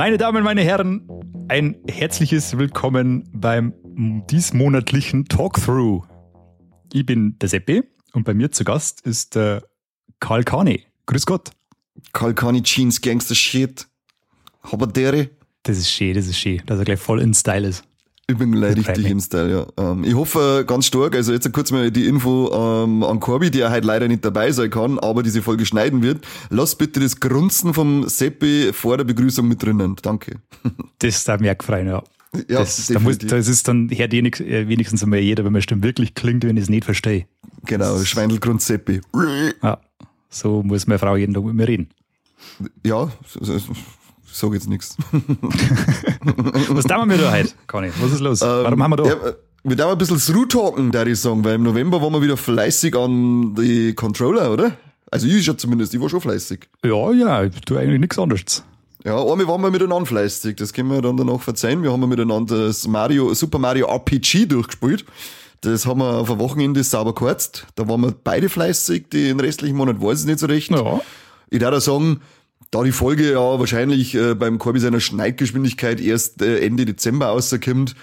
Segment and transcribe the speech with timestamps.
[0.00, 1.06] Meine Damen, meine Herren,
[1.48, 3.74] ein herzliches Willkommen beim
[4.30, 6.06] diesmonatlichen Talkthrough.
[6.90, 7.82] Ich bin der Seppi
[8.14, 9.62] und bei mir zu Gast ist der
[10.18, 10.86] Karl Kani.
[11.04, 11.50] Grüß Gott.
[12.14, 13.88] Karl Kani Jeans Gangster Shit.
[14.62, 15.28] Haberdere.
[15.64, 17.84] Das ist schön, das ist schön, dass er gleich voll in Style ist.
[18.30, 19.92] Ich bin gleich richtig im Style, ja.
[19.92, 23.70] Ähm, ich hoffe ganz stark, also jetzt kurz mal die Info ähm, an Corby, der
[23.70, 26.26] heute leider nicht dabei sein kann, aber diese Folge schneiden wird.
[26.48, 29.96] Lass bitte das Grunzen vom Seppi vor der Begrüßung mit drinnen.
[30.02, 30.36] Danke.
[30.98, 32.02] Das ist da merkfrei, ja.
[32.48, 35.82] Ja, das, da muss, das ist dann hört äh, wenigstens einmal jeder, wenn meine Stimme
[35.82, 37.26] wirklich klingt, wenn ich es nicht verstehe.
[37.64, 39.00] Genau, Schweindelgrund Seppi.
[39.62, 39.78] Ja,
[40.28, 41.88] so muss meine Frau jeden Tag mit mir reden.
[42.84, 43.10] Ja,
[44.32, 44.96] so, jetzt nichts.
[46.68, 47.90] Was tun wir da heute, Conny?
[48.00, 48.40] Was ist los?
[48.40, 49.04] Warum ähm, haben wir da?
[49.04, 49.16] Ja,
[49.62, 52.96] wir da ein bisschen through-talken, da ich sagen, weil im November waren wir wieder fleißig
[52.96, 54.72] an die Controller, oder?
[55.10, 56.68] Also ich ja zumindest, ich war schon fleißig.
[56.84, 58.64] Ja, ja, ich tue eigentlich nichts anderes.
[59.04, 61.82] Ja, einmal waren wir miteinander fleißig, das können wir dann danach verzeihen.
[61.82, 65.04] Wir haben miteinander das Mario, Super Mario RPG durchgespielt.
[65.62, 67.66] Das haben wir auf ein Wochenende sauber gekürzt.
[67.74, 70.70] Da waren wir beide fleißig, den restlichen Monat weiß ich nicht so recht.
[70.70, 71.00] Ja.
[71.50, 72.20] Ich darf da sagen,
[72.70, 77.94] da die Folge ja wahrscheinlich äh, beim Corby seiner Schneidgeschwindigkeit erst äh, Ende Dezember rauskommt,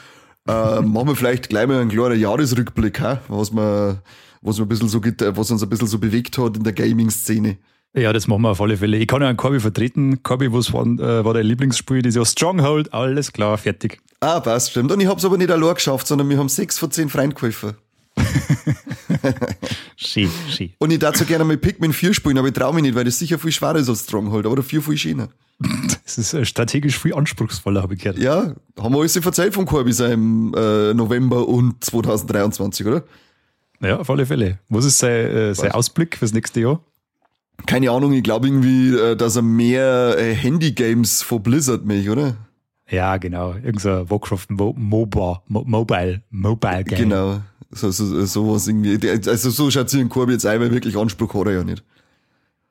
[0.47, 0.51] äh,
[0.81, 3.21] machen wir vielleicht gleich mal einen kleinen Jahresrückblick, ha?
[3.27, 3.99] was man,
[4.41, 7.57] was, man ein bisschen so, was uns ein bisschen so bewegt hat in der Gaming-Szene.
[7.95, 8.97] Ja, das machen wir auf alle Fälle.
[8.97, 10.21] Ich kann ja einen Corby vertreten.
[10.21, 12.01] Corby, was war, äh, war dein Lieblingsspiel?
[12.01, 12.93] Das ist ja Stronghold.
[12.93, 13.99] Alles klar, fertig.
[14.19, 14.91] Ah, passt, stimmt.
[14.91, 17.35] Und ich habe es aber nicht allein geschafft, sondern wir haben sechs von zehn Freunden
[17.35, 17.75] geholfen.
[19.95, 20.73] schön, schön.
[20.79, 23.19] Und ich dazu gerne mal Pikmin 4 spielen, aber ich traue mich nicht, weil das
[23.19, 25.29] sicher viel schwerer ist als Stronghold, aber der 4 viel schöner.
[26.03, 28.19] Das ist äh, strategisch viel anspruchsvoller, habe ich gehört.
[28.19, 33.03] Ja, haben wir alles verzeiht vom Corby im äh, November und 2023, oder?
[33.81, 34.59] Ja, auf alle Fälle.
[34.69, 36.81] Was ist sein, äh, sein Ausblick fürs nächste Jahr?
[37.65, 42.37] Keine Ahnung, ich glaube irgendwie, äh, dass er mehr äh, Handy-Games vor Blizzard mich, oder?
[42.89, 43.53] Ja, genau.
[43.53, 47.09] Irgend so Warcraft Mo Mobile, Mobile Game.
[47.09, 47.41] Genau.
[47.71, 48.97] So, so, sowas irgendwie.
[49.29, 51.83] Also so schaut sich ein Korb jetzt ein, weil wirklich Anspruch hat er ja nicht.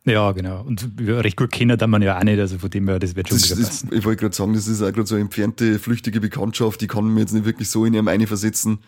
[0.06, 0.62] Ja, genau.
[0.62, 3.28] Und recht gut kennen dann man ja auch nicht, also von dem her, das wird
[3.28, 6.20] schon das, das, Ich wollte gerade sagen, das ist auch gerade so eine entfernte, flüchtige
[6.20, 8.78] Bekanntschaft, die kann mir jetzt nicht wirklich so in ihrem eine versetzen.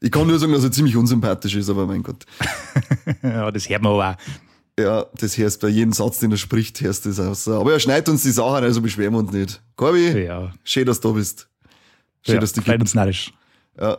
[0.00, 2.26] Ich kann nur sagen, dass er ziemlich unsympathisch ist, aber mein Gott.
[3.22, 4.16] ja, das hört man aber auch.
[4.76, 7.46] Ja, das hörst bei jedem Satz, den er spricht, hörst du das aus.
[7.46, 9.62] Aber er schneidet uns die Sachen, also beschweren wir uns nicht.
[9.76, 10.52] Corby, ja.
[10.64, 11.48] schön, dass du da bist.
[12.26, 13.32] Schön, ja, dass du uns narrisch.
[13.80, 13.98] Ja,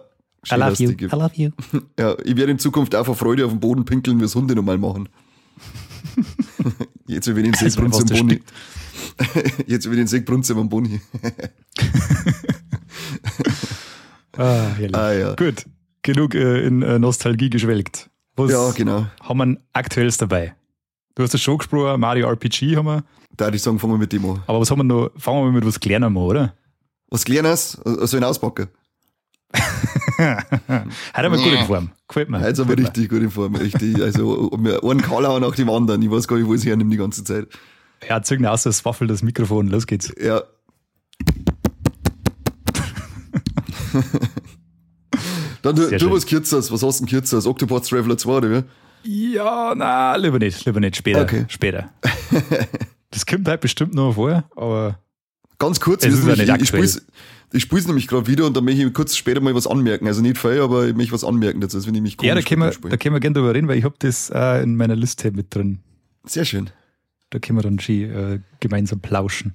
[0.51, 0.91] I love you.
[0.91, 1.51] I love you.
[2.00, 4.56] Ja, ich werde in Zukunft auch vor Freude auf den Boden pinkeln, wie es Hunde
[4.56, 5.09] nochmal machen.
[7.07, 8.41] Jetzt will ich den Sekt am Boni.
[9.67, 11.01] Jetzt will ich den Sekt am Boni.
[14.38, 15.35] ah, ah, ja.
[15.35, 15.66] Gut,
[16.01, 18.09] genug äh, in äh, Nostalgie geschwelgt.
[18.35, 19.07] Was ja, genau.
[19.22, 20.55] Haben wir aktuelles dabei?
[21.16, 23.03] Du hast das schon gesprochen, Mario RPG haben wir.
[23.38, 24.44] Da würde ich sagen, fangen wir mit dem an.
[24.47, 25.11] Aber was haben wir noch?
[25.17, 26.53] Fangen wir mit was Kleinem an, oder?
[27.09, 27.79] Was Kleines?
[27.84, 28.67] So ein Auspacken?
[30.17, 31.89] Hat aber gut in Form.
[32.07, 32.41] Gefällt mir.
[32.41, 33.55] Heute aber richtig gut in Form.
[33.55, 34.01] Richtig.
[34.01, 36.01] Also, einen Kalauer nach dem anderen.
[36.01, 37.47] Ich weiß gar nicht, wo es hernimmt die ganze Zeit.
[38.07, 39.67] Ja, zügen aus, das waffelt das Mikrofon.
[39.67, 40.13] Los geht's.
[40.21, 40.43] Ja.
[45.61, 46.71] Dann du, du was Kürzeres.
[46.71, 47.47] Was hast du denn Kürzeres?
[47.47, 48.63] Octopath Traveler 2, oder wie?
[49.33, 50.65] Ja, na, lieber nicht.
[50.65, 50.95] Lieber nicht.
[50.95, 51.21] Später.
[51.21, 51.45] Okay.
[51.47, 51.89] Später.
[53.11, 54.99] das kommt halt bestimmt noch vor, aber.
[55.57, 56.87] Ganz kurz, es ist ich, ich spiele
[57.53, 60.07] ich spiele nämlich gerade wieder und da möchte ich kurz später mal was anmerken.
[60.07, 62.61] Also nicht viel, aber ich möchte was anmerken dazu, wenn ich mich Ja, da können,
[62.61, 65.31] wir, da können wir gerne drüber reden, weil ich habe das äh, in meiner Liste
[65.31, 65.79] mit drin.
[66.25, 66.69] Sehr schön.
[67.29, 69.53] Da können wir dann schon äh, gemeinsam plauschen.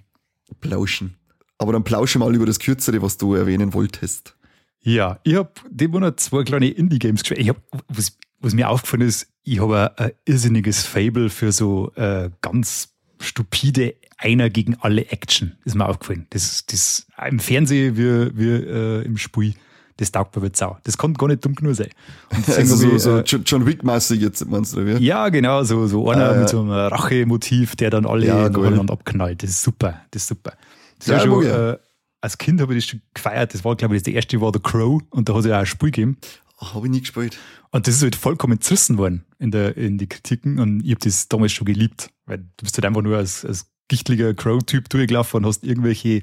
[0.60, 1.16] Plauschen.
[1.58, 4.34] Aber dann plausche mal über das Kürzere, was du erwähnen wolltest.
[4.82, 7.40] Ja, ich habe den Monat zwei kleine Indie-Games gespielt.
[7.40, 12.30] Ich hab, was, was mir aufgefallen ist, ich habe ein, irrsinniges Fable für so äh,
[12.40, 16.26] ganz stupide Einer gegen alle Action, ist mir aufgefallen.
[16.30, 19.54] Das, das im Fernsehen wie, wie äh, im Spiel,
[19.96, 20.78] das taugt mir jetzt auch.
[20.84, 21.90] Das kann gar nicht dumm genug sein.
[22.46, 25.04] also so, ich, so äh, John Wick-mäßig jetzt, meinst du, wie?
[25.04, 28.92] Ja, genau, so, so einer ah, mit so einem Rache-Motiv, der dann alle ja, nacheinander
[28.92, 29.42] abknallt.
[29.42, 30.52] Das ist super, das ist super.
[30.98, 31.76] Das ja, schon, äh,
[32.20, 33.54] als Kind habe ich das schon gefeiert.
[33.54, 35.60] Das war, glaube ich, das erste war The Crow und da hat es ja auch
[35.60, 36.18] ein Spiel gegeben.
[36.60, 37.38] Oh, habe ich nie gespielt.
[37.70, 41.00] Und das ist halt vollkommen zerrissen worden in, der, in die Kritiken und ich habe
[41.04, 45.38] das damals schon geliebt, weil du bist halt einfach nur als, als gichtliger Crow-Typ durchgelaufen
[45.38, 46.22] und hast irgendwelche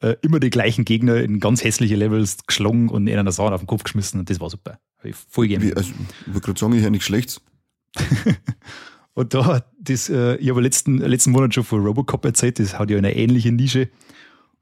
[0.00, 3.60] äh, immer die gleichen Gegner in ganz hässliche Levels geschlagen und in einer Sache auf
[3.60, 4.80] den Kopf geschmissen und das war super.
[4.98, 5.76] Hab ich voll gerne.
[5.76, 7.42] Also, ich würde gerade sagen, ich höre nichts Schlechtes.
[9.14, 12.90] und da, das, äh, ich habe letzten, letzten Monat schon von Robocop erzählt, das hat
[12.90, 13.90] ja eine ähnliche Nische.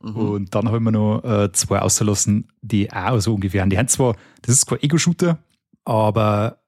[0.02, 0.16] Mhm.
[0.16, 3.70] Und dann haben wir noch äh, zwei ausgelassen, die auch so ungefähr haben.
[3.70, 5.38] Die haben zwar, das ist kein Ego-Shooter,
[5.84, 6.58] aber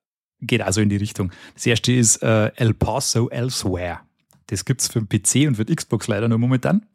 [0.41, 1.33] geht also in die Richtung.
[1.55, 4.01] Das erste ist äh, El Paso Elsewhere.
[4.49, 6.87] Das gibt es für den PC und für die Xbox leider nur momentan.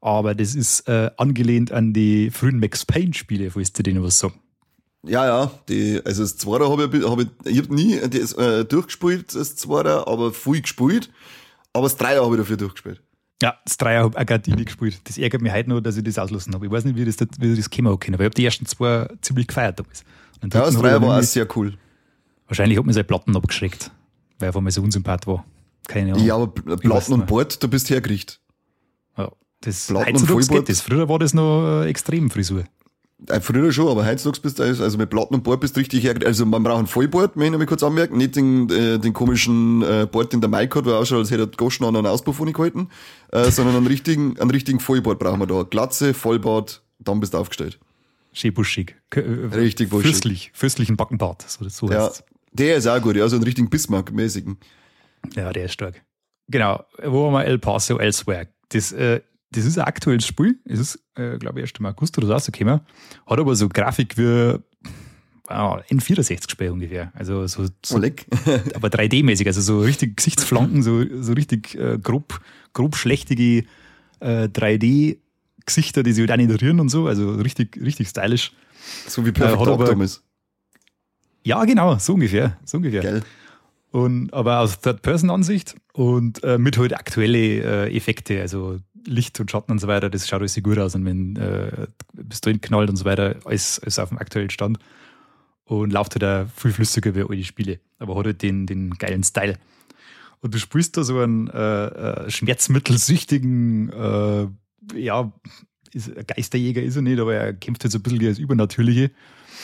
[0.00, 4.18] aber das ist äh, angelehnt an die frühen Max Payne-Spiele, wo ist dir denen was
[4.18, 4.34] sagen?
[5.02, 8.64] Ja, ja, die, also das Zweiter habe ich, hab ich, ich hab nie das, äh,
[8.64, 11.10] durchgespielt, das Zweiter, aber viel gespielt.
[11.72, 13.00] Aber das Dreier habe ich dafür durchgespielt.
[13.42, 15.00] Ja, das Dreier habe ich auch gerade nie gespielt.
[15.04, 16.66] Das ärgert mich heute noch, dass ich das auslassen habe.
[16.66, 19.08] Ich weiß nicht, wie das, wie das käme können, weil ich habe die ersten zwei
[19.22, 20.04] ziemlich gefeiert damals.
[20.42, 21.74] Ja, das Dreier war auch sehr cool.
[22.46, 23.90] Wahrscheinlich hat mir seine Platten abgeschreckt,
[24.38, 25.44] weil er einfach mal so unsympath war.
[25.90, 26.24] Keine Ahnung.
[26.24, 28.40] Ja, aber Platten und Bord, du bist hergerichtet.
[29.18, 30.68] Ja, das Platten und Vollbord.
[30.68, 30.80] Das.
[30.80, 32.64] Früher war das noch äh, extrem Frisur.
[33.26, 36.04] Äh, früher schon, aber heutzutage bist du, also mit Platten und Board bist du richtig
[36.04, 36.28] hergerichtet.
[36.28, 39.82] Also man braucht ein Vollboard, möchte ich mal kurz anmerken, nicht den, äh, den komischen
[39.82, 41.96] äh, Board, den der Mike hat, weil er auch schon als hätte er Goschen an
[41.96, 42.88] einen Auspuff gehalten,
[43.32, 45.64] äh, sondern einen richtigen, einen richtigen Vollboard brauchen wir da.
[45.64, 47.80] Glatze, Vollbart, dann bist du aufgestellt.
[48.32, 48.94] Schön buschig.
[49.12, 50.06] Äh, richtig buschig.
[50.12, 52.12] Fürstlich, fürstlichen Backenbart, so, so ja,
[52.52, 54.56] Der ist auch gut, ja, so einen richtigen Bismarck-mäßigen.
[55.34, 56.02] Ja, der ist stark.
[56.48, 58.48] Genau, wo haben wir El Paso Elsewhere?
[58.70, 59.20] Das, äh,
[59.52, 60.58] das ist ein aktuelles Spiel.
[60.64, 62.80] Es ist, äh, glaube ich, erst im August oder so rausgekommen.
[63.26, 64.58] Hat aber so Grafik wie
[65.50, 67.12] wow, N64-Spiel ungefähr.
[67.14, 67.96] Also so, so
[68.74, 72.40] aber 3D-mäßig, also so richtig Gesichtsflanken, so, so richtig äh, grob,
[72.72, 73.64] grob schlechtige
[74.20, 77.06] äh, 3D-Gesichter, die sich halt rühren und so.
[77.06, 78.52] Also richtig, richtig stylisch.
[79.06, 80.22] So wie Perfect äh, Optimus.
[81.42, 82.56] Ja, genau, so ungefähr.
[82.64, 83.02] So ungefähr.
[83.02, 83.22] Geil.
[83.90, 89.72] Und, aber aus Third-Person-Ansicht und äh, mit halt aktuelle äh, Effekte, also Licht und Schatten
[89.72, 91.86] und so weiter, das schaut alles sehr gut aus und wenn äh,
[92.40, 94.78] drin knallt und so weiter, alles, alles auf dem aktuellen Stand.
[95.64, 98.90] Und läuft halt auch viel flüssiger wie all die Spiele, aber hat halt den, den
[98.90, 99.56] geilen Style.
[100.40, 104.48] Und du spielst da so einen äh, äh schmerzmittelsüchtigen, äh,
[104.96, 105.32] ja,
[105.92, 109.10] ist, Geisterjäger ist er nicht, aber er kämpft halt so ein bisschen als Übernatürliche.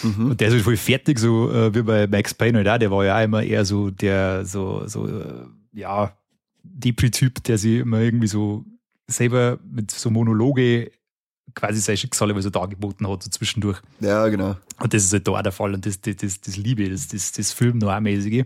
[0.03, 0.31] Mhm.
[0.31, 2.79] Und der ist halt voll fertig, so äh, wie bei Max Payne halt auch.
[2.79, 6.17] Der war ja auch immer eher so der, so, so, äh, ja,
[6.63, 8.65] Depri-Typ, der sich immer irgendwie so
[9.07, 10.91] selber mit so Monologe
[11.55, 13.81] quasi sein Schicksal immer so dargeboten hat, so zwischendurch.
[14.01, 14.57] Ja, genau.
[14.81, 15.75] Und das ist halt da auch der Fall.
[15.75, 18.45] Und das, das, das, das liebe das, das, das Film noch mäßige.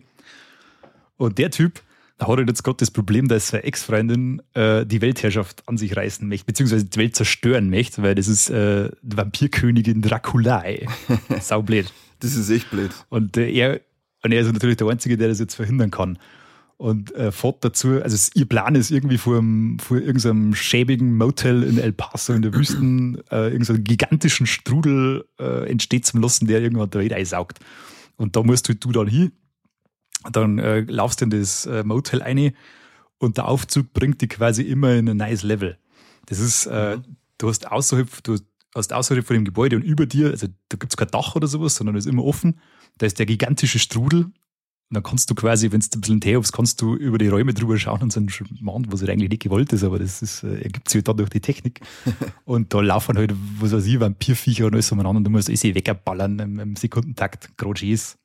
[1.16, 1.82] Und der Typ,
[2.20, 5.96] da hat halt jetzt gerade das Problem, dass seine Ex-Freundin äh, die Weltherrschaft an sich
[5.96, 10.86] reißen möchte, beziehungsweise die Welt zerstören möchte, weil das ist äh, die Vampirkönigin Draculae.
[11.40, 11.90] Saublöd.
[12.20, 12.90] das ist echt blöd.
[13.08, 13.80] Und äh, er,
[14.22, 16.18] und er ist natürlich der Einzige, der das jetzt verhindern kann.
[16.76, 19.42] Und äh, fährt dazu, also ihr Plan ist irgendwie vor,
[19.80, 25.70] vor irgendeinem schäbigen Motel in El Paso in der Wüsten äh, irgendeinen gigantischen Strudel äh,
[25.70, 27.60] entsteht zum lassen, der irgendwann der Welt einsaugt.
[28.16, 29.32] Und da musst du, du dann hin
[30.30, 32.52] dann äh, laufst du in das äh, Motel ein
[33.18, 35.78] und der Aufzug bringt dich quasi immer in ein neues Level.
[36.26, 37.16] Das ist, äh, mhm.
[37.38, 38.38] du hast außerhalb, du
[38.74, 41.76] hast außerhalb von dem Gebäude und über dir, also da gibt's kein Dach oder sowas,
[41.76, 42.60] sondern es ist immer offen.
[42.98, 44.24] Da ist der gigantische Strudel.
[44.90, 47.28] Und dann kannst du quasi, wenn du ein bisschen Tee hast, kannst du über die
[47.28, 48.28] Räume drüber schauen und so einen
[48.60, 51.16] Mann, was halt eigentlich nicht gewollt ist, aber das ist, äh, ergibt sich halt dann
[51.16, 51.80] durch die Technik.
[52.44, 55.62] und da laufen halt, was weiß ich, Vampirviecher und alles umeinander und du musst alles
[55.62, 58.19] wegballern im, im Sekundentakt, gerade ist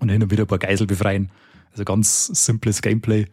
[0.00, 1.30] und hin und wieder ein paar Geisel befreien.
[1.72, 3.26] Also ganz simples Gameplay.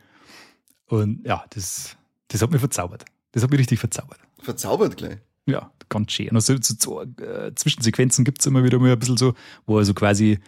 [0.87, 3.05] Und ja, das, das hat mich verzaubert.
[3.31, 4.19] Das hat mich richtig verzaubert.
[4.39, 5.17] Verzaubert gleich?
[5.47, 6.29] Ja, ganz schön.
[6.29, 9.77] Und also, so, so äh, Zwischensequenzen gibt es immer wieder mal ein bisschen so, wo
[9.77, 10.39] also quasi,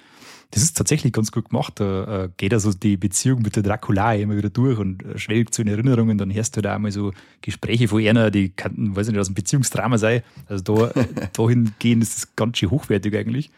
[0.51, 1.79] das ist tatsächlich ganz gut gemacht.
[1.79, 5.53] Da äh, geht also die Beziehung mit der Dracula immer wieder durch und äh, schwelgt
[5.53, 6.17] zu so in Erinnerungen.
[6.17, 9.27] Dann hörst du da einmal so Gespräche von einer, die könnten, weiß ich nicht, aus
[9.27, 10.24] einem Beziehungsdrama sein.
[10.47, 13.51] Also da, dahin gehen ist das ganz schön hochwertig eigentlich.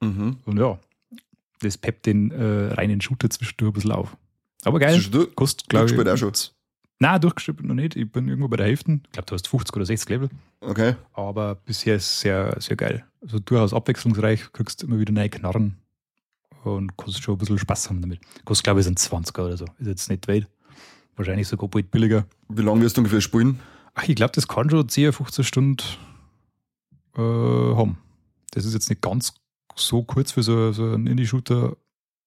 [0.00, 0.38] Mhm.
[0.44, 0.78] Und ja,
[1.60, 4.16] das peppt den äh, reinen Shooter zwischendurch ein bisschen auf.
[4.64, 5.00] Aber geil.
[5.34, 6.08] Kostet, glaube ich.
[6.08, 6.32] auch schon.
[6.98, 7.96] Nein, durchgespielt noch nicht.
[7.96, 9.00] Ich bin irgendwo bei der Hälfte.
[9.06, 10.28] Ich glaube, du hast 50 oder 60 Level.
[10.60, 10.96] Okay.
[11.14, 13.04] Aber bisher ist es sehr, sehr geil.
[13.22, 15.78] Also durchaus abwechslungsreich, kriegst immer wieder neue Knarren
[16.64, 18.20] und kannst schon ein bisschen Spaß haben damit.
[18.44, 19.64] Kostet, glaube ich, sind 20er oder so.
[19.78, 20.46] Ist jetzt nicht weit.
[21.16, 22.26] Wahrscheinlich sogar bald billiger.
[22.48, 23.60] Wie lange wirst du ungefähr spielen?
[23.94, 25.84] Ach, ich glaube, das kann schon 10, 15 Stunden
[27.16, 27.98] äh, haben.
[28.50, 29.34] Das ist jetzt nicht ganz
[29.76, 31.76] so kurz für so, so einen Indie-Shooter,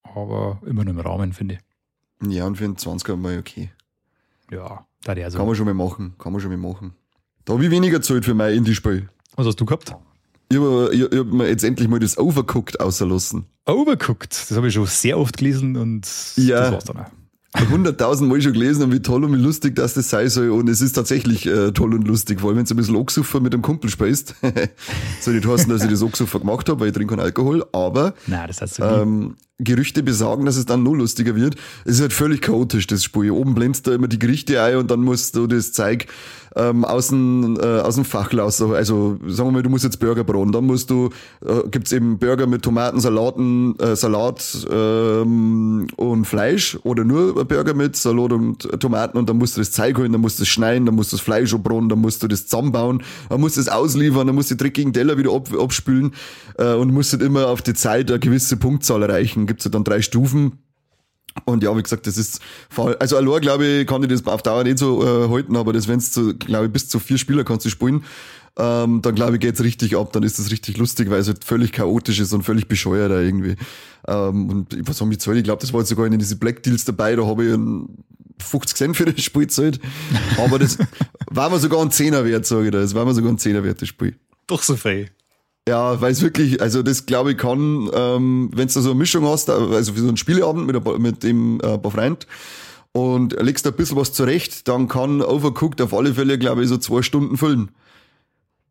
[0.04, 2.34] aber immer noch im Rahmen, finde ich.
[2.34, 3.72] Ja, und für einen 20er mal okay.
[4.52, 5.38] Ja, da der so.
[5.38, 6.94] Kann man schon mal machen, kann man schon mal machen.
[7.46, 9.10] Da habe ich weniger Zeit für mein Indie-Spiel.
[9.36, 9.96] Was hast du gehabt?
[10.50, 13.46] Ich habe hab mir jetzt endlich mal das Overcooked auserlassen.
[13.66, 14.32] Overcooked?
[14.32, 16.62] Das habe ich schon sehr oft gelesen und ja.
[16.62, 17.23] das war's dann auch
[17.70, 20.50] hunderttausend Mal schon gelesen und wie toll und wie lustig das, das sein soll.
[20.50, 23.40] Und es ist tatsächlich äh, toll und lustig, vor allem wenn du ein bisschen Oxufer
[23.40, 24.36] mit dem Kumpel spielst.
[25.22, 28.14] soll nicht heißen, dass ich das Oxufer gemacht habe, weil ich trinke keinen Alkohol, aber
[28.28, 31.56] Nein, das heißt ähm, Gerüchte besagen, dass es dann nur lustiger wird.
[31.86, 33.32] Es ist halt völlig chaotisch, das Spiel.
[33.32, 36.08] Oben blendest du immer die Gerichte ein und dann musst du das Zeug
[36.56, 38.74] ähm, aus, dem, äh, aus dem Fach lassen.
[38.74, 40.52] Also sagen wir mal, du musst jetzt Burger braten.
[40.52, 41.10] Dann musst du,
[41.46, 47.74] äh, gibt's eben Burger mit Tomaten, Salaten, äh, Salat ähm, und Fleisch oder nur Burger
[47.74, 50.50] mit Salat und Tomaten und dann musst du das Zeug holen, dann musst du es
[50.50, 53.62] schneiden, dann musst du das Fleisch abbraten, dann musst du das zusammenbauen, dann musst du
[53.62, 56.14] es ausliefern, dann musst du die dreckigen Teller wieder ab, abspülen
[56.58, 59.43] äh, und musst halt immer auf die Zeit eine gewisse Punktzahl erreichen.
[59.46, 60.60] Gibt's halt dann drei Stufen.
[61.46, 62.42] Und ja, wie gesagt, das ist,
[63.00, 65.88] also allein glaube ich, kann ich das auf Dauer nicht so äh, halten, aber das,
[65.88, 68.04] wenn es zu, glaube ich, bis zu vier Spieler kannst du spielen,
[68.56, 71.44] ähm, dann glaube ich, geht's richtig ab, dann ist das richtig lustig, weil es halt
[71.44, 73.56] völlig chaotisch ist und völlig bescheuert irgendwie.
[74.08, 75.38] Ähm, und was haben die zahlt?
[75.38, 78.04] Ich glaube, das war jetzt sogar in diese Black Deals dabei, da habe ich einen
[78.40, 79.80] 50 Cent für das Spiel gezahlt.
[80.38, 80.78] Aber das
[81.32, 82.80] war mir sogar ein Zehner wert, sage ich da.
[82.80, 84.16] Das war mir sogar ein Zehner wert, das Spiel.
[84.48, 85.10] Doch so viel.
[85.68, 89.26] Ja, weil es wirklich, also das glaube ich kann, ähm, wenn du so eine Mischung
[89.26, 92.26] hast, also wie so ein Spieleabend mit, ein, mit dem äh, paar Freunden
[92.92, 96.78] und legst ein bisschen was zurecht, dann kann Overcooked auf alle Fälle, glaube ich, so
[96.78, 97.72] zwei Stunden füllen.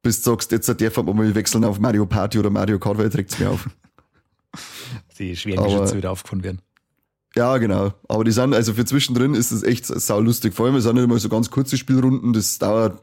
[0.02, 3.08] Bis du sagst, jetzt darf man mal wechseln auf Mario Party oder Mario Kart, weil
[3.08, 3.68] trägt es mir auf.
[5.18, 6.60] Die schweren Geschütze wieder aufgefahren werden.
[7.34, 7.94] Ja, genau.
[8.08, 10.52] Aber die sind, also für zwischendrin ist das echt sau lustig.
[10.52, 13.02] Vor allem, es sind nicht immer so ganz kurze Spielrunden, das dauert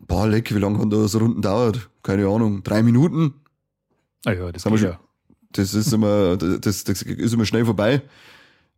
[0.00, 1.88] Boah, leck, wie lange hat da so Runden dauert?
[2.02, 3.34] Keine Ahnung, drei Minuten?
[4.24, 5.00] Ah ja, das geht ja.
[5.52, 8.02] Das ist immer, das, das ist immer schnell vorbei.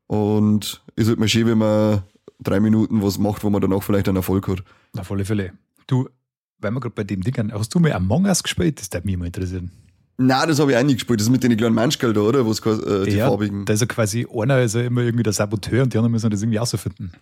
[0.06, 2.02] Und ist halt mal schön, wenn man
[2.40, 4.62] drei Minuten was macht, wo man danach vielleicht einen Erfolg hat.
[4.96, 5.52] Auf alle Fälle.
[5.86, 6.08] Du,
[6.60, 8.80] weil wir gerade bei dem Ding hast du mal Among Us gespielt?
[8.80, 9.70] Das würde mich mal interessieren.
[10.16, 11.20] Nein, das habe ich auch nicht gespielt.
[11.20, 12.46] Das ist mit den kleinen Menschgeld da, oder?
[12.46, 13.64] Was, äh, die ja, farbigen.
[13.64, 16.28] Da ist ja quasi einer ist ja immer irgendwie der Saboteur und die anderen müssen
[16.30, 17.12] das irgendwie ausfinden.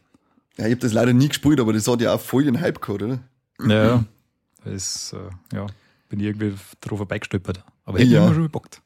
[0.57, 2.81] Ja, ich habe das leider nie gespielt, aber das hat ja auch voll den Hype
[2.81, 3.21] gehabt, oder?
[3.65, 4.05] Ja,
[4.65, 5.67] das äh, ja,
[6.09, 7.65] bin ich irgendwie drauf vorbeigestolpert.
[7.85, 8.25] Aber hätte ja.
[8.25, 8.83] immer schon gebockt.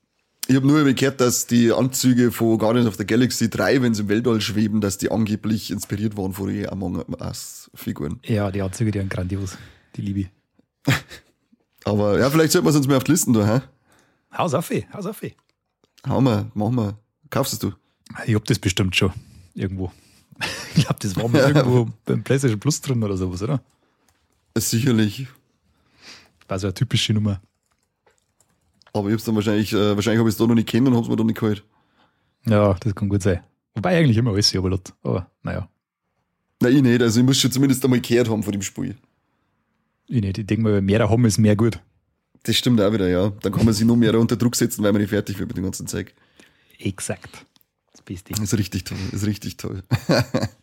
[0.46, 4.02] Ich habe nur gehört, dass die Anzüge von Guardians of the Galaxy 3, wenn sie
[4.02, 8.18] im Weltall schweben, dass die angeblich inspiriert waren von den Among Us-Figuren.
[8.24, 9.56] Ja, die Anzüge, die sind grandios.
[9.94, 10.30] Die liebe ich.
[11.84, 13.60] Aber ja, vielleicht sollten wir es uns mehr auf die Listen da, hä?
[14.36, 14.86] Haus auf, ey.
[14.92, 15.22] Haus auf.
[16.08, 16.94] Hau mal, mach mal.
[17.30, 17.72] Kaufst es du?
[18.26, 19.12] Ich hab das bestimmt schon.
[19.54, 19.92] Irgendwo.
[20.74, 23.60] Ich glaube, das war mal irgendwo beim PlayStation Plus drin oder sowas, oder?
[24.56, 25.26] Sicherlich.
[26.48, 27.40] War so eine typische Nummer.
[28.92, 30.96] Aber ich hab's dann wahrscheinlich, äh, wahrscheinlich habe ich es da noch nicht kennen und
[30.96, 31.64] hab's mir dann nicht geholt.
[32.46, 33.40] Ja, das kann gut sein.
[33.74, 34.92] Wobei eigentlich immer alles aber dort.
[35.02, 35.68] Aber naja.
[36.60, 37.02] Nein, ich nicht.
[37.02, 38.96] Also ich muss schon zumindest einmal gehört haben von dem Spiel.
[40.08, 40.38] Ich nicht.
[40.38, 41.80] Ich denke mal, mehr haben ist mehr gut.
[42.42, 43.30] Das stimmt auch wieder, ja.
[43.42, 45.56] Dann kann man sich noch mehr unter Druck setzen, weil man nicht fertig wird mit
[45.56, 46.12] dem ganzen Zeug.
[46.78, 47.46] Exakt.
[47.92, 48.32] Das Beste.
[48.32, 48.98] Ist richtig toll.
[49.12, 49.82] Ist richtig toll.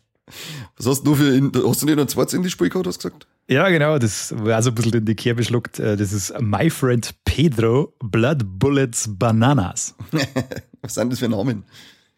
[0.76, 3.26] Was hast du für, hast du nicht ein zweites Indie-Spiel gehabt, hast du gesagt?
[3.50, 5.78] Ja, genau, das war so ein bisschen in die Kerbe schluckt.
[5.78, 9.94] Äh, das ist My Friend Pedro Blood Bullets Bananas.
[10.82, 11.64] Was sind das für Namen?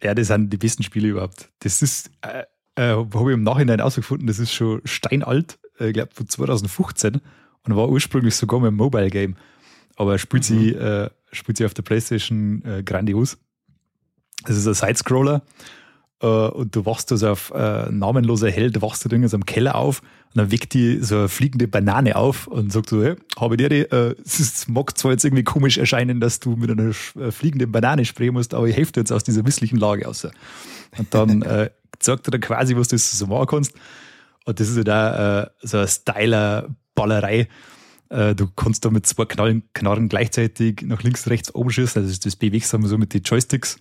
[0.02, 1.48] Ja, das sind die besten Spiele überhaupt.
[1.60, 5.92] Das ist, äh, äh, habe ich im Nachhinein ausgefunden, das ist schon steinalt, äh, ich
[5.92, 7.20] glaube von 2015
[7.62, 9.36] und war ursprünglich sogar mal ein Mobile Game.
[9.96, 10.58] Aber spielt mhm.
[10.58, 13.38] sie, äh, spielt sie auf der Playstation äh, grandios.
[14.44, 15.42] Das ist ein Sidescroller
[16.20, 19.74] äh, und du wachst also auf äh, namenloser Held, wachst du da so im Keller
[19.74, 23.56] auf und dann weckt die so eine fliegende Banane auf und sagt so, hey, habe
[23.56, 27.30] dir die, äh, es mag zwar jetzt irgendwie komisch erscheinen, dass du mit einer äh,
[27.30, 30.24] fliegenden Banane sprayen musst, aber ich helfe dir jetzt aus dieser misslichen Lage aus.
[30.24, 33.72] Und dann äh, sagt er dann quasi, was du so machen kannst.
[34.44, 37.48] Und das ist ja da äh, so ein styler Ballerei.
[38.08, 42.02] Äh, du kannst da mit zwei Knallen, Knarren gleichzeitig nach links, rechts oben schießen.
[42.02, 43.78] Also das bewegst du so mit den Joysticks.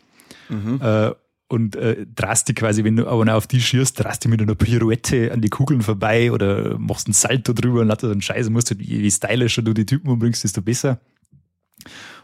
[0.50, 0.80] Mhm.
[0.82, 1.12] Äh,
[1.50, 4.56] und äh, drast die quasi, wenn du aber auf die schierst, drast die mit einer
[4.56, 8.52] Pirouette an die Kugeln vorbei oder machst einen Salto drüber und lauter so einen Scheiße,
[8.52, 11.02] musst du, je stylischer du die Typen umbringst, desto besser.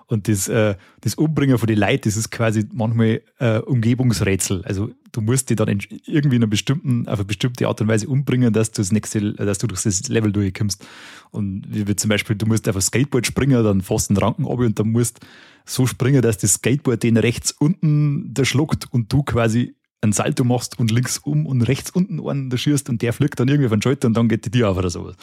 [0.07, 4.63] Und das, äh, das Umbringen von den Leuten, das ist quasi manchmal äh, Umgebungsrätsel.
[4.63, 8.07] Also du musst die dann irgendwie in einer bestimmten, auf eine bestimmte Art und Weise
[8.07, 10.85] umbringen, dass du das nächste, dass du durch das Level durchkommst.
[11.31, 14.59] Und wie, zum Beispiel, du musst auf ein Skateboard springen, dann fast einen Ranken ab
[14.59, 15.21] und dann musst
[15.65, 20.43] so springen, dass das Skateboard den rechts unten der schluckt und du quasi ein Salto
[20.43, 23.69] machst und links um und rechts unten einen da schießt und der fliegt dann irgendwie
[23.69, 25.15] den Schalter und dann geht die Tür auf oder sowas.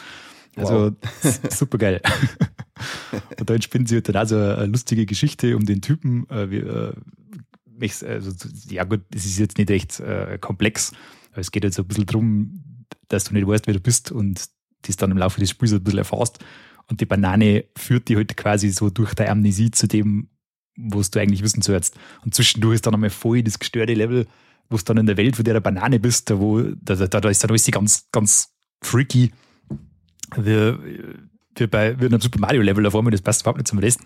[0.55, 1.39] Also wow.
[1.51, 2.01] super geil.
[3.39, 6.27] und da entspinnt sich dann auch so eine lustige Geschichte um den Typen.
[6.29, 6.93] Äh, äh,
[7.81, 8.31] also,
[8.69, 10.91] ja gut, es ist jetzt nicht echt äh, komplex,
[11.31, 14.45] aber es geht jetzt ein bisschen darum, dass du nicht weißt, wer du bist und
[14.83, 16.39] das dann im Laufe des Spiels ein bisschen erfasst.
[16.89, 20.27] Und die Banane führt dich halt quasi so durch deine Amnesie zu dem,
[20.75, 21.97] was du eigentlich wissen sollst.
[22.23, 24.27] Und zwischendurch ist dann einmal voll das gestörte Level,
[24.69, 27.07] wo du dann in der Welt, wo du der Banane bist, da, wo, da, da,
[27.07, 29.31] da ist dann alles ganz, ganz freaky.
[30.35, 30.73] Wie,
[31.57, 33.67] wie, bei, wie in einem Super Mario Level, da vor mir, das passt überhaupt nicht
[33.67, 34.01] zum Rest.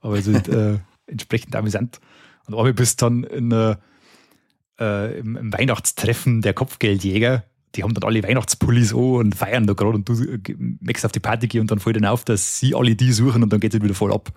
[0.00, 2.00] Aber es ist äh, entsprechend amüsant.
[2.46, 7.44] Und aber bist dann in, äh, im, im, Weihnachtstreffen der Kopfgeldjäger.
[7.74, 10.38] Die haben dann alle Weihnachtspullis an und feiern da gerade und du äh,
[10.80, 13.42] möchtest auf die Party gehen und dann fällt dann auf, dass sie alle die suchen
[13.42, 14.32] und dann geht es wieder voll ab.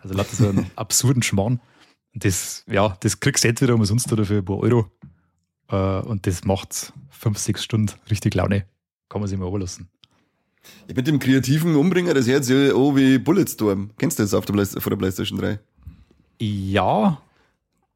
[0.00, 1.60] Also lauter so einen absurden Schmarrn.
[2.14, 4.90] Das, ja, das kriegst du entweder umsonst oder für ein paar Euro.
[5.68, 8.66] Äh, und das macht fünf, sechs Stunden richtig Laune.
[9.08, 9.88] Kann man sich mal überlassen.
[10.88, 13.90] Ja, mit dem kreativen Umbringer, das hört sich auch wie Bulletstorm.
[13.98, 15.58] Kennst du das auf der, Play der PlayStation 3?
[16.40, 17.20] Ja,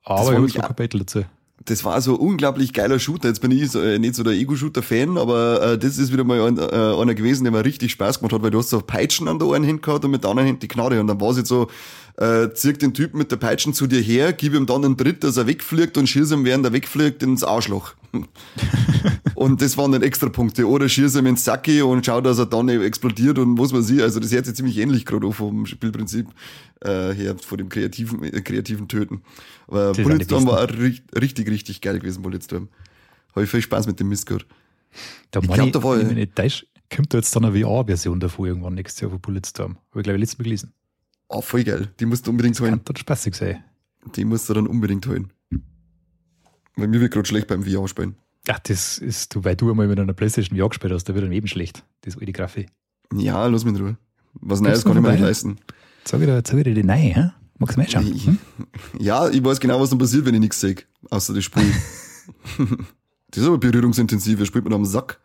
[0.02, 1.24] aber ich habe kein Battle dazu.
[1.64, 3.28] Das war so ein unglaublich geiler Shooter.
[3.28, 6.40] Jetzt bin ich so, äh, nicht so der Ego-Shooter-Fan, aber äh, das ist wieder mal
[6.40, 9.28] ein, äh, einer gewesen, der mir richtig Spaß gemacht hat, weil du hast so Peitschen
[9.28, 11.00] an der einen Hand gehabt und mit der anderen Hand die Knarre.
[11.00, 11.68] Und dann war es jetzt so,
[12.16, 15.24] äh, zirkt den Typen mit der Peitschen zu dir her, gib ihm dann einen Tritt,
[15.24, 17.94] dass er wegfliegt und schieß ihm, während er wegfliegt, ins Arschloch.
[19.34, 20.68] und das waren dann extra Punkte.
[20.68, 24.02] Oder schieß ihm ins Sacki und schau, dass er dann explodiert und was man sieht.
[24.02, 26.26] Also das hört sich ziemlich ähnlich gerade vom Spielprinzip
[26.84, 29.22] äh, her, von dem kreativen, äh, kreativen Töten.
[29.66, 32.68] Aber Bulletstorm war richtig, richtig geil gewesen, Bulletstorm.
[33.34, 34.46] Habe ich viel Spaß mit dem Mist gehabt.
[35.30, 38.46] Da ich glaube, da war ich, nicht täusche, kommt da jetzt dann eine VR-Version davor
[38.46, 39.76] irgendwann nächstes Jahr von Bulletstorm.
[39.90, 40.72] Habe ich glaube ich letztes Mal gelesen.
[41.28, 41.88] Ah, oh, voll geil.
[41.98, 42.84] Die musst du unbedingt holen.
[42.84, 43.64] Kann spaßig sein.
[44.14, 45.32] Die musst du dann unbedingt holen.
[46.76, 48.16] Weil mir wird gerade schlecht beim VR spielen.
[48.48, 51.24] Ach, das ist, du, weil du einmal mit einer Playstation VR gespielt hast, da wird
[51.24, 51.82] dann eben schlecht.
[52.02, 52.68] Das alte Grafik.
[53.14, 53.96] Ja, lass mich in Ruhe.
[54.34, 55.58] Was Neues kann ich mir nicht leisten.
[56.06, 57.30] Sag wieder, sag wieder die neue, hä?
[57.58, 58.04] Magst du mal schauen?
[58.06, 58.38] Hm?
[58.98, 60.76] Ja, ich weiß genau, was dann passiert, wenn ich nichts sehe.
[61.10, 61.72] Außer das Spiel.
[63.30, 65.20] das ist aber berührungsintensiv, er spielt mit einem Sack.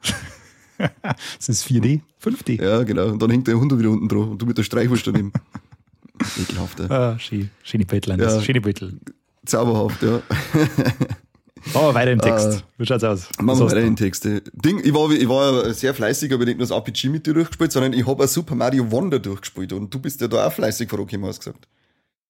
[0.78, 2.64] das ist 4D, 5D.
[2.64, 3.08] Ja, genau.
[3.08, 5.34] Und dann hängt der Hund wieder unten drauf und du mit der Streichwurst daneben.
[6.42, 6.90] Ekelhaft, ja.
[6.90, 7.50] Ah, schön.
[7.64, 8.42] Schöne Bettel, ja.
[8.42, 9.00] schöne Bettel.
[9.46, 10.22] Zauberhaft, ja.
[11.74, 12.48] Machen wir weiter im Text.
[12.48, 13.30] Uh, Wie schaut's aus?
[13.42, 14.26] Machen wir weiter im Text.
[14.26, 17.72] Ding, ich war, ich war sehr fleißig, aber nicht nur das RPG mit dir durchgespielt,
[17.72, 21.28] sondern ich habe Super Mario Wonder durchgespielt und du bist ja da auch fleißig vorgekommen,
[21.28, 21.68] hast gesagt.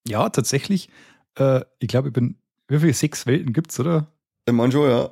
[0.06, 0.88] Ja, tatsächlich.
[1.36, 2.36] Äh, ich glaube, ich bin,
[2.68, 4.08] wie viele sechs Welten gibt's, oder?
[4.46, 5.10] Ich meine schon, ja.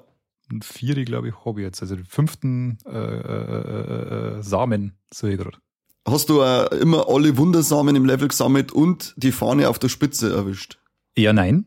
[0.51, 1.83] Und vier, glaube ich, habe ich jetzt.
[1.83, 5.59] Also den fünften äh, äh, äh Samen sehe ich gerade.
[6.07, 10.33] Hast du äh, immer alle Wundersamen im Level gesammelt und die Fahne auf der Spitze
[10.33, 10.79] erwischt?
[11.17, 11.67] Ja, nein.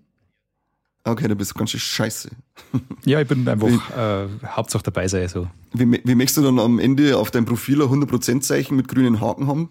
[1.04, 2.30] Okay, du bist ganz schön scheiße.
[3.06, 5.28] Ja, ich bin einfach wie, äh, Hauptsache dabei sein.
[5.28, 5.48] So.
[5.74, 9.48] Wie, wie möchtest du dann am Ende auf deinem Profil ein 100%-Zeichen mit grünen Haken
[9.48, 9.70] haben?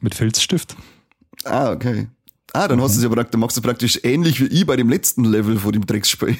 [0.00, 0.76] Mit Filzstift.
[1.44, 2.06] Ah, okay.
[2.52, 2.82] Ah, dann mhm.
[2.82, 5.58] hast du es ja praktisch, machst du praktisch ähnlich wie ich bei dem letzten Level
[5.58, 6.38] von dem Drecksspiel.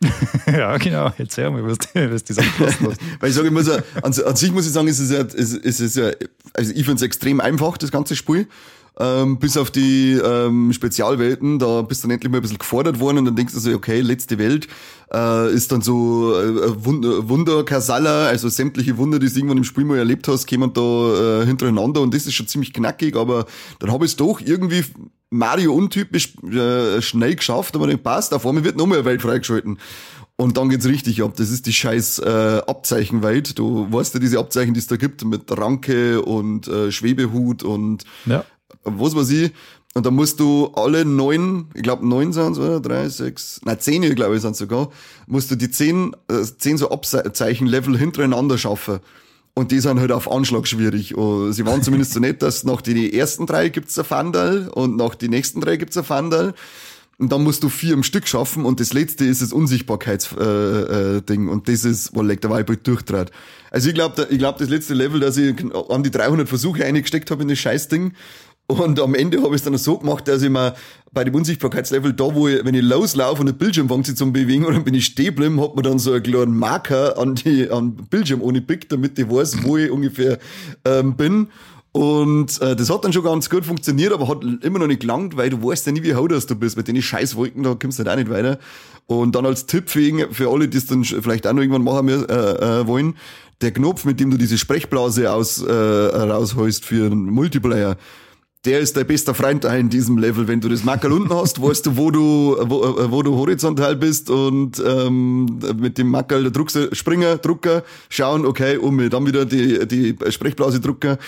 [0.46, 1.12] ja, genau.
[1.16, 2.86] Erzähl mal, was, was die Sachen kosten
[3.20, 5.20] Weil ich sage, ich muss ja, an, an, sich muss ich sagen, es ist ja,
[5.20, 6.10] es, es ist ja,
[6.54, 8.48] also ich finde es extrem einfach, das ganze Spiel.
[8.96, 13.00] Ähm, bis auf die ähm, Spezialwelten, da bist du dann endlich mal ein bisschen gefordert
[13.00, 14.68] worden und dann denkst du so, okay, letzte Welt
[15.12, 19.64] äh, ist dann so äh, Wunder, Wunder Kasala, also sämtliche Wunder, die du irgendwann im
[19.64, 23.46] Spiel mal erlebt hast, kämen da äh, hintereinander und das ist schon ziemlich knackig, aber
[23.80, 24.84] dann habe ich es doch irgendwie
[25.28, 29.78] Mario untypisch äh, schnell geschafft, aber nicht passt, auf einmal wird nochmal eine Welt freigeschalten.
[30.36, 31.34] Und dann geht's richtig ab.
[31.36, 33.56] Das ist die scheiß äh, Abzeichenwelt.
[33.56, 38.02] Du weißt ja diese Abzeichen, die es da gibt, mit Ranke und äh, Schwebehut und
[38.26, 38.44] ja
[38.82, 39.52] was weiß ich.
[39.94, 42.80] Und da musst du alle neun, ich glaube neun sind oder?
[42.80, 44.90] Drei, sechs, nein, zehn, glaube ich, sind sogar,
[45.28, 48.98] musst du die zehn, äh, zehn so Abzeichen-Level hintereinander schaffen.
[49.54, 51.14] Und die sind halt auf Anschlag schwierig.
[51.14, 54.96] Und sie waren zumindest so nett, dass nach die ersten drei gibt's ein Fandal und
[54.96, 56.54] nach die nächsten drei gibt's ein Fandal.
[57.16, 61.16] Und dann musst du vier im Stück schaffen und das letzte ist das Unsichtbarkeitsding äh,
[61.18, 61.48] äh, Ding.
[61.48, 63.30] und das ist, wo der Vibe durchtrat.
[63.70, 65.54] Also ich glaube, ich glaube, das letzte Level, dass ich
[65.88, 68.14] an die 300 Versuche eingesteckt habe in das Scheißding
[68.66, 70.74] und am Ende habe ich es dann so gemacht, dass ich mir
[71.12, 74.32] bei dem Unsichtbarkeitslevel, da wo ich, wenn ich loslaufe und der Bildschirm fängt sich zum
[74.32, 77.70] Bewegen und dann bin ich stehen hat man dann so einen kleinen Marker an die
[77.70, 80.38] an Bildschirm ohne Pick, damit ich weiß, wo ich ungefähr
[80.84, 81.48] ähm, bin.
[81.92, 85.36] Und äh, das hat dann schon ganz gut funktioniert, aber hat immer noch nicht gelangt,
[85.36, 86.76] weil du weißt ja nie, wie haut du bist.
[86.76, 88.58] Mit den Scheißwolken, da kommst du halt auch nicht weiter.
[89.06, 92.08] Und dann als Tipp für, für alle, die es dann vielleicht auch noch irgendwann machen
[92.08, 93.14] äh, äh, wollen,
[93.60, 97.96] der Knopf, mit dem du diese Sprechblase aus, äh, rausholst für einen Multiplayer,
[98.64, 100.48] der ist dein bester Freund da in diesem Level.
[100.48, 104.30] Wenn du das Mackerl unten hast, weißt du, wo du, wo, wo du horizontal bist
[104.30, 109.86] und ähm, mit dem Mackerl druckst Springer, Drucker, schauen, okay, um mir dann wieder die,
[109.86, 111.18] die Sprechblase drucker.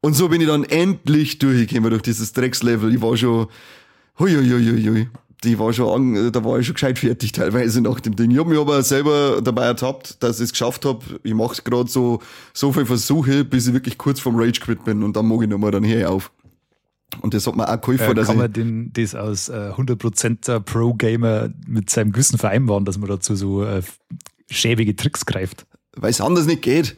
[0.00, 2.94] Und so bin ich dann endlich durchgekommen durch dieses Dreckslevel.
[2.94, 3.46] Ich war schon,
[4.18, 5.08] hui, hui, hui, hui.
[5.44, 8.30] Die war schon, da war ich schon gescheit fertig teilweise nach dem Ding.
[8.30, 11.04] Ich habe mich aber selber dabei ertappt, dass ich es geschafft habe.
[11.22, 12.20] Ich mache gerade so,
[12.52, 15.48] so viele Versuche, bis ich wirklich kurz vom Rage quit bin und dann mag ich
[15.48, 16.30] nochmal dann hier auf.
[17.20, 18.16] Und das hat man auch geholfen.
[18.16, 23.08] Äh, kann man den, das als äh, 100%er Pro-Gamer mit seinem Gewissen vereinbaren, dass man
[23.08, 23.82] dazu so äh,
[24.50, 25.66] schäbige Tricks greift?
[25.96, 26.96] Weil es anders nicht geht.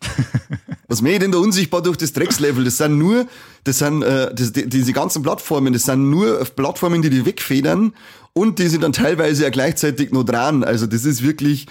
[0.88, 2.64] Was mir denn da unsichtbar durch das Dreckslevel?
[2.64, 3.26] Das sind nur,
[3.64, 7.92] das sind, äh, das, die, diese ganzen Plattformen, das sind nur Plattformen, die die wegfedern
[8.32, 10.64] und die sind dann teilweise ja gleichzeitig noch dran.
[10.64, 11.66] Also das ist wirklich,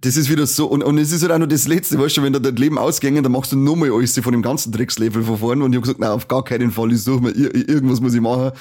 [0.00, 2.22] das ist wieder so, und, und es ist halt auch noch das Letzte, weißt du,
[2.22, 5.38] wenn da dein Leben ausgängen, dann machst du nochmal alles von dem ganzen Dreckslevel von
[5.38, 8.14] vorne und ich habe gesagt, nein, auf gar keinen Fall, ich suche mir, irgendwas muss
[8.14, 8.52] ich machen.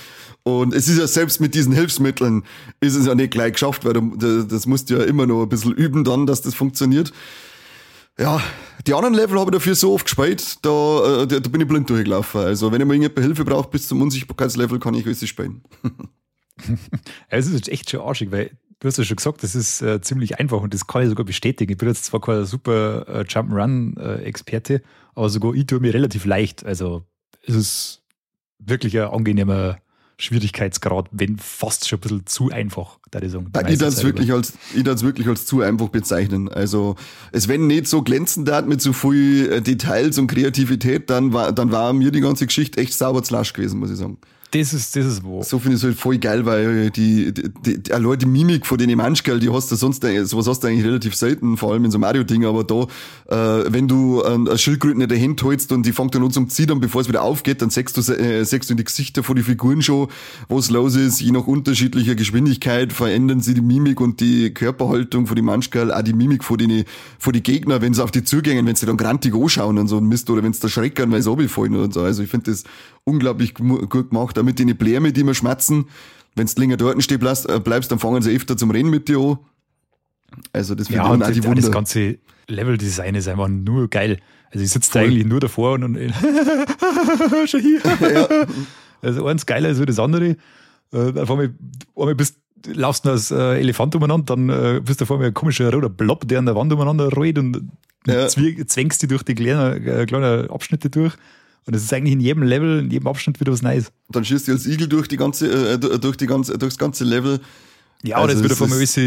[0.42, 2.44] Und es ist ja selbst mit diesen Hilfsmitteln,
[2.80, 5.50] ist es ja nicht gleich geschafft, weil du, das musst du ja immer noch ein
[5.50, 7.14] bisschen üben dann, dass das funktioniert.
[8.20, 8.42] Ja,
[8.88, 11.68] die anderen Level habe ich dafür so oft gespielt, da, äh, da, da bin ich
[11.68, 12.42] blind durchgelaufen.
[12.42, 15.62] Also wenn ich mal irgendjemand Hilfe brauche bis zum Unsichtbarkeitslevel, kann ich alles spielen.
[17.30, 20.40] es ist echt schon arschig, weil du hast ja schon gesagt, das ist äh, ziemlich
[20.40, 21.72] einfach und das kann ich sogar bestätigen.
[21.72, 24.82] Ich bin jetzt zwar kein super äh, Jump'n'Run-Experte,
[25.16, 26.66] aber sogar ich tue mir relativ leicht.
[26.66, 27.04] Also
[27.46, 28.04] es ist
[28.60, 29.78] wirklich ein angenehmer
[30.20, 33.52] Schwierigkeitsgrad, wenn fast schon ein bisschen zu einfach, da ich sagen.
[33.68, 36.50] Ich darf es wirklich als, ich wirklich als zu einfach bezeichnen.
[36.50, 36.96] Also,
[37.32, 41.52] es wenn nicht so glänzend hat mit so viel äh, Details und Kreativität, dann war,
[41.52, 44.18] dann war mir die ganze Geschichte echt sauber zu lasch gewesen, muss ich sagen.
[44.52, 45.44] Das ist, das ist wo.
[45.44, 48.78] So finde ich es halt voll geil, weil die, die, die, die, die Mimik von
[48.78, 51.92] den Manschkerl, die hast du sonst, sowas hast du eigentlich relativ selten, vor allem in
[51.92, 52.84] so Mario-Ding, aber da,
[53.28, 56.32] äh, wenn du ähm, eine Schildkröte in der Hand hältst und die fängt dann an
[56.32, 59.22] zum Zittern, bevor es wieder aufgeht, dann siehst du, äh, siehst du in die Gesichter
[59.22, 60.08] von den Figuren schon,
[60.48, 65.36] was los ist, je nach unterschiedlicher Geschwindigkeit verändern sie die Mimik und die Körperhaltung von
[65.36, 66.86] den Manschkerl, auch die Mimik von den,
[67.20, 69.98] von den Gegner, wenn sie auf die zugängen, wenn sie dann grantig anschauen und so
[69.98, 72.02] ein Mist, oder wenn sie da schreckern, weil sie runterfallen und so.
[72.02, 72.64] Also ich finde das
[73.08, 75.86] unglaublich gut gemacht, damit die Bläme, die mir schmerzen,
[76.36, 79.08] wenn du länger dort stehen bleibst, äh, bleibst, dann fangen sie öfter zum Rennen mit
[79.08, 79.38] dir an.
[80.52, 81.62] Also das finde ja, ich auch die Wunder.
[81.62, 84.20] Das ganze Level-Design ist einfach nur geil.
[84.52, 85.98] Also ich sitze da eigentlich nur davor und, und
[87.48, 87.82] schon hier.
[88.02, 88.28] Ja.
[89.02, 90.36] Also eins geiler als das andere.
[90.92, 91.54] Äh, auf einmal,
[91.96, 95.34] einmal bist, laufst du als äh, Elefant umeinander, dann äh, bist du vor mir ein
[95.34, 97.70] komischer roter Blob, der an der Wand umeinander rollt und
[98.06, 98.28] ja.
[98.28, 101.14] zwängst dich durch die kleinen, äh, kleinen Abschnitte durch.
[101.68, 103.92] Und es ist eigentlich in jedem Level, in jedem Abschnitt wieder was Neues.
[104.10, 107.42] Dann schießt du als Igel durch die ganze, äh, durch die ganze, durchs ganze Level.
[108.04, 108.98] Ja, also oder es wird auf einmal alles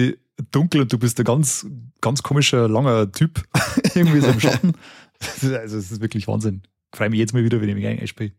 [0.53, 1.67] dunkel und du bist ein ganz,
[2.03, 3.43] ganz komischer, langer Typ.
[3.95, 4.75] irgendwie so im Schatten.
[5.43, 6.63] also, es ist wirklich Wahnsinn.
[6.93, 8.33] Ich freue mich jetzt mal wieder, wenn ich mich einspiele.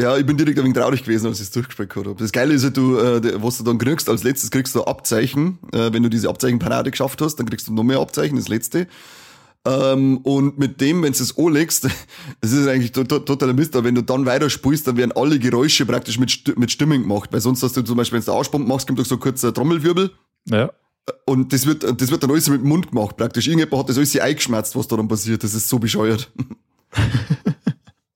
[0.00, 2.14] Ja, ich bin direkt ein wenig traurig gewesen, als ich es durchgespielt habe.
[2.16, 5.58] Das Geile ist ja, du, äh, was du dann kriegst, als letztes kriegst du Abzeichen.
[5.72, 8.86] Äh, wenn du diese Abzeichenparade geschafft hast, dann kriegst du noch mehr Abzeichen, das letzte.
[9.66, 11.88] Ähm, und mit dem, wenn du es anlegst,
[12.40, 15.84] das ist eigentlich totaler Mist, aber wenn du dann weiter spielst, dann werden alle Geräusche
[15.84, 17.30] praktisch mit, mit Stimmen gemacht.
[17.32, 19.52] Weil sonst hast du zum Beispiel, wenn du Arschbomben machst, kommt doch so kurz ein
[19.52, 20.12] Trommelwirbel.
[20.48, 20.70] Ja.
[21.24, 23.46] Und das wird, das wird dann alles mit dem Mund gemacht, praktisch.
[23.46, 25.42] Irgendjemand hat das alles eingeschmerzt, was da dann passiert.
[25.42, 26.30] Das ist so bescheuert.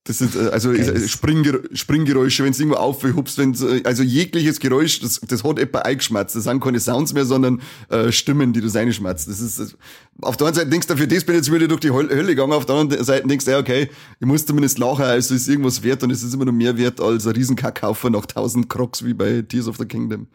[0.03, 1.07] Das ist äh, also okay.
[1.07, 5.79] Springger Springgeräusche, wenn es irgendwo aufhupst, wenn äh, also jegliches Geräusch, das, das hat etwa
[5.79, 6.35] eingeschmerzt.
[6.35, 9.27] Das sind keine Sounds mehr, sondern äh, Stimmen, die du reinschmerzt.
[9.27, 9.77] Das ist das,
[10.21, 12.25] auf der einen Seite denkst du, für das bin ich jetzt wieder durch die Hölle
[12.25, 15.47] gegangen, auf der anderen Seite denkst du, ja, okay, ich muss zumindest lachen, also ist
[15.47, 19.05] irgendwas wert und es ist immer noch mehr wert als ein Riesenkackhaufer nach tausend Crocs
[19.05, 20.27] wie bei Tears of the Kingdom.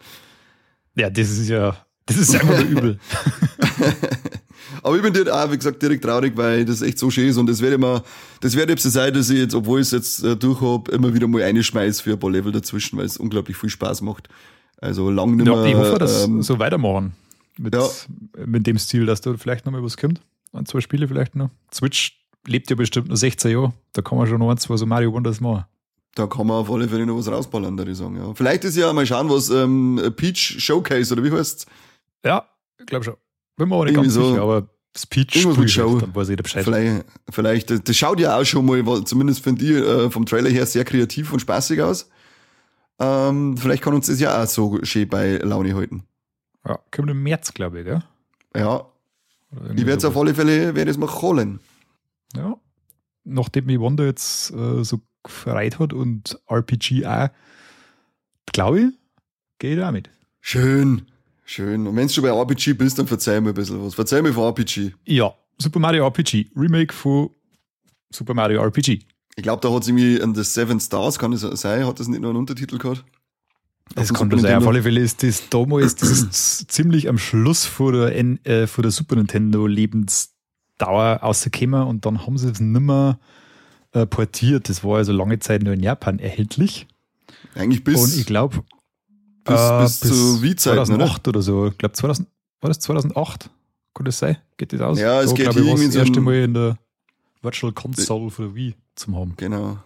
[0.94, 1.76] Ja, das ist ja,
[2.06, 2.98] das ist einfach nur übel.
[4.86, 7.38] Aber ich bin dir auch, wie gesagt, direkt traurig, weil das echt so schön ist
[7.38, 8.04] und das werde immer,
[8.40, 11.12] das werde jetzt sein, dass ich jetzt, obwohl ich es jetzt äh, durch habe, immer
[11.12, 14.28] wieder mal einschmeiß für ein paar Level dazwischen, weil es unglaublich viel Spaß macht.
[14.76, 15.56] Also lang nicht mehr.
[15.56, 17.14] Ja, ich hoffe, dass ähm, so weitermachen.
[17.58, 17.84] Mit, ja.
[18.44, 20.20] mit dem Stil, dass da vielleicht noch mal was kommt.
[20.52, 21.50] Ein, zwei Spiele vielleicht noch.
[21.74, 23.72] Switch lebt ja bestimmt noch 16 Jahre.
[23.92, 25.64] Da kann man schon noch ein, zwei so Mario Wonders machen.
[26.14, 28.18] Da kann man auf alle Fälle noch was rausballern, würde ich sagen.
[28.18, 28.32] Ja.
[28.34, 31.66] Vielleicht ist ja mal schauen, was ähm, Peach Showcase oder wie heißt
[32.24, 32.46] Ja,
[32.78, 33.16] ich glaube schon.
[33.56, 35.98] Bin mir aber nicht Irgendwie ganz so sicher, aber Speech Show.
[35.98, 36.64] dann weiß jeder Bescheid.
[36.64, 40.66] Vielleicht, vielleicht, das schaut ja auch schon mal, zumindest von dir, äh, vom Trailer her
[40.66, 42.08] sehr kreativ und spaßig aus.
[42.98, 46.04] Ähm, vielleicht kann uns das ja auch so schön bei Laune halten.
[46.66, 48.02] Ja, kommt im März, glaube ich, gell?
[48.56, 48.86] Ja.
[49.74, 51.60] Ich werde es auf alle Fälle, werde es mal holen.
[52.34, 52.58] Ja.
[53.24, 57.28] Nachdem mich Wanda jetzt äh, so gefreut hat und RPG auch,
[58.52, 58.86] glaube ich,
[59.58, 60.10] gehe ich da mit.
[60.40, 61.06] Schön.
[61.48, 61.86] Schön.
[61.86, 63.94] Und wenn du schon bei RPG bist, dann verzeih mir ein bisschen was.
[63.94, 64.92] Verzeih mir von RPG.
[65.06, 66.50] Ja, Super Mario RPG.
[66.56, 67.30] Remake von
[68.10, 69.06] Super Mario RPG.
[69.36, 71.86] Ich glaube, da hat es irgendwie an The Seven Stars, kann das sein?
[71.86, 73.04] Hat das nicht noch einen Untertitel gehabt?
[73.94, 74.56] Das kann schon sein.
[74.56, 78.82] Auf alle Fälle ist das das ist ziemlich am Schluss vor der, N, äh, vor
[78.82, 83.20] der Super Nintendo Lebensdauer rausgekommen und dann haben sie es nimmer
[83.92, 84.68] äh, portiert.
[84.68, 86.88] Das war also lange Zeit nur in Japan erhältlich.
[87.54, 88.02] Eigentlich bis.
[88.02, 88.64] Und ich glaube,
[89.46, 91.28] bis, äh, bis, bis zu Wii-Zeiten, 2008 oder?
[91.28, 91.66] oder so.
[91.68, 92.28] Ich glaube, 2000,
[92.60, 93.50] war das 2008?
[93.94, 94.36] Kann das sein?
[94.56, 94.98] Geht das aus?
[94.98, 96.78] Ja, es so, geht ich, irgendwie das erste Mal in der
[97.42, 99.34] Virtual Console für Wii zum haben.
[99.36, 99.78] Genau.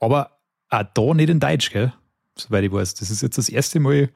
[0.00, 1.92] Aber auch da nicht in Deutsch, gell?
[2.36, 2.94] Soweit ich weiß.
[2.94, 4.10] Das ist jetzt das erste Mal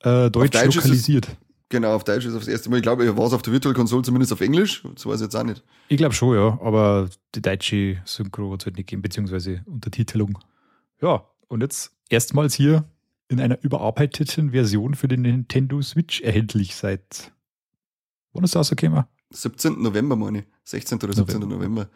[0.00, 1.28] äh, Deutsch, Deutsch lokalisiert.
[1.28, 1.36] Es,
[1.68, 2.76] genau, auf Deutsch ist das erste Mal.
[2.76, 4.82] Ich glaube, war es auf der Virtual Console zumindest auf Englisch.
[4.94, 5.62] Das weiß ich jetzt auch nicht.
[5.88, 6.58] Ich glaube schon, ja.
[6.62, 10.38] Aber die deutsche Synchro hat es halt nicht gegeben, beziehungsweise Untertitelung.
[11.00, 12.84] Ja, und jetzt erstmals hier
[13.28, 17.32] in einer überarbeiteten Version für den Nintendo Switch erhältlich seit.
[18.32, 19.04] Wann ist das rausgekommen?
[19.30, 19.80] 17.
[19.80, 20.44] November, meine ich.
[20.64, 20.98] 16.
[20.98, 21.40] oder 17.
[21.40, 21.56] November.
[21.56, 21.88] November.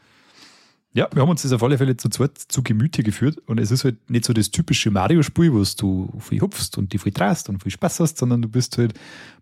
[0.94, 3.70] Ja, wir haben uns das auf alle Fälle zu zweit zu Gemüte geführt und es
[3.70, 7.48] ist halt nicht so das typische Mario-Spiel, wo du viel hupfst und die viel traust
[7.50, 8.94] und viel Spaß hast, sondern du bist halt,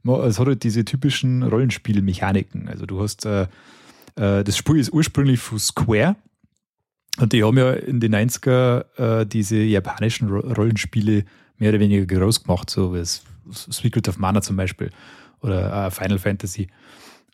[0.05, 2.69] es hat halt diese typischen Rollenspielmechaniken.
[2.69, 3.43] Also du hast, äh,
[4.17, 6.17] äh, das Spiel ist ursprünglich von Square
[7.19, 11.25] und die haben ja in den 90er äh, diese japanischen Rollenspiele
[11.59, 13.05] mehr oder weniger groß gemacht, so wie
[13.51, 14.91] Secret of Mana zum Beispiel
[15.41, 16.69] oder äh, Final Fantasy.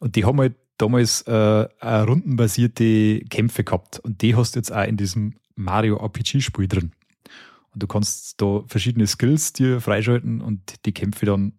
[0.00, 4.86] Und die haben halt damals äh, rundenbasierte Kämpfe gehabt und die hast du jetzt auch
[4.86, 6.92] in diesem Mario RPG-Spiel drin.
[7.72, 11.52] Und du kannst da verschiedene Skills dir freischalten und die Kämpfe dann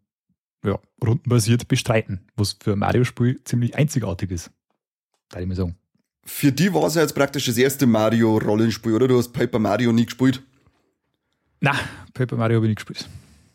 [0.64, 4.52] ja, rundenbasiert bestreiten, was für ein Mario-Spiel ziemlich einzigartig ist.
[5.30, 5.76] Da ich mal sagen.
[6.26, 9.08] Für die war es ja jetzt praktisch das erste Mario-Rollenspiel, oder?
[9.08, 10.42] Du hast Paper Mario nie gespielt.
[11.64, 11.72] Na,
[12.14, 13.08] Paper Mario habe ich nicht gespielt.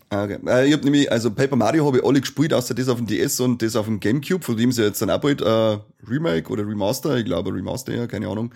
[0.09, 0.38] Ah, okay.
[0.47, 3.07] Äh, ich habe nämlich, also Paper Mario habe ich alle gespielt, außer das auf dem
[3.07, 6.51] DS und das auf dem Gamecube, von dem sie jetzt dann auch bald äh, Remake
[6.51, 8.51] oder Remaster, ich glaube Remaster, ja, keine Ahnung,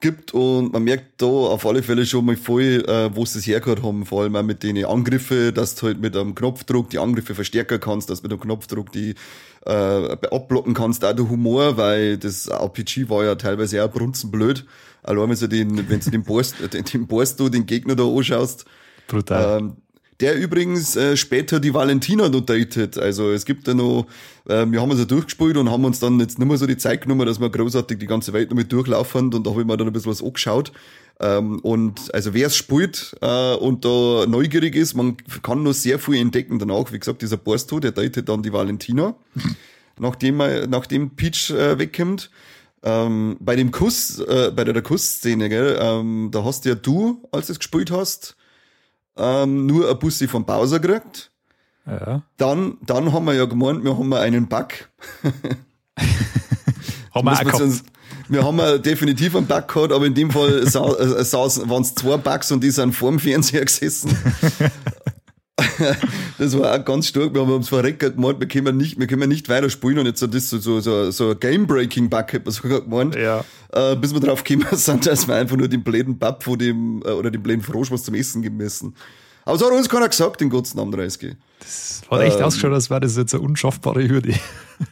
[0.00, 0.34] gibt.
[0.34, 3.82] Und man merkt da auf alle Fälle schon mal voll, äh, wo sie es hergehört
[3.82, 7.34] haben, vor allem auch mit den Angriffen, dass du halt mit einem Knopfdruck die Angriffe
[7.34, 9.14] verstärken kannst, dass du mit einem Knopfdruck die
[9.64, 14.66] äh, abblocken kannst, auch der Humor, weil das RPG war ja teilweise auch brunzenblöd.
[15.06, 18.04] Allein wenn du den, wenn du den Boss, den, den Boss du den Gegner da
[18.04, 18.64] anschaust.
[19.08, 19.58] Brutal.
[19.58, 19.76] Ähm,
[20.20, 22.96] der übrigens äh, später die Valentina notiert.
[22.96, 24.06] Also es gibt da noch,
[24.48, 26.78] äh, wir haben uns ja durchgespielt und haben uns dann jetzt nicht mehr so die
[26.78, 29.66] Zeit genommen, dass wir großartig die ganze Welt noch mit durchlaufen und da habe ich
[29.66, 30.72] mir dann ein bisschen was angeschaut.
[31.20, 35.98] Ähm, und also wer es spielt äh, und da neugierig ist, man kann noch sehr
[35.98, 36.92] viel entdecken danach.
[36.92, 39.14] Wie gesagt, dieser Borsto, der datet dann die Valentina,
[39.98, 42.30] nachdem, er, nachdem Peach äh, wegkommt.
[42.86, 47.48] Ähm, bei dem Kuss, äh, bei der, Kussszene, gell, ähm, da hast ja du, als
[47.48, 48.36] du es gespielt hast,
[49.16, 51.32] ähm, nur ein Bussi vom Bowser gekriegt.
[51.84, 52.22] Ja.
[52.36, 54.68] Dann, dann haben wir ja gemeint, wir haben einen Bug.
[57.12, 57.82] haben wir auch gehabt.
[58.28, 62.16] Wir haben ja definitiv einen Bug gehabt, aber in dem Fall äh, waren es zwei
[62.18, 64.16] Bugs und die sind vor dem Fernseher gesessen.
[66.38, 67.32] das war auch ganz stark.
[67.32, 70.26] Wir haben uns verreckt gemeint, wir können nicht, wir können nicht weiterspielen und jetzt so
[70.26, 73.14] das so, so, so, so ein Game-Breaking-Bug, hat man sogar gemeint.
[73.16, 73.42] Ja.
[73.72, 77.02] Äh, bis wir drauf gekommen sind, dass wir einfach nur den bläden Bab von dem,
[77.06, 78.94] äh, oder den bläden Frosch was zum Essen gemessen.
[79.46, 81.36] Aber so hat uns keiner gesagt, in Gottes Namen 30.
[81.60, 84.34] Das hat echt ähm, ausgeschaut, als wäre das jetzt eine unschaffbare Hürde.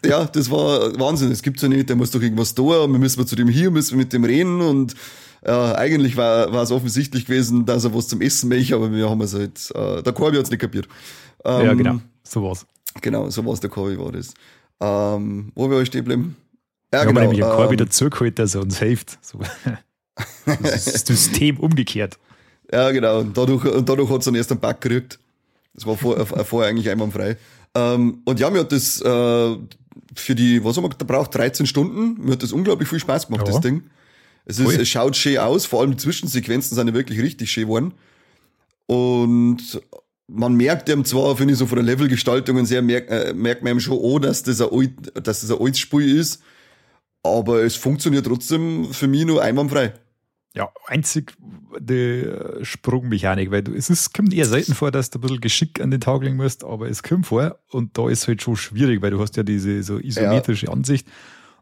[0.03, 1.29] Ja, das war Wahnsinn.
[1.29, 1.91] Das gibt's ja nicht.
[1.91, 2.91] Der muss doch irgendwas tun.
[2.91, 4.95] Wir müssen zu dem hier, müssen wir mit dem reden und
[5.47, 9.09] ja, eigentlich war, war es offensichtlich gewesen, dass er was zum Essen möchte, aber wir
[9.09, 10.89] haben es halt, äh, der Korbi hat es nicht kapiert.
[11.45, 12.67] Ähm, ja, genau, so war's.
[13.01, 14.35] Genau, so war's, der Korbi war das.
[14.81, 16.37] Ähm, wo wir euch stehen bleiben?
[16.93, 17.21] Ja, wir genau.
[17.21, 19.19] haben nämlich einen Korbi ähm, dazugeholt, dass er uns hilft.
[19.21, 19.39] So.
[20.63, 22.19] Das System umgekehrt.
[22.71, 23.21] Ja, genau.
[23.21, 25.19] Und dadurch, und dadurch hat es dann erst einen Bug gekriegt.
[25.75, 27.37] Das war vor, äh, vorher eigentlich einwandfrei.
[27.75, 29.57] Ähm, und ja, mir hat das äh,
[30.15, 32.25] für die, was haben wir gebraucht, 13 Stunden.
[32.25, 33.53] Mir hat das unglaublich viel Spaß gemacht, ja.
[33.53, 33.85] das Ding.
[34.47, 37.65] Es, ist, es schaut schön aus, vor allem die Zwischensequenzen sind ja wirklich richtig schön
[37.65, 37.95] geworden.
[38.87, 39.81] Und
[40.27, 43.63] man merkt eben zwar, finde ich, so von der Levelgestaltung und sehr, merkt, äh, merkt
[43.63, 46.43] man eben schon auch, dass das ein, alt, dass das ein altes Spiel ist.
[47.23, 49.95] Aber es funktioniert trotzdem für mich nur einwandfrei.
[50.55, 51.35] Ja, einzig
[51.81, 52.31] die
[52.63, 55.91] Sprungmechanik, weil du, es ist, kommt eher selten vor, dass du ein bisschen Geschick an
[55.91, 59.03] den Tag legen musst, aber es kommt vor und da ist es halt schon schwierig,
[59.03, 60.73] weil du hast ja diese so isometrische ja.
[60.73, 61.09] Ansicht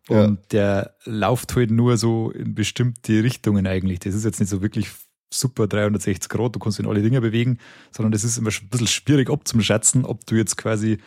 [0.09, 0.37] und ja.
[0.51, 4.01] der läuft halt nur so in bestimmte Richtungen eigentlich.
[4.01, 4.89] Das ist jetzt nicht so wirklich
[5.31, 7.59] super 360 Grad, du kannst in alle Dinge bewegen,
[7.91, 10.99] sondern das ist immer ein bisschen schwierig abzuschätzen, ob du jetzt quasi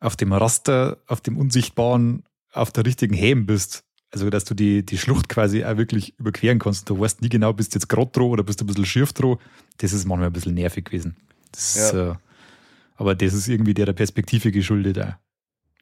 [0.00, 3.84] auf dem Raster, auf dem Unsichtbaren, auf der richtigen Häm bist.
[4.10, 6.90] Also, dass du die, die Schlucht quasi auch wirklich überqueren kannst.
[6.90, 9.12] Du weißt nie genau, bist du jetzt gerade droh oder bist du ein bisschen schief
[9.14, 9.38] droh.
[9.78, 11.16] Das ist manchmal ein bisschen nervig gewesen.
[11.50, 11.86] Das ja.
[11.86, 12.14] ist, äh,
[12.96, 15.14] aber das ist irgendwie der, der Perspektive geschuldet auch.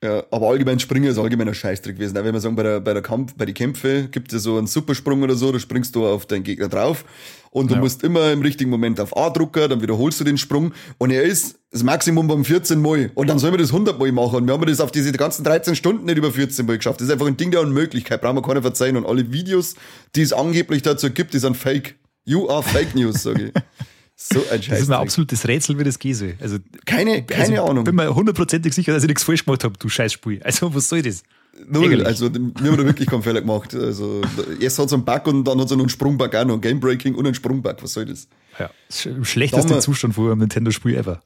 [0.03, 2.15] Ja, aber allgemein Springen ist allgemeiner Scheißtrick gewesen.
[2.15, 4.67] Wenn wir sagen, bei der, bei der Kampf, bei den Kämpfen gibt es so einen
[4.67, 7.05] Supersprung oder so, da springst du auf deinen Gegner drauf
[7.51, 7.81] und du ja.
[7.81, 11.25] musst immer im richtigen Moment auf A drucken, dann wiederholst du den Sprung und er
[11.25, 14.47] ist das Maximum beim 14 Mal und dann sollen wir das 100 Mal machen und
[14.47, 17.01] wir haben das auf diese ganzen 13 Stunden nicht über 14 Mal geschafft.
[17.01, 19.75] Das ist einfach ein Ding der Unmöglichkeit, brauchen wir keiner verzeihen und alle Videos,
[20.17, 21.97] die es angeblich dazu gibt, die sind fake.
[22.25, 23.53] You are fake news, sage ich.
[24.23, 24.69] So ein Scheiß.
[24.69, 26.35] Das ist mir absolutes Rätsel, wie das soll.
[26.41, 27.79] Also, keine, keine also, Ahnung.
[27.79, 30.43] Ich bin mir hundertprozentig sicher, dass ich nichts falsch gemacht habe, du Scheißspiel.
[30.43, 31.23] Also, was soll das?
[31.67, 31.87] Null.
[31.87, 32.07] Eigentlich.
[32.07, 33.75] Also, wir haben da wirklich keinen Fehler gemacht.
[33.75, 34.21] Also,
[34.61, 36.57] erst hat es einen Bug und dann hat es einen Sprungbug auch noch.
[36.57, 37.83] Ein Gamebreaking und einen Sprungbug.
[37.83, 38.29] Was soll das?
[38.59, 38.71] Ja,
[39.11, 41.23] im schlechtesten Zustand vor einem Nintendo-Spiel ever.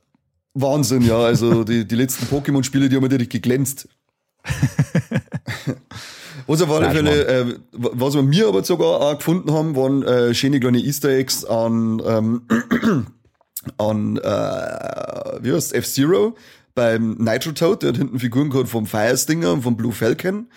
[0.55, 1.19] Wahnsinn, ja.
[1.19, 3.89] Also, die, die letzten Pokémon-Spiele, die haben richtig geglänzt.
[6.47, 10.35] Was auf alle Fälle, äh, was wir mir aber sogar auch gefunden haben, waren äh,
[10.35, 12.43] schöne kleine Easter Eggs an, ähm,
[13.79, 16.35] an, äh, wie heißt F-Zero,
[16.75, 20.49] beim Nitro Toad, der hat hinten Figuren gehabt vom Fire Stinger und vom Blue Falcon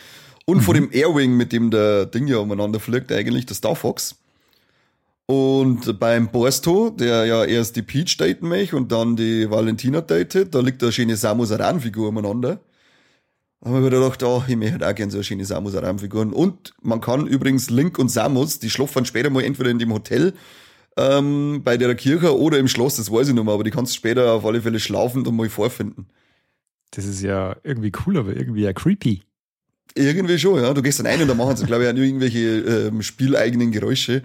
[0.46, 0.62] und mhm.
[0.62, 4.16] von dem Airwing, mit dem der Ding ja umeinander fliegt, eigentlich der Star Fox.
[5.26, 10.56] Und beim Borsto, der ja erst die Peach daten möchte und dann die Valentina datet,
[10.56, 12.62] da liegt eine schöne Samus Aran-Figur umeinander.
[13.62, 16.34] Wir wieder gedacht, oh, ich möchte auch gerne so eine schöne Samus Aran-Figur.
[16.34, 20.34] Und man kann übrigens Link und Samus, die schlafen später mal entweder in dem Hotel
[20.98, 23.94] ähm, bei der Kirche oder im Schloss, das weiß ich noch mal, aber die kannst
[23.94, 26.08] du später auf alle Fälle schlafen und mal vorfinden.
[26.92, 29.24] Das ist ja irgendwie cool, aber irgendwie ja creepy.
[29.96, 30.74] Irgendwie schon, ja.
[30.74, 33.72] Du gehst dann ein und da machen sie, glaube ich, auch nur irgendwelche ähm, spieleigenen
[33.72, 34.24] Geräusche.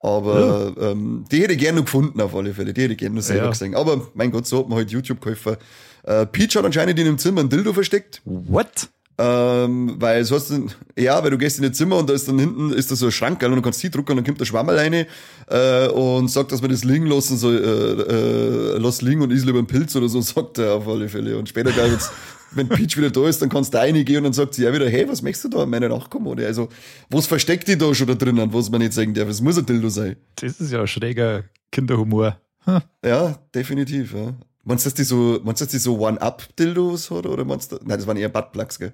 [0.00, 0.90] Aber ja.
[0.90, 2.72] ähm, die hätte ich gerne noch gefunden, auf alle Fälle.
[2.72, 3.50] Die hätte ich gerne noch selber ja.
[3.50, 3.74] gesehen.
[3.74, 5.58] Aber mein Gott, so hat man halt YouTube-Käufer.
[6.04, 8.22] Äh, Peach hat anscheinend in dem Zimmer ein Dildo versteckt.
[8.24, 8.88] What?
[9.18, 10.66] Ähm, weil so hast du,
[10.98, 13.06] ja, weil du gehst in ein Zimmer und da ist dann hinten ist da so
[13.06, 15.06] ein Schrank, und du kannst die drucken und dann kommt der Schwamm alleine
[15.48, 19.44] äh, und sagt, dass man das liegen lassen soll, äh, äh, lass liegen und ist
[19.44, 21.36] lieber ein Pilz oder so, sagt er auf alle Fälle.
[21.36, 21.92] Und später, gleich,
[22.52, 24.88] wenn Peach wieder da ist, dann kannst du reingehen und dann sagt sie ja wieder,
[24.88, 26.46] hey, was möchtest du da, meine Nachkommode?
[26.46, 26.68] Also,
[27.10, 29.28] was versteckt die da schon da drinnen, was man nicht sagen darf?
[29.28, 30.16] Es muss ein Dildo sein.
[30.36, 32.38] Das ist ja schräger Kinderhumor.
[32.64, 32.80] Hm.
[33.04, 34.34] Ja, definitiv, ja.
[34.64, 37.76] Meinst du, dass die so, meinst du, dass die so One-Up-Dildos hat, oder meinst du,
[37.76, 38.92] nein, das waren eher Buttplugs, gell?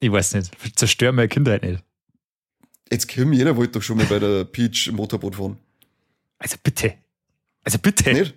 [0.00, 0.52] Ich weiß nicht.
[0.76, 1.82] Zerstör meine Kindheit nicht.
[2.90, 5.56] Jetzt Kim, jeder wollte doch schon mal bei der Peach Motorboot fahren.
[6.38, 6.94] Also bitte.
[7.64, 8.12] Also bitte.
[8.12, 8.34] Nicht?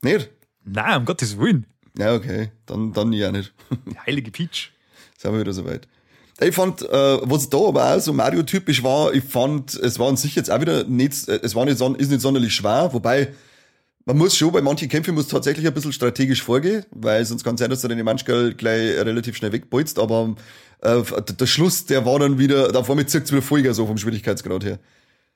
[0.00, 0.30] Nicht?
[0.64, 1.66] Nein, um Gottes Willen.
[1.98, 2.50] Ja, okay.
[2.66, 3.52] Dann, dann ja nicht.
[3.86, 4.72] Die heilige Peach.
[5.18, 5.86] Sind wir wieder soweit.
[6.40, 10.16] Ich fand, äh, was da aber auch so Mario-typisch war, ich fand, es war an
[10.16, 13.32] sich jetzt auch wieder nicht, äh, es war nicht, ist nicht sonderlich schwer, wobei,
[14.04, 17.54] man muss schon, bei manchen Kämpfen muss tatsächlich ein bisschen strategisch vorgehen, weil sonst kann
[17.54, 20.34] es sein, dass du deine Manschgal gleich relativ schnell wegbolzt, aber
[20.80, 21.02] äh,
[21.38, 24.64] der Schluss, der war dann wieder, da mir zirkt es wieder Folger so vom Schwierigkeitsgrad
[24.64, 24.78] her.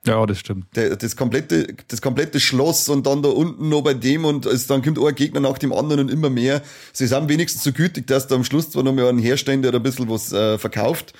[0.06, 0.66] Ja, das stimmt.
[0.76, 4.66] Der, das, komplette, das komplette Schloss und dann da unten noch bei dem und es,
[4.66, 6.62] dann kommt ein Gegner nach dem anderen und immer mehr.
[6.92, 9.72] Sie sind wenigstens so gütig, dass da am Schluss zwar noch mal einen herstellen, der
[9.72, 11.12] da ein bisschen was äh, verkauft.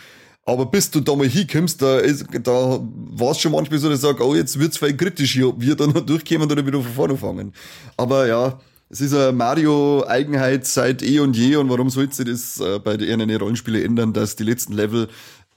[0.48, 4.02] Aber bis du da mal hinkommst, da, da war es schon manchmal so, dass ich
[4.02, 6.92] sage, oh, jetzt wird's voll kritisch hier, ob wir dann noch durchkommen oder wieder von
[6.92, 7.52] vorne fangen.
[7.96, 12.60] Aber ja, es ist eine Mario-Eigenheit seit eh und je und warum sollte sie das
[12.60, 15.08] äh, bei den Rollenspielen ändern, dass die letzten Level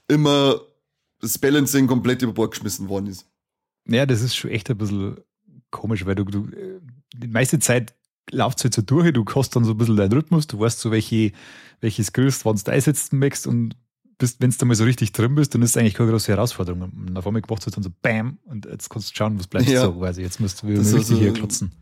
[0.08, 0.60] immer
[1.20, 3.26] das Balancing komplett über Bord geschmissen worden ist.
[3.86, 5.18] Ja, das ist schon echt ein bisschen
[5.70, 6.48] komisch, weil du, du
[7.14, 7.94] die meiste Zeit
[8.32, 10.80] läuft es halt so durch, du hast dann so ein bisschen deinen Rhythmus, du weißt
[10.80, 11.32] so, welche,
[11.80, 13.76] welche Skills, wann du einsetzen möchtest und
[14.38, 16.82] wenn du mal so richtig drin bist, dann ist es eigentlich keine große Herausforderung.
[16.82, 19.68] Und auf einmal macht es dann so BAM und jetzt kannst du schauen, was bleibt
[19.68, 19.82] ja.
[19.82, 20.22] so quasi.
[20.22, 21.72] Jetzt musst du richtig also, hier klotzen.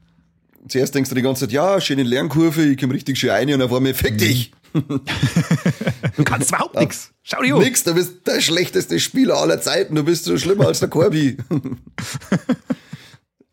[0.68, 3.62] Zuerst denkst du die ganze Zeit, ja, schöne Lernkurve, ich komme richtig schön ein und
[3.62, 4.52] auf einmal fick dich.
[4.72, 6.80] du kannst überhaupt ja.
[6.80, 7.12] nichts.
[7.22, 7.62] Schau dir um.
[7.62, 9.94] Nix, du bist der schlechteste Spieler aller Zeiten.
[9.94, 11.38] Du bist so schlimmer als der Corby.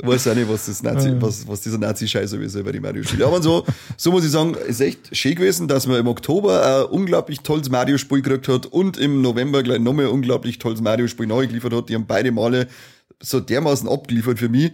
[0.02, 3.24] Ich weiß auch nicht, was, das Nazi, was, was dieser Nazi-Scheiße ist bei den Mario-Spielen.
[3.24, 6.92] Aber so, so muss ich sagen, ist echt schön gewesen, dass man im Oktober ein
[6.92, 11.48] unglaublich tolles Mario-Spiel gekriegt hat und im November gleich nochmal ein unglaublich tolles Mario-Spiel neu
[11.48, 11.88] geliefert hat.
[11.88, 12.68] Die haben beide Male
[13.22, 14.74] so dermaßen abgeliefert für mich,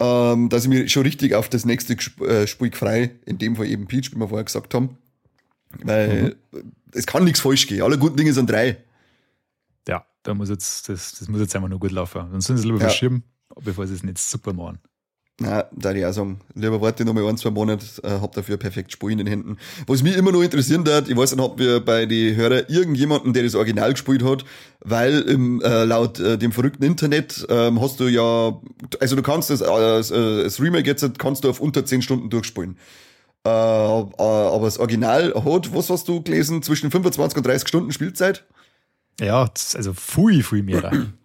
[0.00, 3.66] ähm, dass ich mich schon richtig auf das nächste äh, Spiel frei, in dem Fall
[3.66, 4.96] eben Peach, wie wir vorher gesagt haben,
[5.82, 6.72] weil mhm.
[6.92, 7.82] es kann nichts falsch gehen.
[7.82, 8.78] Alle guten Dinge sind drei.
[9.86, 12.30] Ja, da muss jetzt, das, das muss jetzt einmal nur gut laufen.
[12.32, 12.84] Dann sind sie lieber ja.
[12.86, 13.24] verschieben,
[13.60, 14.78] bevor sie es nicht super machen.
[15.40, 18.56] Na, da ich auch sagen, lieber warte noch mal ein, zwei Monate, äh, hab dafür
[18.56, 19.56] perfekt Spiel in den Händen.
[19.86, 23.32] Was mich immer noch interessieren hat, ich weiß nicht, ob wir bei den Hörer irgendjemanden,
[23.32, 24.44] der das Original gespielt hat,
[24.80, 28.60] weil im, äh, laut äh, dem verrückten Internet ähm, hast du ja,
[28.98, 32.76] also du kannst das, äh, das Remake jetzt kannst du auf unter 10 Stunden durchspielen.
[33.46, 37.92] Äh, äh, aber das Original hat, was hast du gelesen, zwischen 25 und 30 Stunden
[37.92, 38.44] Spielzeit?
[39.20, 40.90] Ja, also viel, viel mehr.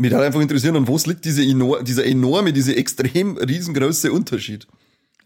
[0.00, 4.66] Mich hat einfach interessieren, an was liegt diese enor dieser enorme, diese extrem riesengroße Unterschied?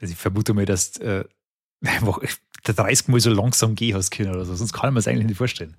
[0.01, 1.23] Also ich vermute mal, dass äh,
[1.85, 2.19] einfach
[2.67, 5.29] der 30 Mal so langsam gehen hast können oder so, sonst kann man es eigentlich
[5.29, 5.77] nicht vorstellen.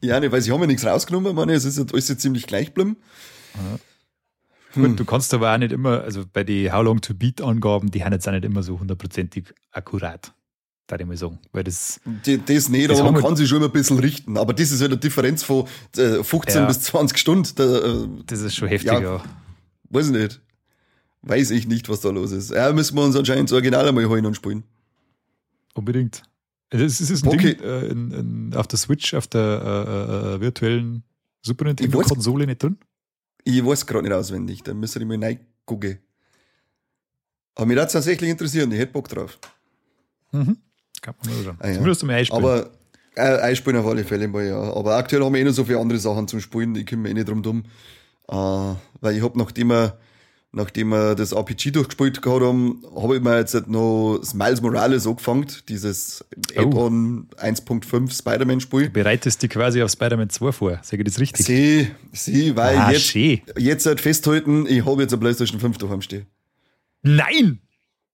[0.00, 2.46] Ja, ne, weil sie haben ja nichts rausgenommen, meine, es ist jetzt alles jetzt ziemlich
[2.46, 2.96] gleich geblieben.
[3.54, 4.82] Ja.
[4.82, 4.96] Hm.
[4.96, 8.02] Du kannst aber auch nicht immer, also bei den How Long to Beat Angaben, die
[8.02, 10.32] haben jetzt auch nicht immer so hundertprozentig akkurat,
[10.88, 11.38] da ich mal sagen.
[11.52, 14.36] Weil das, die, das nicht, das aber man kann sich schon immer ein bisschen richten.
[14.36, 15.66] Aber das ist ja eine Differenz von
[15.96, 16.66] äh, 15 ja.
[16.66, 17.48] bis 20 Stunden.
[17.54, 19.00] Da, äh, das ist schon heftig, ja.
[19.00, 19.24] ja.
[19.90, 20.40] Weiß ich nicht.
[21.22, 22.50] Weiß ich nicht, was da los ist.
[22.50, 24.64] Ja, müssen wir uns anscheinend das Original einmal holen und spielen.
[25.74, 26.22] Unbedingt.
[26.70, 27.54] Das ist ein okay.
[27.54, 31.04] Ding äh, in, in, auf der Switch, auf der äh, äh virtuellen
[31.42, 32.78] Super Nintendo-Konsole nicht drin?
[33.44, 35.98] Ich weiß gerade nicht auswendig, dann müsste ich mal reingucken.
[37.54, 39.38] Aber mich hat es tatsächlich interessieren, ich hätte Bock drauf.
[40.32, 40.58] Mhm.
[41.02, 41.74] Kann man nur ah, ja.
[41.74, 42.44] Zumindest zum Einspielen.
[42.44, 42.70] Aber
[43.14, 44.60] äh, einspielen auf alle Fälle mal, ja.
[44.74, 47.10] Aber aktuell haben wir eh noch so viele andere Sachen zum Spielen, ich komme mir
[47.10, 47.64] eh nicht drum dumm.
[48.28, 48.34] Äh,
[49.00, 49.98] weil ich habe, nachdem wir
[50.50, 54.62] nachdem wir das RPG durchgespielt gehabt haben, habe ich mir jetzt halt noch das Miles
[54.62, 56.24] Morales angefangen, dieses
[56.56, 56.60] Oh.
[56.62, 58.88] Add-on 1.5 Spider-Man-Spiel.
[58.88, 60.78] Bereitest dich quasi auf Spider-Man 2 vor.
[60.82, 61.44] Sag ich das richtig?
[61.44, 63.40] Sie, sie, weil Ah, jetzt, schön.
[63.58, 66.26] jetzt halt festhalten, ich habe jetzt eine PlayStation 5 daheim stehen.
[67.02, 67.60] Nein!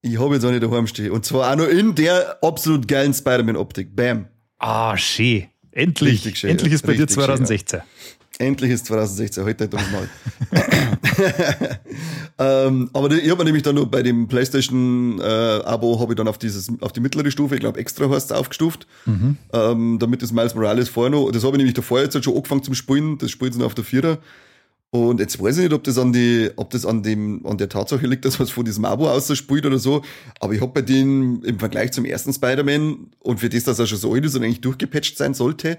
[0.05, 1.13] Ich habe jetzt auch nicht daheim stehen.
[1.13, 3.97] Und zwar auch noch in der absolut geilen Spider-Man-Optik.
[3.97, 4.27] Bam.
[4.59, 5.47] Ah, schön.
[5.73, 6.39] Endlich.
[6.39, 6.75] Schön, Endlich ja.
[6.75, 7.81] ist bei dir Richtig schön, 2016.
[8.39, 10.09] Endlich ist 2016, heute halt mal.
[12.67, 16.17] ähm, aber ich habe mir nämlich dann noch bei dem PlayStation äh, Abo habe ich
[16.17, 18.89] dann auf dieses auf die mittlere Stufe, ich glaube extra heißt aufgestuft,
[19.53, 22.35] ähm, damit das Miles Morales vorher noch, das habe ich nämlich davor jetzt halt schon
[22.35, 24.19] angefangen zum Spielen, das spielt noch auf der Vierer.
[24.91, 27.69] Und jetzt weiß ich nicht, ob das an die, ob das an dem, an der
[27.69, 30.03] Tatsache liegt, dass man es von diesem Abo aus spielt oder so.
[30.39, 33.89] Aber ich habe bei denen im Vergleich zum ersten Spider-Man und für das, dass er
[33.89, 35.79] schon so alt ist und eigentlich durchgepatcht sein sollte,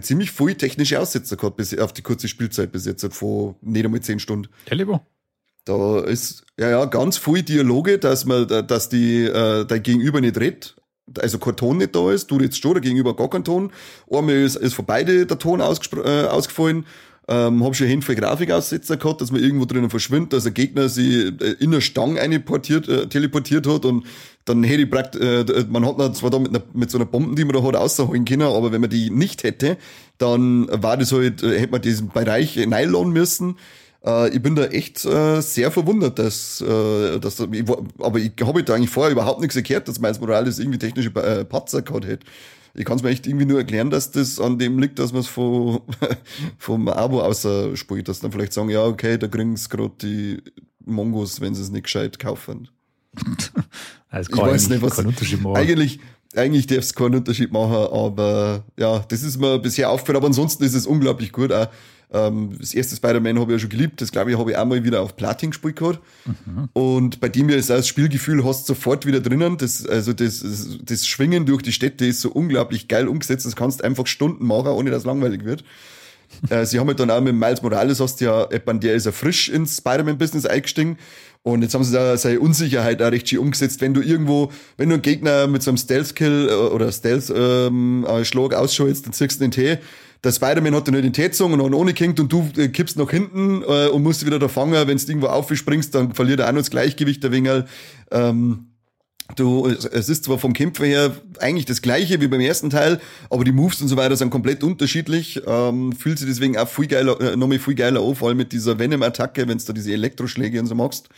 [0.00, 4.00] ziemlich viel technische Aussetzer gehabt bis auf die kurze Spielzeit bis jetzt von nicht einmal
[4.00, 4.48] zehn Stunden.
[4.68, 5.06] Ja, lieber.
[5.64, 10.38] Da ist ja ja ganz viel Dialoge, dass man, dass die äh, dein Gegenüber nicht
[10.38, 10.76] redet,
[11.18, 13.72] also kein Ton nicht da ist, du jetzt schon, der Gegenüber gar kein Ton.
[14.10, 16.86] Einmal ist, ist von beide der Ton äh, ausgefallen.
[17.28, 20.88] Ähm, hab schon hin für Grafikaussetzer gehabt, dass man irgendwo drinnen verschwindet, dass der Gegner
[20.88, 24.04] sie äh, in der Stange einportiert, äh, teleportiert hat und
[24.44, 27.36] dann hätte ich praktisch, äh, man hat zwar da mit, einer, mit so einer Bombe,
[27.36, 29.76] die man da hat, rausholen können, aber wenn man die nicht hätte,
[30.18, 33.56] dann war das halt, äh, hätte man diesen Bereich nylon müssen.
[34.04, 37.64] Äh, ich bin da echt äh, sehr verwundert, dass, äh, dass ich,
[37.98, 41.44] aber ich habe da eigentlich vorher überhaupt nichts erklärt, dass Miles Morales irgendwie technische äh,
[41.44, 42.26] Patzer gehabt hätte.
[42.74, 45.20] Ich kann es mir echt irgendwie nur erklären, dass das an dem liegt, dass man
[45.20, 45.82] es vom,
[46.58, 50.42] vom Abo außer spielt, dass dann vielleicht sagen, ja, okay, da kriegen sie gerade die
[50.84, 52.68] Mongos, wenn sie es nicht gescheit kaufen.
[54.08, 55.56] Also Ich weiß nicht, was keinen Unterschied machen.
[55.56, 55.98] Eigentlich,
[56.36, 60.18] eigentlich darf es keinen Unterschied machen, aber ja, das ist mir bisher aufgefallen.
[60.18, 61.50] Aber ansonsten ist es unglaublich gut.
[61.50, 61.68] Auch,
[62.12, 64.00] ähm, das erste Spider-Man habe ich ja schon geliebt.
[64.00, 66.00] Das glaube ich, habe ich auch mal wieder auf Platin gespielt gehabt.
[66.72, 69.56] Und bei dem ist auch das Spielgefühl hast du sofort wieder drinnen.
[69.56, 70.44] Das, also das,
[70.82, 73.46] das Schwingen durch die Städte ist so unglaublich geil umgesetzt.
[73.46, 75.64] Das kannst einfach Stunden machen, ohne dass es langweilig wird.
[76.48, 79.04] Äh, Sie haben halt dann auch mit Miles Morales, hast du ja, jemand, der ist
[79.04, 80.96] ja frisch ins Spider-Man-Business eingestiegen.
[81.42, 83.80] Und jetzt haben sie da seine Unsicherheit auch recht schön umgesetzt.
[83.80, 89.06] Wenn du irgendwo, wenn du einen Gegner mit so einem Stealth-Kill äh, oder Stealth-Schlag ausschaltest,
[89.06, 89.78] dann ziehst du den Tee.
[90.24, 92.96] Der Spider-Man hat dann nicht Tee gezogen und hat ohne gehängt und du äh, kippst
[92.96, 94.74] nach hinten äh, und musst wieder da fangen.
[94.86, 97.66] Wenn du irgendwo aufspringst, dann verliert er auch noch das Gleichgewicht, der Wingerl.
[98.10, 98.72] Ähm,
[99.36, 103.00] Du, es ist zwar vom Kämpfer her eigentlich das gleiche wie beim ersten Teil,
[103.30, 105.40] aber die Moves und so weiter sind komplett unterschiedlich.
[105.46, 108.52] Ähm, fühlt sich deswegen auch viel geiler, äh, nochmal viel geiler an, vor allem mit
[108.52, 111.08] dieser Venom-Attacke, wenn du da diese Elektroschläge und so magst.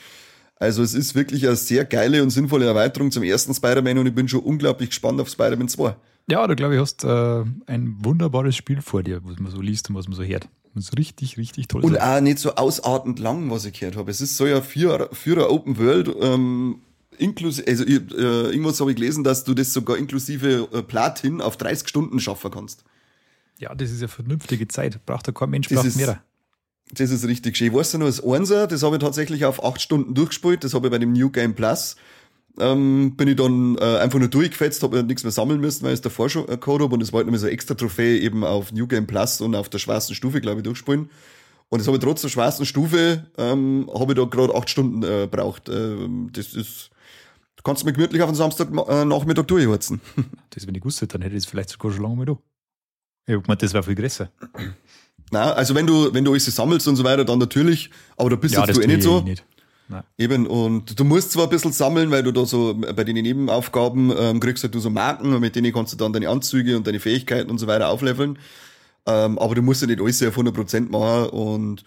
[0.56, 4.14] Also es ist wirklich eine sehr geile und sinnvolle Erweiterung zum ersten Spider-Man und ich
[4.14, 5.96] bin schon unglaublich gespannt auf Spider-Man 2.
[6.30, 9.90] Ja, du glaube ich hast äh, ein wunderbares Spiel vor dir, was man so liest
[9.90, 10.48] und was man so hört.
[10.74, 11.82] Das ist richtig, richtig toll.
[11.84, 12.02] Und sein.
[12.02, 14.10] auch nicht so ausartend lang, was ich gehört habe.
[14.10, 16.80] Es ist so ja für, für eine Open World, ähm,
[17.18, 21.40] inklusive, also ich, äh, irgendwas habe ich gelesen, dass du das sogar inklusive äh, Platin
[21.40, 22.84] auf 30 Stunden schaffen kannst.
[23.58, 25.04] ja, das ist ja vernünftige Zeit.
[25.06, 26.22] Braucht ja kein Mensch, Das braucht ist- mehr.
[26.92, 27.72] Das ist richtig schön.
[27.72, 30.64] Weißt du noch, das Einser, das habe ich tatsächlich auf acht Stunden durchgespielt.
[30.64, 31.96] Das habe ich bei dem New Game Plus.
[32.60, 35.98] Ähm, bin ich dann äh, einfach nur durchgefetzt, habe nichts mehr sammeln müssen, weil ich
[35.98, 36.94] es davor schon äh, gehabt habe.
[36.94, 39.56] Und das war halt nochmal so eine extra Trophäe eben auf New Game Plus und
[39.56, 41.10] auf der schwarzen Stufe, glaube ich, durchspielen.
[41.68, 45.02] Und das habe ich trotz der schwarzen Stufe, ähm, habe ich da gerade acht Stunden
[45.02, 45.68] äh, braucht.
[45.68, 46.90] Ähm, das ist,
[47.56, 50.00] du kannst mir gemütlich auf den Samstag äh, durchheizen.
[50.50, 52.38] Das, wenn ich gewusst hätte, dann hätte ich es vielleicht sogar schon lange mal da.
[53.26, 54.30] Ich hab gemeint, das war viel größer.
[55.34, 58.36] Na, also wenn du, wenn du alles sammelst und so weiter, dann natürlich, aber da
[58.36, 59.20] bist jetzt du eh nicht ich so.
[59.20, 59.44] nicht.
[59.88, 60.04] Nein.
[60.16, 64.12] Eben, und du musst zwar ein bisschen sammeln, weil du da so bei den Nebenaufgaben
[64.16, 66.86] ähm, kriegst halt du so Marken und mit denen kannst du dann deine Anzüge und
[66.86, 68.38] deine Fähigkeiten und so weiter aufleveln.
[69.06, 71.84] Ähm, aber du musst ja nicht alles auf 100% machen und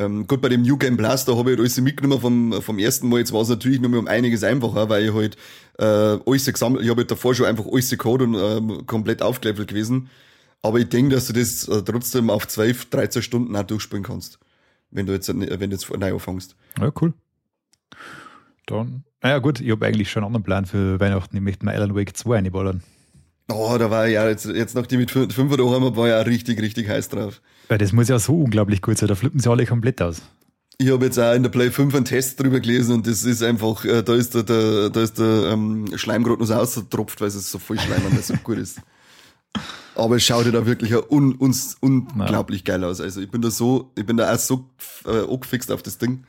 [0.00, 2.78] ähm, gut, bei dem New Game Plus, da habe ich halt alles mitgenommen vom, vom
[2.80, 3.20] ersten Mal.
[3.20, 5.36] Jetzt war es natürlich nur mal um einiges einfacher, weil ich halt
[5.78, 5.84] äh,
[6.26, 10.10] alles gesammelt, ich habe halt davor schon einfach alles gecodet und ähm, komplett aufgelevelt gewesen.
[10.62, 14.38] Aber ich denke, dass du das äh, trotzdem auf 12, 13 Stunden auch durchspielen kannst.
[14.90, 16.56] Wenn du jetzt, wenn du jetzt neu anfängst.
[16.80, 17.12] Ja, cool.
[18.66, 21.36] Dann, naja, gut, ich habe eigentlich schon einen anderen Plan für Weihnachten.
[21.36, 22.82] Ich möchte mir Alan Wake 2 einballern.
[23.50, 26.06] Oh, da war ich ja jetzt, jetzt nachdem ich mit fün- fünf daheim hab, war
[26.06, 27.40] ich ja richtig, richtig heiß drauf.
[27.68, 29.08] Weil das muss ja so unglaublich gut sein.
[29.08, 30.20] Da flippen sie alle komplett aus.
[30.76, 33.42] Ich habe jetzt auch in der Play 5 einen Test drüber gelesen und das ist
[33.42, 37.20] einfach, äh, da ist der, der, da ist der ähm, Schleim gerade noch so ausgetropft,
[37.20, 38.80] weil es so voll Schleim und so gut ist.
[39.94, 43.00] Aber es schaut ja da wirklich ja un, uns, unglaublich geil aus.
[43.00, 44.64] Also ich bin da so, ich bin da auch so
[45.06, 46.24] äh, angefixt auf das Ding.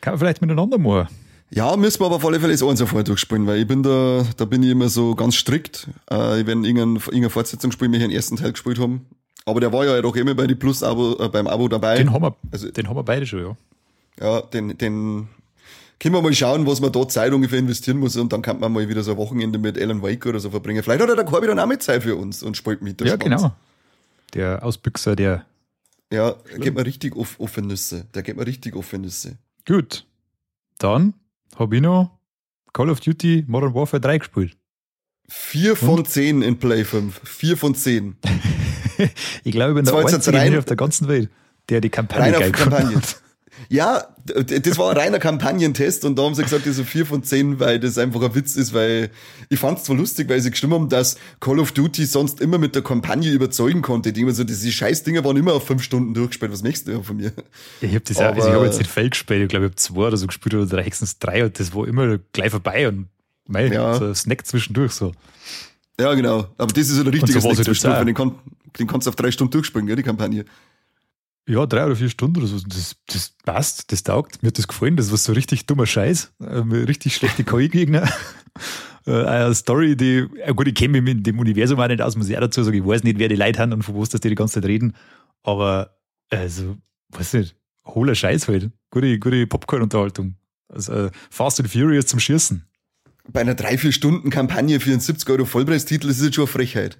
[0.00, 1.08] Kann man vielleicht miteinander machen.
[1.50, 4.24] Ja, müssen wir aber auf alle Fälle das eins vorher durchspielen, weil ich bin da,
[4.36, 5.88] da bin ich immer so ganz strikt.
[6.10, 9.06] Äh, ich werde irgendeine, irgendeine Fortsetzung spielen, wenn ich den ersten Teil gespielt haben.
[9.46, 11.96] Aber der war ja doch immer bei die Plus-Abo, äh, beim Abo dabei.
[11.98, 13.56] Den haben, wir, Also- den haben wir beide schon, ja.
[14.20, 15.28] Ja, den, den,
[16.00, 18.72] können wir mal schauen, was man da Zeit ungefähr investieren muss und dann kann man
[18.72, 20.82] mal wieder so ein Wochenende mit Alan Wake oder so verbringen.
[20.82, 23.00] Vielleicht hat der Corby dann auch mit Zeit für uns und spielt mit.
[23.00, 23.24] Ja, Schwanz.
[23.24, 23.52] genau.
[24.34, 25.46] Der Ausbüchser, der.
[26.12, 28.06] Ja, der geht mir richtig auf Offennüsse.
[28.14, 29.38] Der geht mir richtig Offennüsse.
[29.66, 30.06] Gut.
[30.78, 31.14] Dann
[31.56, 32.10] habe ich noch
[32.72, 34.56] Call of Duty Modern Warfare 3 gespielt.
[35.28, 36.08] Vier von und?
[36.08, 37.20] zehn in Play 5.
[37.24, 38.16] Vier von zehn.
[39.44, 41.30] ich glaube, ich bin der einzige rein, auf der ganzen Welt,
[41.68, 43.00] der die Kampagne rein auf Kampagne.
[43.68, 47.22] Ja, das war ein reiner Kampagnentest und da haben sie gesagt, das ist vier von
[47.22, 49.10] zehn, weil das einfach ein Witz ist, weil
[49.48, 52.58] ich fand es zwar lustig, weil sie gestimmt haben, dass Call of Duty sonst immer
[52.58, 54.12] mit der Kampagne überzeugen konnte.
[54.12, 56.52] Die immer so, diese Scheißdinger waren immer auf fünf Stunden durchgespielt.
[56.52, 57.32] Was möchtest du von mir?
[57.80, 59.66] Ja, ich habe das Aber, auch, also ich habe jetzt nicht Feld gespielt, ich glaube,
[59.66, 62.50] ich habe zwei oder so gespielt oder drei, höchstens drei und das war immer gleich
[62.50, 63.08] vorbei und
[63.46, 63.94] mei, ja.
[63.94, 65.12] so ein Snack zwischendurch so.
[66.00, 66.48] Ja, genau.
[66.58, 68.34] Aber das ist ein richtiger so Snack zwischendurch, den, kann,
[68.78, 70.44] den kannst du auf drei Stunden durchspielen, gell, die Kampagne.
[71.46, 72.58] Ja, drei oder vier Stunden oder so.
[72.66, 74.42] Das, das passt, das taugt.
[74.42, 74.96] Mir hat das gefallen.
[74.96, 76.32] Das war so richtig dummer Scheiß.
[76.40, 78.10] Richtig schlechte KI-Gegner.
[79.06, 80.26] äh, eine Story, die,
[80.56, 82.78] gut, ich kenne mich mit dem Universum auch nicht aus, muss ich auch dazu sagen.
[82.78, 84.64] Ich weiß nicht, wer die Leute haben und von was dass die die ganze Zeit
[84.64, 84.94] reden.
[85.42, 85.98] Aber,
[86.30, 86.78] also,
[87.10, 88.70] weiß nicht, hohler Scheiß halt.
[88.90, 90.36] Gute, gute Popcorn-Unterhaltung.
[90.68, 92.64] Also, äh, Fast and Furious zum Schießen.
[93.28, 96.52] Bei einer drei, vier Stunden Kampagne für einen 70 Euro Vollpreistitel ist es schon eine
[96.52, 96.98] Frechheit.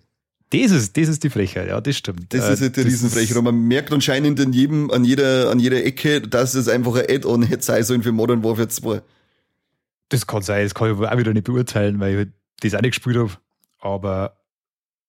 [0.50, 2.32] Das ist, das ist die Frechheit, ja, das stimmt.
[2.32, 3.36] Das ist halt die Riesenfrechheit.
[3.36, 7.06] Und man merkt anscheinend in jedem, an jeder, an jeder Ecke, dass es einfach ein
[7.08, 9.02] Add-on hätte sein sollen für Modern Warfare 2.
[10.10, 12.82] Das kann sein, das kann ich auch wieder nicht beurteilen, weil ich halt das auch
[12.82, 13.32] nicht gespielt habe.
[13.80, 14.36] Aber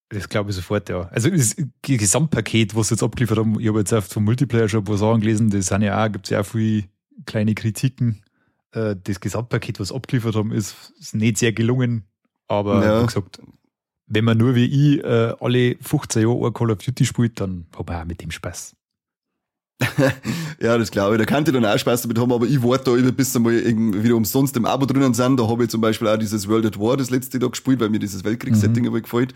[0.10, 1.10] das glaube ich sofort, ja.
[1.10, 4.82] Also das Gesamtpaket, was sie jetzt abgeliefert haben, ich habe jetzt oft vom Multiplayer schon
[4.82, 6.86] ein paar Sachen gelesen, das sind ja auch, gibt es ja auch viele
[7.26, 8.24] kleine Kritiken.
[8.72, 12.06] Äh, das Gesamtpaket, was sie abgeliefert haben, ist, ist nicht sehr gelungen.
[12.48, 13.02] Aber ja.
[13.02, 13.40] wie gesagt,
[14.08, 17.88] wenn man nur wie ich äh, alle 15 Jahre Call of Duty spielt, dann hat
[17.88, 18.76] man auch mit dem Spaß.
[20.62, 21.20] ja, das glaube ich.
[21.20, 24.03] Da kann ich dann auch Spaß damit haben, aber ich warte da bis einmal irgendwie
[24.03, 25.39] wieder umsonst im Abo drinnen sind.
[25.39, 27.89] Da habe ich zum Beispiel auch dieses World at War das letzte Tag gespielt, weil
[27.89, 29.01] mir dieses Weltkriegssetting mhm.
[29.01, 29.34] gefällt.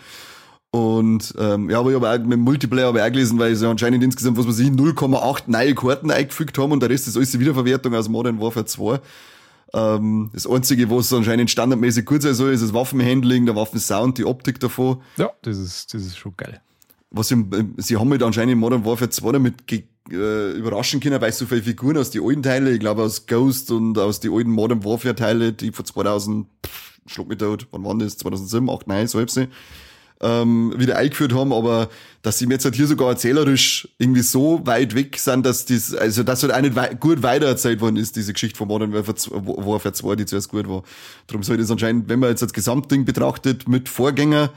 [0.72, 3.56] Und ähm, ja, aber ich habe auch mit dem Multiplayer habe ich auch gelesen, weil
[3.56, 7.18] sie anscheinend insgesamt, was weiß ich, 0,8 neue Karten eingefügt haben und der Rest ist
[7.18, 9.00] alles die Wiederverwertung aus Modern Warfare 2.
[9.74, 14.26] Ähm, das Einzige, was anscheinend standardmäßig gut sein soll, ist das Waffenhandling, der Waffensound, die
[14.26, 15.02] Optik davon.
[15.18, 16.62] Ja, das ist, das ist schon geil.
[17.12, 19.56] Was im, sie haben halt anscheinend in Modern Warfare 2 damit
[20.12, 23.72] äh, überraschen können, weil so viele Figuren aus den alten Teilen, ich glaube aus Ghost
[23.72, 27.84] und aus den alten Modern Warfare Teile, die von 2000, pff, schlag mich tot, wann
[27.84, 28.18] waren das?
[28.18, 29.30] 2007, 8, 9, so halb
[30.22, 31.90] ähm, wieder eingeführt haben, aber
[32.22, 35.94] dass sie mir jetzt halt hier sogar erzählerisch irgendwie so weit weg sind, dass das,
[35.94, 39.94] also dass halt auch nicht wei gut weitererzählt worden ist, diese Geschichte von Modern Warfare
[39.94, 40.84] 2, die zuerst gut war.
[41.28, 44.52] Darum soll das anscheinend, wenn man jetzt das Gesamtding betrachtet mit Vorgänger,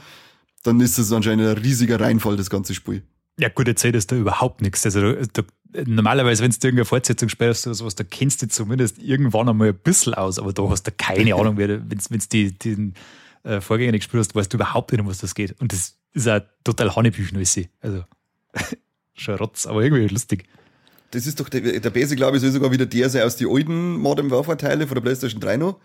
[0.65, 3.03] dann ist das anscheinend ein riesiger Reinfall, das ganze Spiel.
[3.39, 4.85] Ja, gut, erzählt ist da überhaupt nichts.
[4.85, 5.43] Also da, da,
[5.87, 9.75] normalerweise, wenn du irgendeine Fortsetzung spielst oder sowas, da kennst du zumindest irgendwann einmal ein
[9.75, 12.95] bisschen aus, aber da hast du keine Ahnung, wenn es die, den
[13.45, 15.61] äh, Vorgänger nicht gespielt hast, weißt du überhaupt nicht, um was das geht.
[15.61, 17.39] Und das ist auch total Hanebüchen,
[17.81, 18.05] Also,
[19.15, 20.45] schon Rotz, aber irgendwie lustig.
[21.11, 23.49] Das ist doch der, der Base, glaube ich, soll sogar wieder der sein aus den
[23.49, 25.79] alten Modern Warfare-Teile von der PlayStation 3 noch.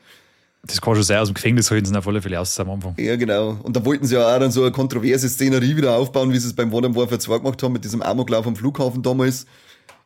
[0.64, 2.96] Das kann schon sein, aus dem Gefängnis halten sie auf alle Fälle aus am Anfang.
[2.98, 3.58] Ja, genau.
[3.64, 6.48] Und da wollten sie ja auch dann so eine kontroverse Szenerie wieder aufbauen, wie sie
[6.48, 9.46] es beim Modern Warfare 2 gemacht haben, mit diesem Amoklauf am Flughafen damals.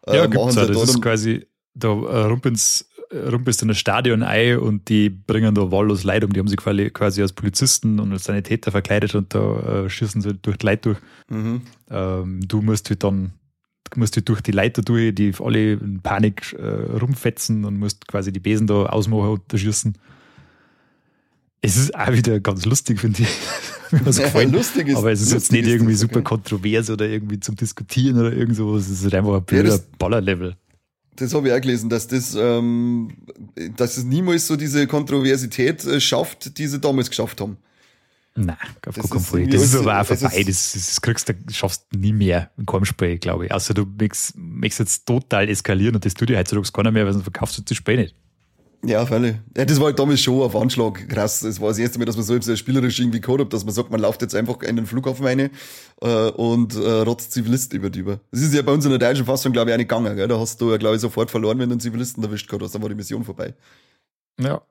[0.08, 0.68] Ja, äh, gibt's auch.
[0.68, 2.56] Das ist quasi, da äh, rumpeln
[3.14, 6.34] rumpelst in ein Stadion ein und die bringen da wahllos Leute um.
[6.34, 10.34] Die haben sich quasi als Polizisten und als Sanitäter verkleidet und da äh, schießen sie
[10.36, 10.98] durch die Leute durch.
[11.30, 11.62] Mhm.
[11.90, 13.34] Ähm, du musst halt dann
[13.96, 18.32] musst halt durch die Leiter durch, die alle in Panik äh, rumfetzen und musst quasi
[18.32, 19.98] die Besen da ausmachen und da schießen.
[21.64, 23.30] Es ist auch wieder ganz lustig, finde ich.
[24.18, 26.24] ja, lustig ist, Aber es ist jetzt nicht irgendwie super okay.
[26.24, 28.90] kontrovers oder irgendwie zum Diskutieren oder irgend sowas.
[28.90, 30.56] Es ist einfach ein blöder ja, Ballerlevel
[31.22, 33.12] das habe ich auch gelesen, dass das, ähm,
[33.78, 37.58] dass es niemals so diese Kontroversität äh, schafft, die sie damals geschafft haben.
[38.34, 38.56] Nein,
[38.86, 39.48] auf gar keinen Fall.
[39.48, 40.44] Das ist aber auch vorbei.
[40.44, 43.52] Das, das kriegst du, schaffst du nie mehr in keinem Spiel, glaube ich.
[43.52, 44.36] Außer du möchtest,
[44.80, 47.76] jetzt total eskalieren und das tut dir heutzutage keiner mehr, weil sonst verkaufst du das
[47.76, 48.16] Spiel nicht.
[48.84, 49.36] Ja, völlig.
[49.56, 51.42] Ja, das war halt damals schon auf Anschlag krass.
[51.42, 53.92] Das war das erste Mal, dass man so spielerisch irgendwie gehabt hat, dass man sagt,
[53.92, 55.52] man läuft jetzt einfach in den Flughafen rein
[56.02, 58.20] äh, und äh, rotzt Zivilisten über die über.
[58.32, 60.16] Das ist ja bei uns in der deutschen Fassung, glaube ich, auch nicht gegangen.
[60.16, 60.28] Gell?
[60.28, 62.74] Da hast du ja, glaube ich, sofort verloren, wenn du einen Zivilisten erwischt gehabt hast.
[62.74, 63.54] Dann war die Mission vorbei.
[64.40, 64.62] Ja.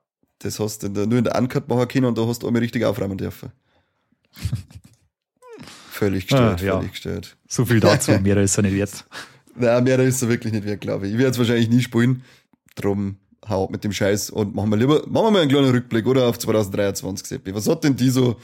[0.40, 2.48] Das hast du in der, nur in der Uncut machen können und da hast du
[2.48, 3.52] einmal richtig aufräumen dürfen.
[5.90, 6.76] völlig gestört, ah, ja.
[6.78, 7.36] völlig gestört.
[7.46, 9.04] So viel dazu, mehr ist er nicht wert.
[9.54, 11.12] Nein, mehr ist er wirklich nicht wert, glaube ich.
[11.12, 12.24] Ich werde es wahrscheinlich nie spielen.
[12.74, 13.18] Drum
[13.49, 16.26] hau mit dem Scheiß und machen wir lieber, machen wir mal einen kleinen Rückblick, oder?
[16.28, 17.55] Auf 2023, Seppi.
[17.55, 18.36] Was hat denn die so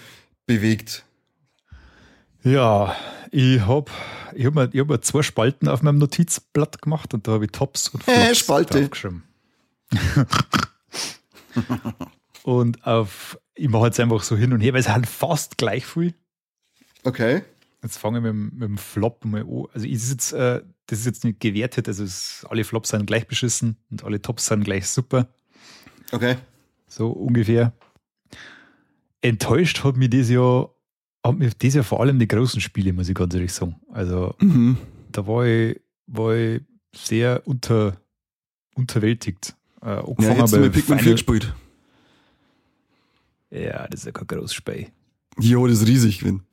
[0.47, 1.05] bewegt?
[2.43, 2.95] Ja,
[3.33, 3.91] ich habe
[4.35, 7.45] ich hab mir, ich hab mir zwei Spalten auf meinem Notizblatt gemacht und da habe
[7.47, 8.89] ich Tops und Flops äh, Spalte.
[12.45, 15.87] und auf, ich mache jetzt einfach so hin und her, weil es halt fast gleich
[15.87, 16.15] viel.
[17.05, 17.43] Okay.
[17.83, 19.65] Jetzt fange ich mit, dem- mit dem Flop mal an.
[19.73, 23.07] Also, ich ist jetzt, äh, das ist jetzt nicht gewertet, also es, alle Flops sind
[23.07, 25.29] gleich beschissen und alle Tops sind gleich super.
[26.13, 26.37] Okay.
[26.89, 27.73] So ungefähr.
[29.21, 30.71] Enttäuscht hat mich dieses Jahr,
[31.25, 33.77] hat mich dieses Jahr vor allem die großen Spiele, muss ich ganz ehrlich sagen.
[33.93, 34.77] Also, Mhm.
[35.11, 36.63] da war ich, war ich
[36.95, 37.97] sehr unter,
[38.75, 39.57] unterwältigt.
[39.83, 41.55] Äh, Ja, jetzt haben wir Pikmin 4 Final- gespielt.
[43.51, 44.89] Ja, das ist ja kein großes Spiel.
[45.41, 46.43] Ja, das ist riesig gewesen.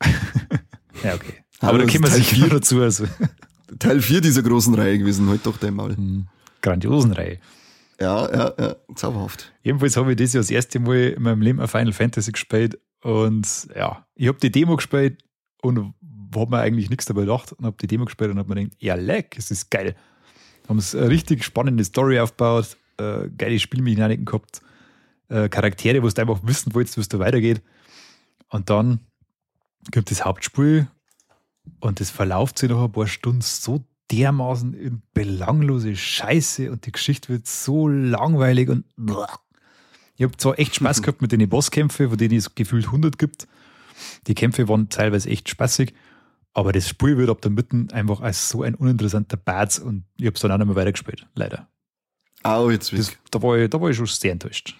[1.02, 1.34] Ja, okay.
[1.58, 2.80] Aber Aber da das kommen wir sicher dazu.
[2.80, 3.04] Also.
[3.78, 5.96] Teil 4 dieser großen Reihe gewesen, halt doch einmal.
[5.96, 6.26] Hm,
[6.62, 7.38] Grandiosen Reihe.
[8.00, 9.52] Ja, ja, ja, zauberhaft.
[9.62, 12.78] Jedenfalls habe ich das Jahr das erste Mal in meinem Leben ein Final Fantasy gespielt
[13.02, 15.22] und ja, ich habe die Demo gespielt
[15.62, 15.94] und
[16.34, 18.76] habe mir eigentlich nichts dabei gedacht und habe die Demo gespielt und habe mir gedacht,
[18.80, 19.94] ja leck, es ist geil.
[20.68, 24.62] Haben es eine richtig spannende Story aufgebaut, äh, geile Spielmechaniken gehabt,
[25.28, 27.62] äh, Charaktere, wo du einfach wissen wolltest, wie es da weitergeht.
[28.48, 29.00] Und dann
[29.90, 30.88] gibt das Hauptspiel
[31.80, 36.92] und das verlauft sich nach ein paar Stunden so dermaßen in belanglose Scheiße und die
[36.92, 38.84] Geschichte wird so langweilig und
[40.16, 43.48] ich habe zwar echt Spaß gehabt mit den Bosskämpfen, von denen es gefühlt 100 gibt.
[44.26, 45.94] Die Kämpfe waren teilweise echt spaßig,
[46.52, 50.26] aber das Spiel wird ab der Mitte einfach als so ein uninteressanter Bad und ich
[50.26, 51.68] habe es dann auch nicht mehr weitergespielt, leider.
[52.42, 54.76] Au, jetzt Das, da, war ich, da war ich schon sehr enttäuscht.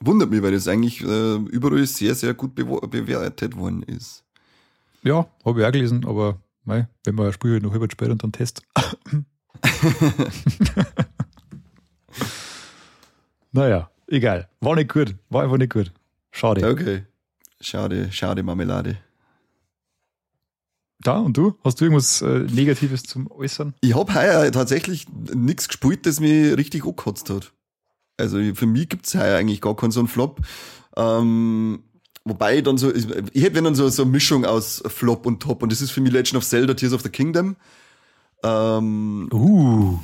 [0.00, 4.25] Wundert mich, weil das eigentlich äh, überall sehr, sehr gut bewertet worden ist.
[5.06, 8.10] Ja, habe ich auch gelesen, aber mei, wenn man ein Spiel halt noch über spielt
[8.10, 8.62] und dann Test.
[13.52, 14.48] naja, egal.
[14.60, 15.14] War nicht gut.
[15.30, 15.92] War einfach nicht gut.
[16.32, 16.68] Schade.
[16.68, 17.04] Okay.
[17.60, 18.98] Schade, schade Marmelade.
[20.98, 21.56] Da, und du?
[21.62, 23.74] Hast du irgendwas äh, Negatives zum Äußern?
[23.82, 27.52] Ich habe heuer tatsächlich nichts gespielt, das mich richtig angekotzt hat.
[28.16, 30.40] Also für mich gibt's heuer eigentlich gar keinen so einen Flop.
[30.96, 31.84] Ähm,
[32.26, 35.40] wobei ich dann so, ich, ich hätte dann so, so eine Mischung aus Flop und
[35.40, 37.56] Top und das ist für mich Legend of Zelda Tears of the Kingdom.
[38.42, 39.98] Ähm, Uh.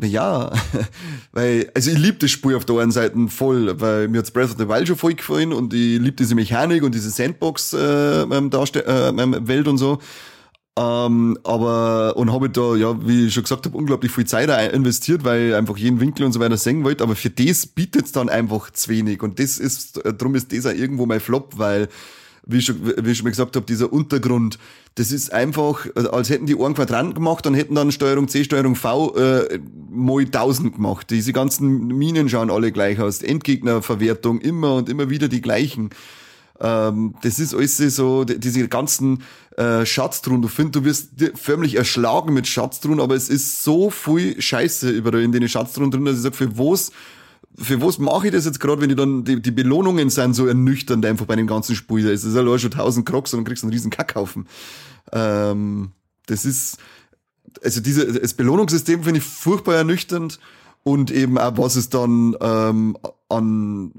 [0.00, 0.52] ja,
[1.32, 4.50] weil, also ich liebe das Spiel auf der einen Seite voll, weil mir hat's Breath
[4.50, 8.22] of the Wild schon voll gefallen und ich liebe diese Mechanik und diese Sandbox äh,
[8.22, 9.98] ähm, äh, ähm, Welt und so.
[10.76, 15.22] Ähm, aber, und habe da, ja, wie ich schon gesagt habe, unglaublich viel Zeit investiert,
[15.22, 18.28] weil ich einfach jeden Winkel und so weiter sehen wollte, aber für das bietet's dann
[18.28, 21.88] einfach zu wenig und das ist, äh, drum ist das auch irgendwo mein Flop, weil,
[22.44, 24.58] wie ich schon, wie ich schon gesagt habe, dieser Untergrund,
[24.96, 28.42] das ist einfach, äh, als hätten die einen Quadranten gemacht und hätten dann Steuerung C,
[28.42, 29.60] Steuerung V äh,
[29.90, 31.08] mal 1000 gemacht.
[31.10, 33.22] Diese ganzen Minen schauen alle gleich aus.
[33.22, 35.90] Endgegnerverwertung immer und immer wieder die gleichen.
[36.60, 39.22] Ähm, das ist alles so, die- diese ganzen
[39.56, 40.42] äh, Schatztruhen.
[40.42, 45.22] Du findest, du wirst förmlich erschlagen mit Schatztruhen, aber es ist so viel Scheiße überall
[45.22, 46.90] in den Schatztruhen drin, dass ich sage, für was
[47.56, 50.46] für was mache ich das jetzt gerade, wenn die dann, die, die Belohnungen sind so
[50.48, 52.02] ernüchternd einfach bei dem ganzen Spiel.
[52.04, 54.48] Da ist es allein schon 1000 Crocs und dann kriegst du einen riesen Kackhaufen.
[55.12, 55.92] Ähm,
[56.26, 56.78] das ist,
[57.62, 60.40] also diese, das Belohnungssystem finde ich furchtbar ernüchternd
[60.84, 62.96] und eben auch, was es dann ähm,
[63.30, 63.92] an,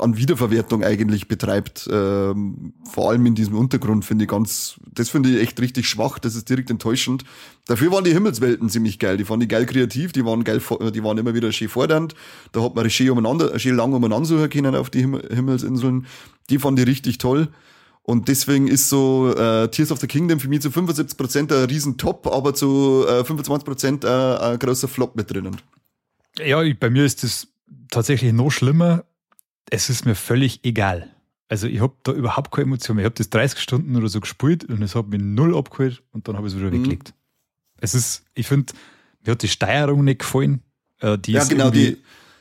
[0.00, 1.88] an Wiederverwertung eigentlich betreibt.
[1.90, 6.18] Ähm, vor allem in diesem Untergrund finde ich ganz, das finde ich echt richtig schwach,
[6.18, 7.24] das ist direkt enttäuschend.
[7.66, 10.60] Dafür waren die Himmelswelten ziemlich geil, die fand ich geil kreativ, die waren geil,
[10.92, 12.16] die waren immer wieder schön fordernd.
[12.50, 16.06] Da hat man schön umeinander, schön lang umeinander suchen können auf die Himmel, Himmelsinseln.
[16.50, 17.48] Die fand ich richtig toll.
[18.02, 21.98] Und deswegen ist so äh, Tears of the Kingdom für mich zu 75% ein riesen
[21.98, 25.56] Top, aber zu äh, 25% äh, ein großer Flop mit drinnen.
[26.38, 27.48] Ja, bei mir ist das
[27.90, 29.04] tatsächlich noch schlimmer.
[29.70, 31.08] Es ist mir völlig egal.
[31.48, 33.04] Also ich habe da überhaupt keine Emotion mehr.
[33.04, 36.26] Ich habe das 30 Stunden oder so gespielt und es hat mich null abgeholt und
[36.28, 36.74] dann habe ich es wieder Mhm.
[36.78, 37.12] weggelegt.
[37.78, 38.72] Es ist, ich finde,
[39.24, 40.62] mir hat die Steuerung nicht gefallen.
[41.00, 41.98] Äh, die Ja, genau, die,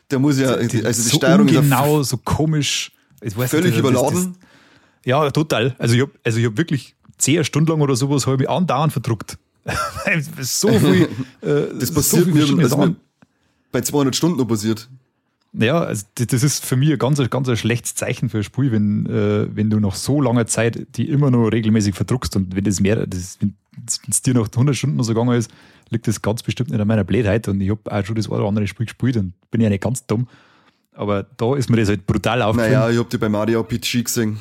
[0.10, 2.92] der muss ja, die, die, also die so Steuerung genau, so komisch.
[3.22, 4.34] Völlig nicht, das- überladen.
[4.40, 4.48] Das,
[5.06, 5.76] ja, total.
[5.80, 8.50] Also ich habe also ich hab wirklich zehn Stunden lang oder sowas habe ich mich
[8.50, 9.38] andauernd verdruckt.
[10.42, 11.04] So viel,
[11.42, 12.96] äh, das so passiert viel mir, also mir
[13.72, 14.90] bei 200 Stunden noch passiert.
[15.54, 18.72] Ja, also das ist für mich ein ganz, ganz ein schlechtes Zeichen für ein Spiel,
[18.72, 22.64] wenn, äh, wenn du nach so langer Zeit die immer noch regelmäßig verdruckst und wenn
[22.64, 23.56] das mehr, das, wenn
[24.10, 25.52] es dir nach 100 Stunden noch so gegangen ist,
[25.90, 28.38] liegt das ganz bestimmt nicht an meiner Blödheit und ich habe auch schon das eine
[28.38, 30.28] oder andere Spiel gespielt und bin ja nicht ganz dumm.
[30.94, 32.74] Aber da ist mir das halt brutal aufgefallen.
[32.74, 34.40] Naja, ich hab die bei Mario RPG gesehen.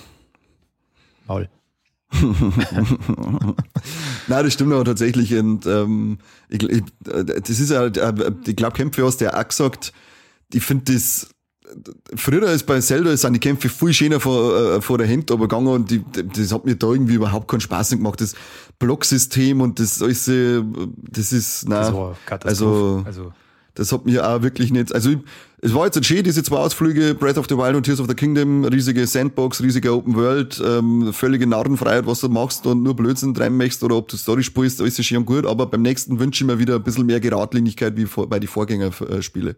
[1.27, 1.49] Maul.
[4.29, 5.35] Nein, das stimmt aber tatsächlich.
[5.35, 9.39] Und ähm, ich, ich, äh, das ist ja, äh, ich glaube, Kämpfe hast du ja
[9.39, 9.93] auch gesagt,
[10.53, 11.29] ich finde das.
[12.17, 15.47] Früher ist bei Zelda sind die Kämpfe viel schöner vor, äh, vor der Hand aber
[15.47, 16.03] gegangen und die,
[16.35, 18.21] das hat mir da irgendwie überhaupt keinen Spaß gemacht.
[18.21, 18.35] Das
[18.81, 20.63] Blocksystem und das alles, äh,
[20.97, 23.05] das ist, na, Das war Katastrophe.
[23.07, 23.33] also, Also,
[23.75, 25.11] Das hat mir auch wirklich nicht, also
[25.63, 28.09] es war jetzt ein schön, diese zwei Ausflüge, Breath of the Wild und Tears of
[28.09, 32.97] the Kingdom, riesige Sandbox, riesige Open World, ähm, völlige Narrenfreiheit, was du machst und nur
[32.97, 35.83] Blödsinn treiben möchtest oder ob du Story spielst, alles ist schön und gut, aber beim
[35.83, 39.57] nächsten wünsche ich mir wieder ein bisschen mehr Geradlinigkeit wie vor, bei den Vorgängerspiele.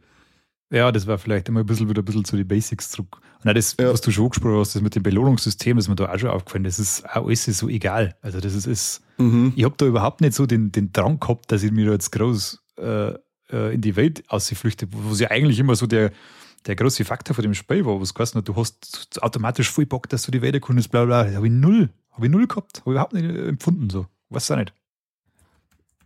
[0.73, 3.19] Ja, das war vielleicht immer ein bisschen wieder ein bisschen zu den Basics zurück.
[3.45, 3.93] Und das, ja.
[3.93, 6.31] was du schon gesprochen hast, das mit dem Belohnungssystem, das ist mir da auch schon
[6.31, 8.17] aufgefallen, das ist auch alles so egal.
[8.23, 9.53] Also das ist, ist mhm.
[9.55, 12.11] ich habe da überhaupt nicht so den, den Drang gehabt, dass ich mir da jetzt
[12.13, 13.13] groß äh,
[13.53, 16.13] äh, in die Welt ausflüchte, wo sie eigentlich immer so der,
[16.67, 20.23] der große Faktor von dem Spiel war, was heißt, du hast automatisch voll Bock, dass
[20.23, 21.33] du die Welt erkundest, bla bla.
[21.33, 24.07] Habe ich null, habe ich null gehabt, habe ich überhaupt nicht empfunden so.
[24.31, 24.73] Weiß auch nicht.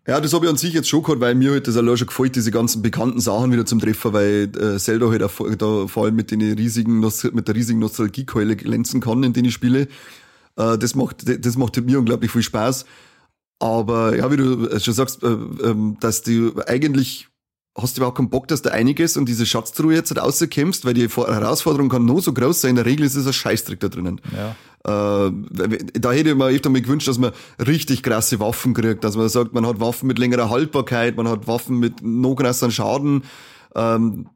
[0.07, 2.07] Ja, das habe ich an sich jetzt schon gehabt, weil mir halt das allein schon
[2.07, 6.05] gefällt, diese ganzen bekannten Sachen wieder zum Treffen, weil äh, Zelda halt auch, da vor
[6.05, 9.89] allem mit den riesigen, mit der riesigen Nostalgiekeule glänzen kann, in denen ich spiele.
[10.57, 12.87] Äh, das macht, das macht halt mir unglaublich viel Spaß.
[13.59, 17.29] Aber ja, wie du schon sagst, äh, äh, dass du eigentlich
[17.77, 20.95] hast du überhaupt keinen Bock, dass du einiges und diese Schatztruhe jetzt halt rauskämpfst, weil
[20.95, 22.71] die Herausforderung kann nur so groß sein.
[22.71, 24.21] In der Regel ist es ein Scheißtrick da drinnen.
[24.35, 24.57] Ja.
[24.87, 25.33] Äh,
[25.95, 27.33] da hätte ich mir öfter mal gewünscht, dass man
[27.65, 31.47] richtig krasse Waffen kriegt, dass man sagt, man hat Waffen mit längerer Haltbarkeit, man hat
[31.47, 33.25] Waffen mit noch krasseren Schaden.
[33.75, 34.27] Ähm,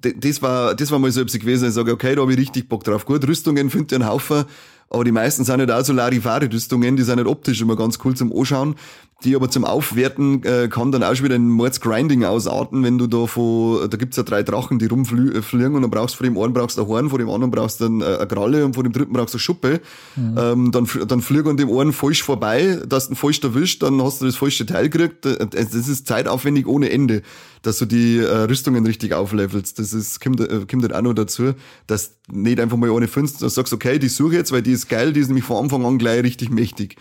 [0.00, 2.68] das war, das war mal so etwas gewesen, ich sage, okay, da habe ich richtig
[2.68, 3.06] Bock drauf.
[3.06, 4.44] Gut, Rüstungen findet ihr einen Haufen,
[4.90, 8.14] aber die meisten sind nicht auch so Larifari-Rüstungen, die sind nicht optisch immer ganz cool
[8.14, 8.76] zum Anschauen
[9.24, 12.98] die aber zum Aufwerten äh, kann dann auch schon wieder ein Mords Grinding ausarten, wenn
[12.98, 16.24] du da von, da gibt's ja drei Drachen, die rumfliegen und dann brauchst du von
[16.26, 18.84] dem einen brauchst ein Horn, von dem anderen brauchst du äh, eine Kralle und von
[18.84, 19.80] dem dritten brauchst du eine Schuppe.
[20.16, 20.38] Mhm.
[20.38, 24.02] Ähm, dann, dann fliegen an dem einen falsch vorbei, dass du den falsch erwischt, dann
[24.02, 25.26] hast du das falsche Teil gekriegt.
[25.26, 27.22] Äh, das ist zeitaufwendig ohne Ende,
[27.62, 29.78] dass du die äh, Rüstungen richtig auflevelst.
[29.78, 31.54] Das ist, kommt, äh, kommt halt auch noch dazu,
[31.86, 35.12] dass nicht einfach mal findest, du sagst, okay, die suche jetzt, weil die ist geil,
[35.12, 36.96] die ist nämlich von Anfang an gleich richtig mächtig.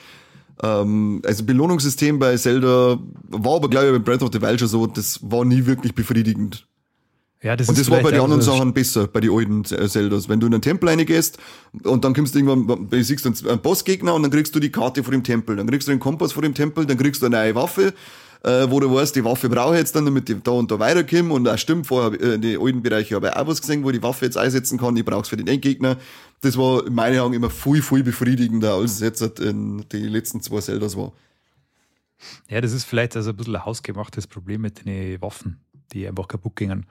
[0.62, 3.00] Ähm, also Belohnungssystem bei Zelda
[3.30, 5.96] war aber, glaube ich, bei Breath of the Wild schon so, das war nie wirklich
[5.96, 6.68] befriedigend.
[7.42, 10.30] Ja, das und das war bei den anderen Sachen besser, bei den alten Zeldas.
[10.30, 11.38] Wenn du in einen Tempel reingehst
[11.84, 15.04] und dann kommst du irgendwann, du siehst einen Bossgegner und dann kriegst du die Karte
[15.04, 17.36] vor dem Tempel, dann kriegst du den Kompass vor dem Tempel, dann kriegst du eine
[17.36, 17.94] neue Waffe,
[18.44, 20.80] äh, wo du weißt, die Waffe brauche ich jetzt dann, damit ich da und da
[20.80, 21.34] weiterkomme.
[21.34, 23.90] Und auch stimmt, vorher äh, in den alten Bereichen habe ich auch was gesehen, wo
[23.90, 25.98] ich die Waffe jetzt einsetzen kann, ich brauche es für den Endgegner
[26.44, 30.42] das war in meinen Augen immer viel, viel befriedigender, als es jetzt in die letzten
[30.42, 31.14] zwei Zeldas war.
[32.50, 35.62] Ja, das ist vielleicht also ein bisschen ein hausgemachtes Problem mit den Waffen,
[35.94, 36.86] die einfach kaputt gingen.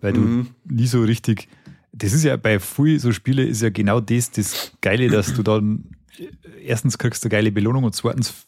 [0.00, 0.46] Weil du mhm.
[0.64, 1.48] nie so richtig.
[1.92, 5.42] Das ist ja bei viel so Spiele ist ja genau das, das Geile, dass du
[5.42, 5.84] dann
[6.62, 8.46] erstens kriegst du eine geile Belohnung und zweitens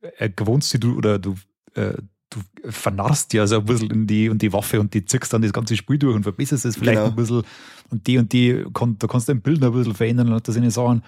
[0.00, 1.34] äh, gewohnst du oder du
[1.74, 1.94] äh,
[2.30, 2.40] du
[2.70, 5.52] vernarrst ja so ein bisschen in die und die Waffe und die zickst dann das
[5.52, 7.10] ganze Spiel durch und verbesserst es vielleicht genau.
[7.10, 7.42] ein bisschen
[7.90, 10.46] und die und die, kann, da kannst du dein Bild noch ein bisschen verändern und
[10.46, 11.02] das in Sachen.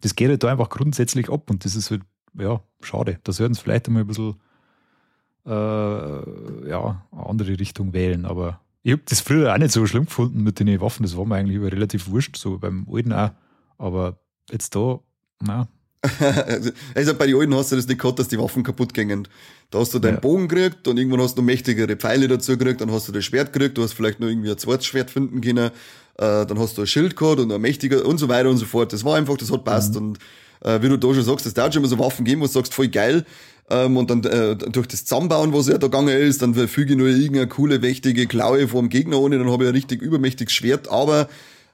[0.00, 2.02] Das geht halt da einfach grundsätzlich ab und das ist halt,
[2.38, 3.20] ja, schade.
[3.22, 4.36] Da sollten sie vielleicht einmal ein bisschen
[5.46, 10.06] äh, ja, eine andere Richtung wählen, aber ich habe das früher auch nicht so schlimm
[10.06, 13.30] gefunden mit den Waffen, das war mir eigentlich relativ wurscht, so beim alten auch,
[13.78, 14.18] aber
[14.50, 15.00] jetzt da,
[15.40, 15.68] na,
[16.94, 19.28] also bei den Alten hast du das nicht gehabt, dass die Waffen kaputt gingen.
[19.70, 20.20] Da hast du deinen ja.
[20.20, 23.52] Bogen gekriegt und irgendwann hast du mächtigere Pfeile dazu gekriegt, dann hast du das Schwert
[23.52, 25.70] gekriegt, du hast vielleicht noch irgendwie ein zweites Schwert finden können,
[26.18, 28.66] äh, dann hast du ein Schild gehabt und ein mächtiger und so weiter und so
[28.66, 28.92] fort.
[28.92, 29.94] Das war einfach, das hat passt.
[29.94, 30.08] Mhm.
[30.08, 30.18] Und
[30.64, 32.52] äh, wie du da schon sagst, das darf schon mal so Waffen geben, wo du
[32.52, 33.24] sagst, voll geil.
[33.70, 36.98] Ähm, und dann äh, durch das Zusammenbauen, was ja da gegangen ist, dann füge ich
[36.98, 40.52] nur irgendeine coole, mächtige Klaue vor dem Gegner ohne, dann habe ich ein richtig übermächtiges
[40.52, 41.28] Schwert, aber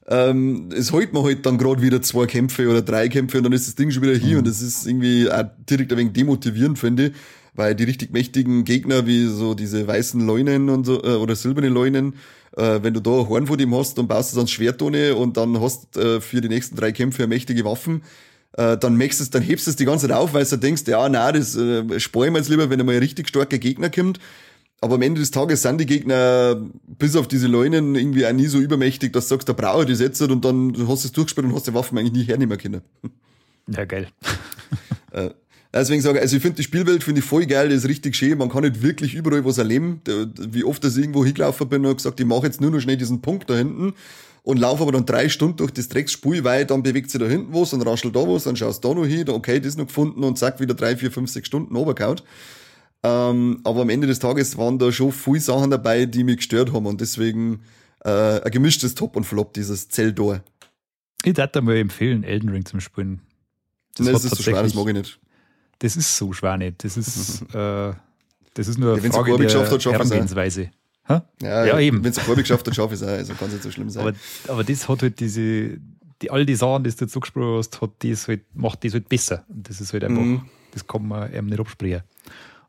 [0.08, 3.52] ähm, es holt man halt dann gerade wieder zwei Kämpfe oder drei Kämpfe und dann
[3.52, 4.38] ist das Ding schon wieder hier mhm.
[4.38, 7.12] und das ist irgendwie auch direkt ein wenig demotivierend, finde ich,
[7.54, 11.68] weil die richtig mächtigen Gegner wie so diese weißen Leunen und so, äh, oder silberne
[11.68, 12.14] Leunen,
[12.56, 15.36] äh, wenn du da ein Horn vor dem hast, dann baust du dann Schwertone und
[15.36, 18.02] dann hast äh, für die nächsten drei Kämpfe mächtige Waffen,
[18.52, 20.84] äh, dann merkst es, dann hebst du es die ganze Zeit auf, weil du denkst,
[20.86, 24.18] ja, na, das äh, sparen wir jetzt lieber, wenn einmal ein richtig starker Gegner kommt
[24.80, 26.56] aber am Ende des Tages sind die Gegner
[26.86, 29.88] bis auf diese Leunen irgendwie auch nie so übermächtig, dass du sagst, da brauche ich
[29.88, 32.58] das jetzt und dann hast du es durchgespielt und hast die Waffen eigentlich nie hernehmen
[32.58, 32.82] können.
[33.70, 34.08] Ja, geil.
[35.10, 35.30] Äh,
[35.72, 38.14] deswegen sage ich, also ich finde die Spielwelt finde ich voll geil, das ist richtig
[38.14, 40.02] schön, man kann nicht wirklich überall was erleben.
[40.36, 42.98] Wie oft dass ich irgendwo hingelaufen bin und gesagt, ich mache jetzt nur noch schnell
[42.98, 43.94] diesen Punkt da hinten
[44.42, 47.54] und laufe aber dann drei Stunden durch das Drecksspul, weil dann bewegt sich da hinten
[47.54, 50.24] was und raschelt da was, dann schaust du da noch hin, okay, das noch gefunden
[50.24, 52.20] und zack, wieder drei, vier, fünf, sechs Stunden runtergehauen.
[53.02, 56.72] Ähm, aber am Ende des Tages waren da schon viele Sachen dabei, die mich gestört
[56.72, 57.62] haben und deswegen
[58.04, 60.42] äh, ein gemischtes Top und Flop, dieses Zelldor.
[61.24, 63.20] Ich würde mal empfehlen, Elden Ring zum Spielen.
[63.94, 65.20] Das, Nein, das ist so schwer, das mag ich nicht.
[65.80, 66.82] Das ist so schwer nicht.
[66.82, 67.92] Das ist, äh,
[68.54, 70.70] das ist nur eine ja, Frage der hat, Herangehensweise.
[71.08, 72.04] Ja, ja, eben.
[72.04, 73.12] Wenn es ein geschafft hat, schaffe ich es auch.
[73.12, 74.06] Also kann es nicht so schlimm sein.
[74.06, 74.16] Aber,
[74.48, 75.78] aber das hat halt diese,
[76.20, 79.08] die, all die Sachen, die du dazu gesprochen hast, hat das halt, macht das halt
[79.08, 79.44] besser.
[79.48, 80.42] Und das ist halt einfach, mhm.
[80.72, 82.02] das kann man eben nicht absprechen.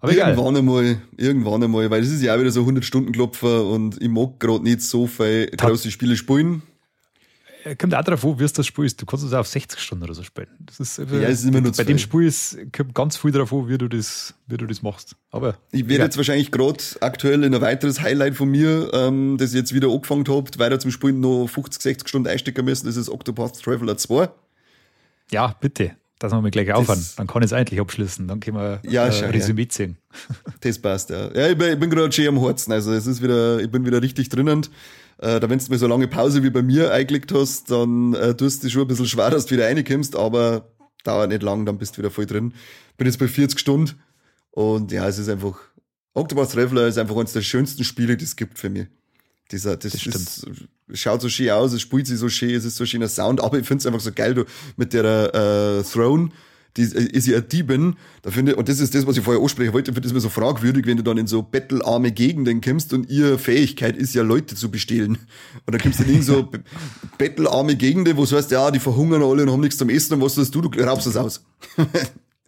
[0.02, 0.32] Aber egal.
[0.32, 4.40] Irgendwann einmal, irgendwann einmal, weil das ist ja auch wieder so 100-Stunden-Klopfer und ich mag
[4.40, 6.62] gerade nicht so viel große Spiele spielen.
[7.66, 9.02] Äh, Kommt auch darauf an, wie du das spielst.
[9.02, 10.48] Du kannst es auch auf 60 Stunden oder so spielen.
[10.60, 11.98] Das ist, einfach- Ja, es ist immer nur bei dem.
[11.98, 15.18] Spiel ist, kommt ganz viel darauf an, wie du das, wie du das machst.
[15.32, 16.06] Aber Ich werde egal.
[16.08, 19.90] jetzt wahrscheinlich gerade aktuell in ein weiteres Highlight von mir, ähm, das ich jetzt wieder
[19.90, 23.98] angefangen habe, weiter zum Spielen noch 50, 60 Stunden einstecken müssen, das ist Octopath Traveler
[23.98, 24.30] 2.
[25.32, 25.92] ja, bitte.
[26.20, 27.04] Das machen wir gleich aufhören.
[27.16, 28.28] Dann kann ich es eigentlich abschließen.
[28.28, 29.34] Dann können wir Ja, äh, her.
[29.34, 29.98] Resümee ziehen.
[30.62, 31.34] Das passt, ja.
[31.34, 32.74] Ja, ich bin, bin gerade schön am Herzen.
[32.74, 34.68] Also es ist wieder, ich bin wieder richtig drinnen.
[35.20, 38.36] Äh, da wenn du mir so lange Pause wie bei mir eingelegt hast, dann äh,
[38.36, 40.70] tust du schon ein bisschen schwer, dass du wieder reinkommst, aber
[41.04, 42.54] dauert nicht lang, dann bist du wieder voll drin.
[42.98, 44.02] Bin jetzt bei 40 Stunden
[44.52, 45.58] und ja, es ist einfach,
[46.14, 48.88] Octopath Traveler ist einfach eines der schönsten Spiele, die es gibt für mich.
[49.52, 50.48] Dieser, das, Das ist,
[50.94, 53.60] schaut so schön aus, es spielt sich so schön, es ist so schöner Sound, aber
[53.60, 54.46] ich finde es einfach so geil, du,
[54.78, 56.30] mit der äh, Throne,
[56.78, 59.90] die ist ja Diebin, da finde und das ist das, was ich vorher ansprechen wollte,
[59.90, 63.10] ich finde das immer so fragwürdig, wenn du dann in so bettelarme Gegenden kommst und
[63.10, 65.18] ihre Fähigkeit ist ja, Leute zu bestehlen.
[65.66, 66.62] Und dann kommst du in so be-
[67.18, 70.22] bettelarme Gegenden, wo du heißt, ja, die verhungern alle und haben nichts zum Essen und
[70.22, 71.44] was tust du, du raubst das aus.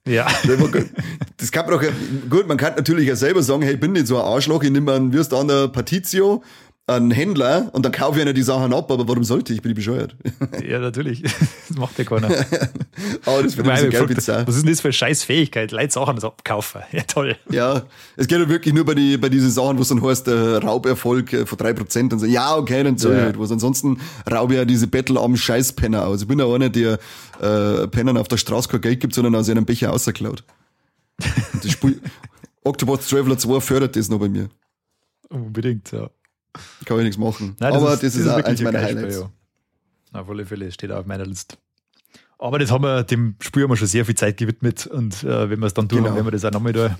[0.08, 0.28] Ja.
[1.38, 1.84] Das kann man doch,
[2.30, 4.70] gut, man kann natürlich ja selber sagen, hey, ich bin nicht so ein Arschloch, ich
[4.70, 6.44] nehme einen, wirst an der Partitio,
[6.88, 9.58] einen Händler und dann kaufe ich einer die Sachen ab, aber warum sollte ich?
[9.60, 10.16] Ich bin bescheuert.
[10.68, 11.24] ja, natürlich.
[11.70, 12.28] Das macht ja keiner.
[13.26, 14.46] Aber das finde ich bisschen geil bizarr.
[14.46, 15.72] Was ist denn das für eine scheiß Fähigkeit?
[15.72, 16.82] Leute Sachen abkaufen.
[16.92, 17.38] Ja, toll.
[17.50, 17.84] Ja,
[18.18, 20.32] es geht ja wirklich nur bei, die, bei diesen Sachen, wo es dann heißt, äh,
[20.58, 23.20] Rauberfolg äh, von 3% und so, ja, okay, dann soll Ja.
[23.20, 23.52] ich halt was.
[23.52, 26.24] Ansonsten raube ich ja diese bettelarmen Scheißpenner aus.
[26.24, 27.00] Ich bin ja einer, der
[27.40, 30.44] äh, Pennern auf der Straße kein Geld gibt, sondern aus einem Becher rausklaut.
[32.66, 34.50] Octopath Traveler 2 fördert das noch bei mir.
[35.30, 36.10] Unbedingt, ja.
[36.86, 37.56] Kann ich nichts machen.
[37.60, 39.16] Nein, Aber das ist, auch wirklich eins ein meiner Highlights.
[39.16, 39.30] Spiel,
[40.14, 40.20] ja.
[40.20, 41.56] Auf alle Fälle steht auch auf meiner Liste.
[42.38, 45.50] Aber das haben wir, dem Spiel haben wir schon sehr viel Zeit gewidmet und äh,
[45.50, 46.16] wenn wir es dann tun, Genau.
[46.16, 46.98] werden wir das auch nochmal da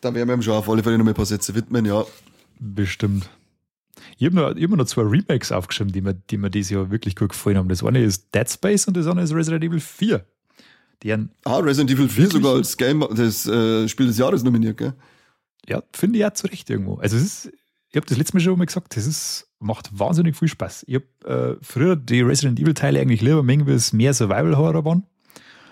[0.00, 2.04] Da werden wir ihm schon auf alle Fälle noch mal ein paar Sätze widmen, ja.
[2.58, 3.30] bestimmt.
[4.18, 6.90] Ich habe noch, ich hab noch zwei Remakes aufgeschrieben, die mir, die mir dieses Jahr
[6.90, 7.68] wirklich gut gefallen haben.
[7.68, 10.24] Das eine ist Dead Space und das andere ist Resident Evil 4.
[11.02, 14.76] Die haben, Ah, Resident Evil 4 sogar als Game, das äh, Spiel des Jahres nominiert,
[14.76, 14.92] gell?
[15.66, 16.96] ja, finde ich auch zu Recht irgendwo.
[16.96, 17.52] Also es ist,
[17.90, 20.84] ich habe das letzte Mal schon mal gesagt, das ist, macht wahnsinnig viel Spaß.
[20.86, 24.56] Ich habe äh, früher die Resident Evil Teile eigentlich lieber mengen, weil es mehr Survival
[24.56, 25.06] Horror waren.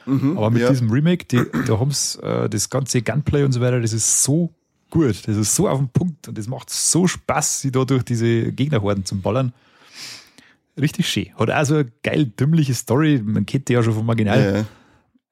[0.05, 0.71] Mhm, Aber mit ja.
[0.71, 4.25] diesem Remake, die, da haben sie äh, das ganze Gunplay und so weiter, das ist
[4.25, 4.53] so
[4.91, 5.29] gut.
[5.29, 8.53] Das ist so auf den Punkt und das macht so Spaß, sie da durch diese
[8.53, 9.53] Gegnerhorden zu ballern.
[10.81, 11.29] Richtig schön.
[11.37, 13.21] Hat auch so eine geil dümmliche Story.
[13.25, 14.41] Man kennt die ja schon vom Marginal.
[14.41, 14.65] ja, ja.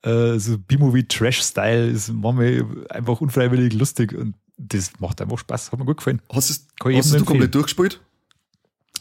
[0.02, 5.72] Äh, so B-Movie Trash-Style ist manchmal einfach unfreiwillig lustig und das macht einfach Spaß.
[5.72, 6.22] Hat mir gut gefallen.
[6.32, 8.00] Hast, es, hast du komplett durchgespielt?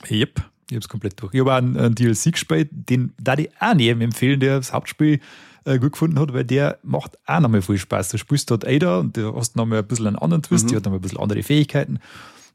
[0.10, 1.34] Yep, ich habe es komplett durch.
[1.34, 4.74] Ich habe auch einen, einen DLC gespielt, den da ich auch jedem empfehlen, der das
[4.74, 5.20] Hauptspiel
[5.64, 8.10] äh, gut gefunden hat, weil der macht auch nochmal viel Spaß.
[8.10, 10.84] Du spielst dort Ada und du hast nochmal ein bisschen einen anderen Twist, die hat
[10.84, 12.00] nochmal ein bisschen andere Fähigkeiten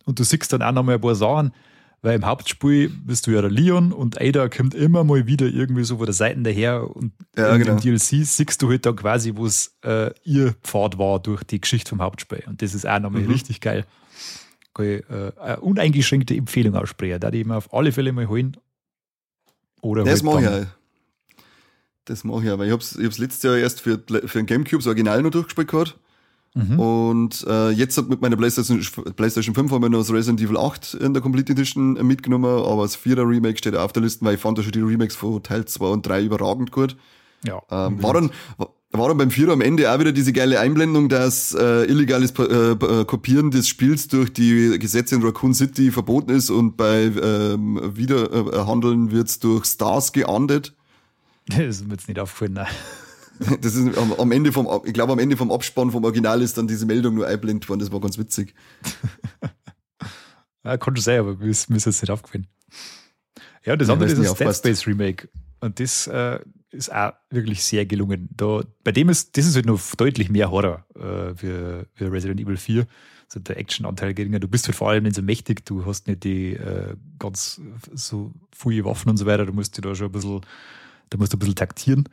[0.05, 1.53] und du siehst dann auch nochmal ein paar Sachen,
[2.03, 5.85] weil im Hauptspiel bist du ja der Leon und Ada kommt immer mal wieder irgendwie
[5.85, 7.77] so von der Seite daher und Ja, in genau.
[7.79, 11.61] dem DLC siehst du halt dann quasi, wo es äh, ihr Pfad war durch die
[11.61, 13.31] Geschichte vom Hauptspiel und das ist auch nochmal Mhm.
[13.31, 13.85] richtig geil
[14.73, 17.21] kann ich äh, eine uneingeschränkte Empfehlung aussprechen.
[17.21, 18.57] Da die immer auf alle Fälle mal holen.
[19.83, 20.67] Oder Das halt mache ich auch.
[22.05, 24.79] Das mache ich auch, weil ich ich hab's letztes Jahr erst für, für ein Gamecube
[24.79, 25.99] das Original noch durchgespielt gehabt.
[26.55, 26.81] Mhm.
[26.81, 28.81] Und äh, jetzt hat mit meiner PlayStation,
[29.15, 32.65] PlayStation 5 haben wir noch das Resident Evil 8 in der Complete Edition äh, mitgenommen,
[32.65, 35.15] aber das 4er Remake steht auf der Liste, weil ich fand ja schon die Remakes
[35.15, 36.97] von Teil 2 und 3 überragend gut.
[37.45, 38.31] Ja, Ähm, war, dann,
[38.91, 42.43] war dann beim Vierer am Ende auch wieder diese geile Einblendung, dass äh, illegales äh,
[42.43, 47.81] äh, Kopieren des Spiels durch die Gesetze in Raccoon City verboten ist und bei ähm,
[47.97, 50.75] Wiederhandeln wird's durch Stars geahndet.
[51.47, 52.55] das ist mir jetzt nicht aufgefallen.
[52.55, 52.67] Nein.
[53.63, 56.59] Das ist am, am Ende vom, ich glaube am Ende vom Abspann vom Original ist
[56.59, 58.55] dann diese Meldung nur einblendet worden, das war ganz witzig.
[60.63, 62.47] Ja, kann schon sein, aber mir ist, mir ist jetzt nicht aufgefallen.
[63.65, 64.55] Ja, das Ja, andere ist das Dead.
[64.55, 65.29] Space Remake.
[65.61, 66.39] Und das äh,
[66.71, 68.29] ist auch wirklich sehr gelungen.
[68.37, 72.41] Da, bei dem ist, das ist halt noch deutlich mehr Horror äh, für, für Resident
[72.41, 72.87] Evil 4.
[73.27, 74.39] Also der Actionanteil geringer.
[74.41, 77.61] Du bist halt vor allem nicht so mächtig, du hast nicht die äh, ganz
[77.95, 79.47] so viele Waffen und so weiter.
[79.47, 80.41] Du musst dich da schon ein bisschen,
[81.09, 82.05] da musst du ein bisschen taktieren,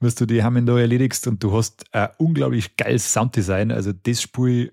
[0.00, 1.26] was du die Hammen da erledigst.
[1.26, 3.70] Und du hast ein unglaublich geiles Sounddesign.
[3.70, 4.72] Also das Spiel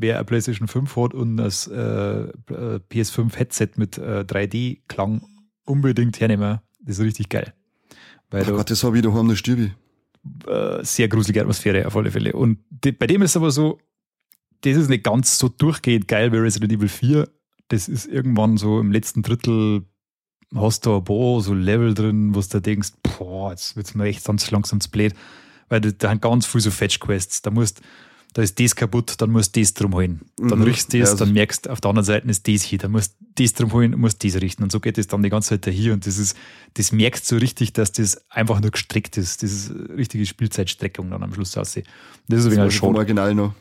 [0.00, 1.72] wer eine PlayStation 5 hat und das äh,
[2.90, 5.22] PS5 Headset mit äh, 3D-Klang
[5.64, 6.60] unbedingt hernehmen.
[6.80, 7.52] Das ist richtig geil.
[8.30, 9.72] Weil du Gott, das habe ich daheim noch Stürbi.
[10.46, 12.32] äh, sehr gruselige Atmosphäre auf alle Fälle.
[12.32, 13.78] Und die, bei dem ist aber so,
[14.62, 17.28] das ist nicht ganz so durchgehend geil wie Resident Evil 4.
[17.68, 19.84] Das ist irgendwann so im letzten Drittel
[20.54, 24.24] hast du ein paar so Level drin, wo du denkst, boah, jetzt wird's mir echt
[24.24, 25.14] ganz langsam zu blöd.
[25.68, 27.42] Weil da, da haben ganz viel so Fetch-Quests.
[27.42, 27.80] Da musst
[28.34, 30.20] da ist das kaputt, dann musst du das drum holen.
[30.36, 30.64] Dann Mhm.
[30.64, 32.92] riechst du das, Ja, dann merkst du, auf der anderen Seite ist das hier, dann
[32.92, 34.62] musst du das drum holen, musst das richten.
[34.62, 35.92] Und so geht es dann die ganze Zeit dahin.
[35.92, 36.36] Und das ist,
[36.74, 39.42] das merkst du so richtig, dass das einfach nur gestreckt ist.
[39.42, 41.86] Das ist richtige Spielzeitstreckung dann am Schluss aussieht.
[42.28, 42.94] Das ist ein Das wenig schon.
[42.96, 43.54] Original noch.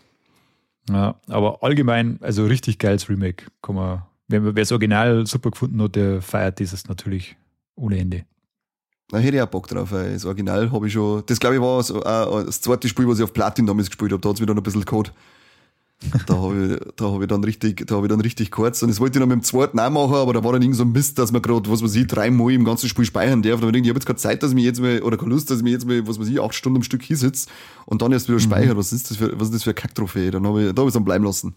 [0.89, 3.45] Ja, aber allgemein, also richtig geiles Remake.
[3.61, 7.35] Kann man, wer wer das Original super gefunden hat, der feiert dieses natürlich
[7.75, 8.25] ohne Ende.
[9.09, 11.23] Da hätte ich auch Bock drauf, weil das Original habe ich schon.
[11.27, 14.11] Das glaube ich war so, äh, das zweite Spiel, was ich auf Platin damals gespielt
[14.11, 14.21] habe.
[14.21, 15.11] Da hat es mir dann ein bisschen Code.
[16.27, 18.83] Da habe ich, da hab ich dann richtig, da habe ich dann richtig kurz.
[18.83, 20.75] Und das wollte ich noch mit dem zweiten auch machen, aber da war dann irgend
[20.75, 23.59] so ein Mist, dass man gerade, was weiß ich, dreimal im ganzen Spiel speichern darf.
[23.61, 25.31] Da hab ich ich habe jetzt keine Zeit, dass ich mich jetzt mal, oder keine
[25.31, 27.49] Lust, dass ich mich jetzt mal, was weiß ich, acht Stunden am Stück hinsitze
[27.85, 28.77] und dann erst wieder speichert.
[28.77, 30.29] Was ist das für, was ist das für eine Kacktrophäe?
[30.29, 31.55] Dann habe ich, da habe ich es dann bleiben lassen.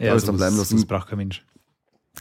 [0.00, 0.76] Ja, ist dann bleiben lassen.
[0.76, 1.44] das braucht kein Mensch.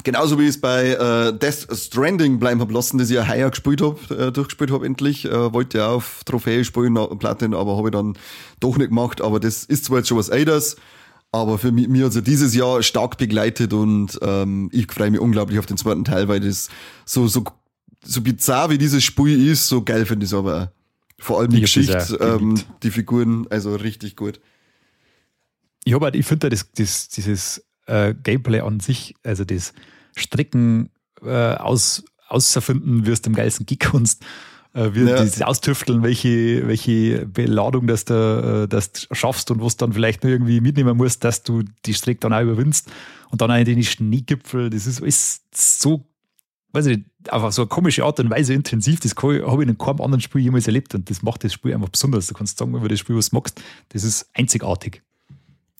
[0.04, 3.50] Genauso wie ich es bei äh, Death Stranding bleiben hab lassen, das ich ja heuer
[3.50, 5.26] gespielt hab, äh, durchgespielt hab endlich.
[5.26, 8.18] Äh, wollte ja auf Trophäe spielen, Platin, aber habe ich dann
[8.60, 9.22] doch nicht gemacht.
[9.22, 10.78] Aber das ist zwar jetzt schon was Älteres,
[11.32, 15.20] aber für mich, mir hat es dieses Jahr stark begleitet und ähm, ich freue mich
[15.20, 16.70] unglaublich auf den zweiten Teil, weil das
[17.06, 17.44] so, so,
[18.04, 20.72] so bizarr wie dieses Spiel ist, so geil finde ich es aber.
[21.20, 24.40] Vor allem die Ich Geschichte, ähm, die Figuren, also richtig gut.
[25.84, 29.74] Ich, hab halt, ich finde das, das, dieses äh, Gameplay an sich, also das
[30.16, 30.90] Strecken
[31.24, 34.24] äh, aus, auserfinden, wirst am geilsten gekunst,
[34.74, 35.22] äh, wie Ja.
[35.24, 40.24] dieses Austüfteln, welche, welche Beladung das du äh, das du schaffst und was dann vielleicht
[40.24, 42.92] nur irgendwie mitnehmen musst, dass du die Strecke dann auch überwindest.
[43.32, 46.06] Und dann auch in den Schneegipfel, das ist alles so,
[46.74, 49.00] weiß ich nicht, einfach so eine komische Art und Weise intensiv.
[49.02, 51.90] Das habe ich in keinem anderen Spiel jemals erlebt und das macht das Spiel einfach
[51.90, 52.28] besonders.
[52.28, 55.02] Du kannst sagen, über das Spiel, was du magst, das ist einzigartig.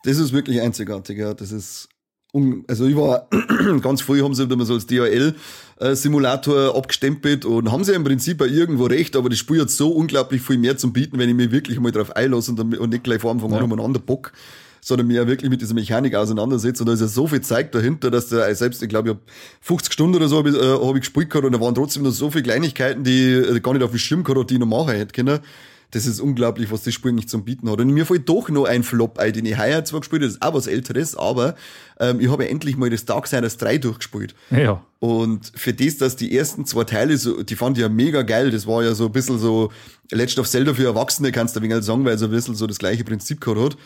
[0.04, 1.34] Das ist wirklich einzigartig, ja.
[1.34, 1.88] Das ist,
[2.32, 3.28] un also ich war,
[3.82, 8.46] ganz früh haben sie immer so als DHL-Simulator abgestempelt und haben sie im Prinzip auch
[8.46, 11.50] irgendwo recht, aber das Spiel hat so unglaublich viel mehr zum Bieten, wenn ich mich
[11.50, 13.64] wirklich mal drauf einlasse und, dann- und nicht gleich vor Anfang an Ja.
[13.64, 14.32] umeinander bock,
[14.80, 17.72] sondern mich ja wirklich mit dieser Mechanik auseinandersetze und da ist ja so viel Zeug
[17.72, 19.20] dahinter, dass der, selbst, ich glaube, ich hab
[19.62, 22.02] 50 Stunden oder so habe ich, äh, hab ich gespielt gehabt und da waren trotzdem
[22.02, 24.54] noch so viele Kleinigkeiten, die ich äh, gar nicht auf dem Schirm gehabt habe, die
[24.54, 25.40] ich noch machen hätte können.
[25.90, 27.80] Das ist unglaublich, was das Spiel nicht zum Bieten hat.
[27.80, 30.34] Und mir fällt doch noch ein Flop ein, den ich heuer zwar gespielt habe, das
[30.36, 31.56] ist auch was Älteres, aber
[31.98, 34.34] ähm, ich habe endlich mal das Darksiders 3 durchgespielt.
[34.50, 34.82] Ja.
[35.00, 38.50] Und für das, dass die ersten zwei Teile, so, die fand ich ja mega geil.
[38.50, 39.72] Das war ja so ein bisschen so
[40.10, 42.66] Legend of Zelda für Erwachsene, kannst du ein wenig sagen, weil es ein bisschen so
[42.66, 43.76] das gleiche Prinzip gehabt hat.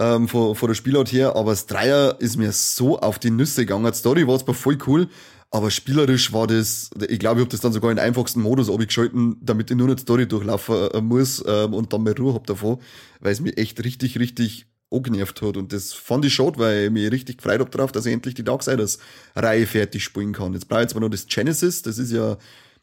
[0.00, 3.64] Ähm, von, von der Spielart her, aber das Dreier ist mir so auf die Nüsse
[3.64, 3.86] gegangen.
[3.92, 5.06] Die Story war zwar voll cool,
[5.54, 8.68] aber spielerisch war das, ich glaube, ich habe das dann sogar in den einfachsten Modus
[8.68, 12.34] abgeschalten, damit ich nur nicht die Story durchlaufen äh, muss ähm, und dann mehr Ruhe
[12.34, 12.80] hab davon,
[13.20, 15.56] weil es mich echt richtig, richtig angenervt hat.
[15.56, 18.34] Und das fand ich schade, weil ich mich richtig gefreut hab drauf, dass ich endlich
[18.34, 20.54] die Darksiders-Reihe fertig spielen kann.
[20.54, 22.36] Jetzt brauche ich zwar noch das Genesis, das ist ja,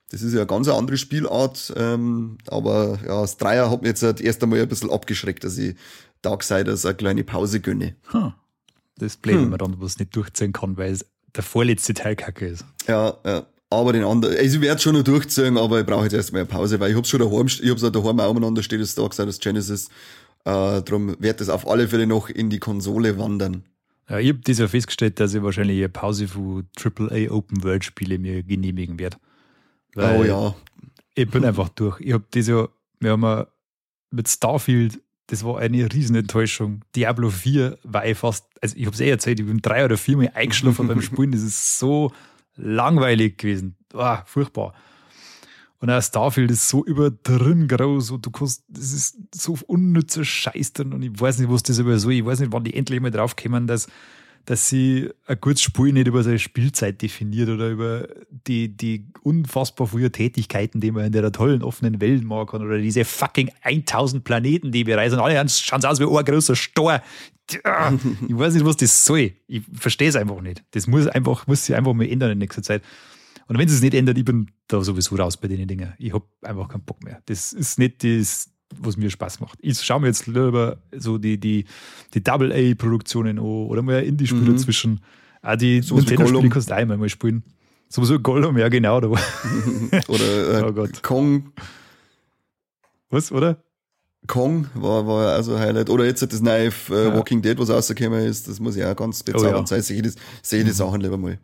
[0.09, 4.03] das ist ja eine ganz andere Spielart, ähm, aber ja, das Dreier hat mich jetzt
[4.03, 5.75] halt erst einmal ein bisschen abgeschreckt, dass ich
[6.21, 7.97] Darksiders eine kleine Pause gönne.
[8.11, 8.31] Hm.
[8.95, 12.47] Das Blöde, wenn man dann was nicht durchziehen kann, weil es der vorletzte Teil kacke
[12.47, 12.65] ist.
[12.87, 13.45] Ja, ja.
[13.69, 16.49] Aber den anderen, also ich werde schon noch durchziehen, aber ich brauche jetzt erstmal eine
[16.49, 19.39] Pause, weil ich hab's schon daheim, ich hab's auch daheim auch umeinander steht, das Darksiders
[19.39, 19.89] Genesis.
[20.43, 23.63] Äh, drum wird das auf alle Fälle noch in die Konsole wandern.
[24.09, 27.85] Ja, ich habe das ja festgestellt, dass ich wahrscheinlich eine Pause von AAA Open World
[27.85, 29.15] Spiele mir genehmigen werde.
[29.95, 30.53] Oh ja.
[31.15, 32.01] Ich bin einfach durch.
[32.01, 32.67] Ich habe das ja,
[32.99, 33.47] wir haben ja
[34.09, 36.83] mit Starfield, das war eine Riesenenttäuschung.
[36.95, 39.97] Diablo 4 war ich fast, also ich habe es eh erzählt, ich bin drei oder
[39.97, 41.31] viermal eingeschlafen beim Spielen.
[41.31, 42.11] Das ist so
[42.55, 43.75] langweilig gewesen.
[43.93, 44.73] Ah, furchtbar.
[45.79, 50.73] Und auch Starfield ist so überdrin groß und du kannst, das ist so unnützer Scheiß
[50.73, 52.99] drin und ich weiß nicht, was das über so, ich weiß nicht, wann die endlich
[52.99, 53.87] mal drauf kommen, dass,
[54.45, 58.07] dass sie ein gutes Spiel nicht über seine Spielzeit definiert oder über
[58.47, 62.77] die, die unfassbar viele Tätigkeiten, die man in der tollen offenen Welt machen kann oder
[62.77, 65.19] diese fucking 1000 Planeten, die wir reisen.
[65.19, 67.01] Alle schauen aus wie ein großer Stor.
[67.47, 69.33] Ich weiß nicht, was das soll.
[69.47, 70.63] Ich verstehe es einfach nicht.
[70.71, 72.81] Das muss einfach, muss sich einfach mal ändern in nächster Zeit.
[73.47, 75.93] Und wenn es es nicht ändert, ich bin da sowieso raus bei den Dingen.
[75.97, 77.21] Ich habe einfach keinen Bock mehr.
[77.25, 79.57] Das ist nicht das, was mir Spaß macht.
[79.61, 81.65] Ich schaue mir jetzt lieber so die, die,
[82.13, 84.57] die Double-A-Produktionen an oder mal Indie-Spiele Mhm.
[84.57, 85.01] zwischen.
[85.41, 87.43] Auch die wie Nintendo-Spiele kannst du einmal mal spielen.
[87.89, 89.01] Sowieso Gollum, ja genau.
[89.01, 89.07] Da
[90.07, 90.87] Oder äh, Oh.
[91.01, 91.51] Kong,
[93.09, 93.57] was, oder?
[94.27, 95.89] Kong war, war ja auch so ein Highlight.
[95.89, 97.15] Oder jetzt das neue äh, Ja.
[97.15, 99.65] Walking Dead, was rausgekommen ist, das muss ja auch ganz bezaubernd Oh ja.
[99.65, 99.81] sein.
[99.81, 101.37] Sehe ich, das, sehe ich die Sachen lieber mal.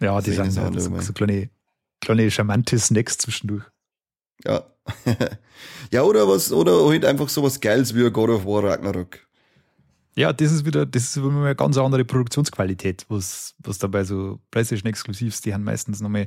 [0.00, 1.50] Ja, die sind auch so, so kleine,
[2.00, 3.64] kleine charmante Snacks zwischendurch.
[4.44, 4.64] Ja.
[5.92, 9.18] ja, oder was, oder halt einfach sowas Geiles wie ein God of War Ragnarok.
[10.16, 14.40] Ja, das ist wieder, das ist wieder eine ganz andere Produktionsqualität, was, was dabei so
[14.50, 16.26] PlayStation Exklusivs, die haben meistens nochmal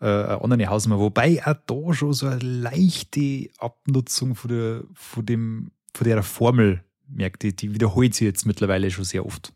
[0.00, 1.00] äh, eine andere Hausnummer.
[1.00, 6.82] Wobei auch da schon so eine leichte Abnutzung von, der, von, dem, von der Formel
[7.08, 9.52] merke, die, die wiederholt sich jetzt mittlerweile schon sehr oft.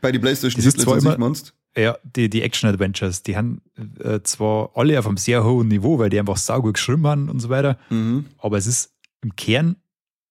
[0.00, 1.54] Bei die PlayStation Das ist zwar immer- meinst?
[1.76, 3.60] Ja, die, die Action-Adventures, die haben
[3.98, 7.40] äh, zwar alle auf einem sehr hohen Niveau, weil die einfach saugut geschrieben haben und
[7.40, 8.26] so weiter, Mhm.
[8.38, 9.76] aber es ist im Kern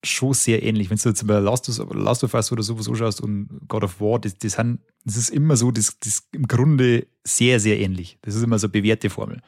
[0.06, 0.90] schon sehr ähnlich.
[0.90, 4.00] Wenn du jetzt bei Last of, Last of Us oder sowas anschaust und God of
[4.02, 8.18] War, das, das, haben, das ist immer so, das, das im Grunde sehr, sehr ähnlich.
[8.22, 9.42] Das ist immer so eine bewährte Formel.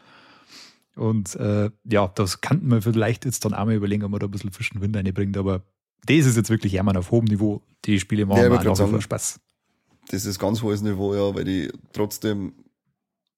[0.95, 4.27] Und äh, ja, das kann man vielleicht jetzt dann auch mal überlegen, ob man da
[4.27, 5.63] ein bisschen frischen Wind reinbringt, aber
[6.05, 7.61] das ist jetzt wirklich Hermann auf hohem Niveau.
[7.85, 9.01] Die Spiele machen Ja, sagen.
[9.01, 9.39] Spaß.
[10.11, 12.53] Das ist ganz hohes Niveau, ja, weil die trotzdem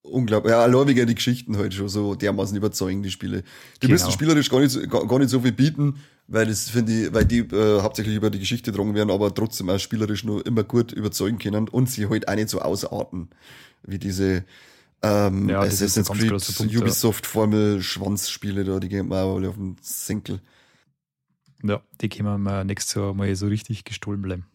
[0.01, 3.41] unglaublich, ja, allein die Geschichten halt schon so dermaßen überzeugen, die Spiele.
[3.41, 3.93] Die Genau.
[3.93, 5.95] müssen spielerisch gar nicht, so- gar, gar nicht so viel bieten,
[6.27, 9.69] weil das finde ich, weil die äh, hauptsächlich über die Geschichte getragen werden, aber trotzdem
[9.69, 13.29] auch spielerisch nur immer gut überzeugen können und sie halt auch nicht so ausarten,
[13.83, 14.45] wie diese
[15.03, 16.79] ähm, Ja, Assassin's Creed, Punkt, ja.
[16.79, 20.39] Ubisoft-Formel, Schwanzspiele da, die gehen mir auch alle auf den Senkel.
[21.63, 24.45] Ja, die können wir nächstes Jahr mal so richtig gestohlen bleiben.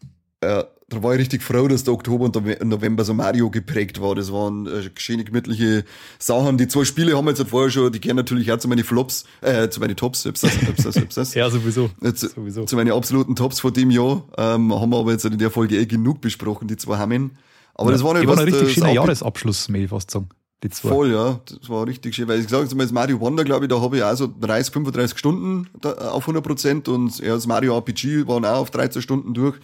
[0.41, 0.63] Äh,
[0.93, 4.15] da war ich richtig froh, dass der Oktober und der November so Mario geprägt war.
[4.15, 5.85] Das waren äh, schöne, gemütliche
[6.19, 6.57] Sachen.
[6.57, 8.83] Die zwei Spiele haben wir jetzt halt vorher schon, die gehören natürlich auch zu meinen
[8.83, 11.33] Flops, äh, zu meinen Tops, das, das, selbst das.
[11.43, 11.89] Ja, sowieso.
[12.01, 12.65] Äh, zu, sowieso.
[12.65, 14.23] zu meinen absoluten Tops von dem Jahr.
[14.37, 17.31] Ähm, haben wir aber jetzt in der Folge eh genug besprochen, die zwei Hammen.
[17.75, 20.29] Aber das war waren was, ein richtig das schöner Jahresabschluss, will ich fast sagen.
[20.63, 20.89] Die zwei.
[20.89, 21.41] Voll, ja.
[21.45, 22.27] Das war richtig schön.
[22.27, 25.17] Weil ich habe, jetzt Mario Wonder, glaube ich, da habe ich auch so 30, 35
[25.17, 29.33] Stunden da, auf 100 Prozent und ja, das Mario RPG waren auch auf 13 Stunden
[29.33, 29.55] durch.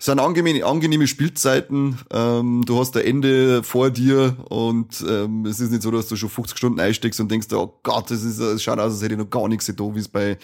[0.00, 1.98] Es sind angenehme, angenehme Spielzeiten.
[2.12, 6.14] Ähm, du hast ein Ende vor dir und ähm, es ist nicht so, dass du
[6.14, 9.14] schon 50 Stunden einsteckst und denkst, oh Gott, das, ist, das schaut aus, als hätte
[9.14, 10.38] ich noch gar nichts da, wie es bei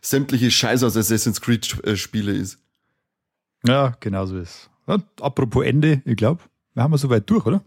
[0.00, 2.58] sämtliche Scheiß aus Assassin's Creed äh, Spiele ist.
[3.66, 4.70] Ja, genau so ist.
[4.86, 6.42] Ja, apropos Ende, ich glaube,
[6.72, 7.62] wir haben wir soweit durch, oder?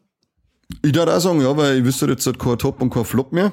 [0.82, 3.34] Ich darf auch sagen, ja, weil ich wüsste jetzt halt kein Top und kein Flop
[3.34, 3.52] mehr.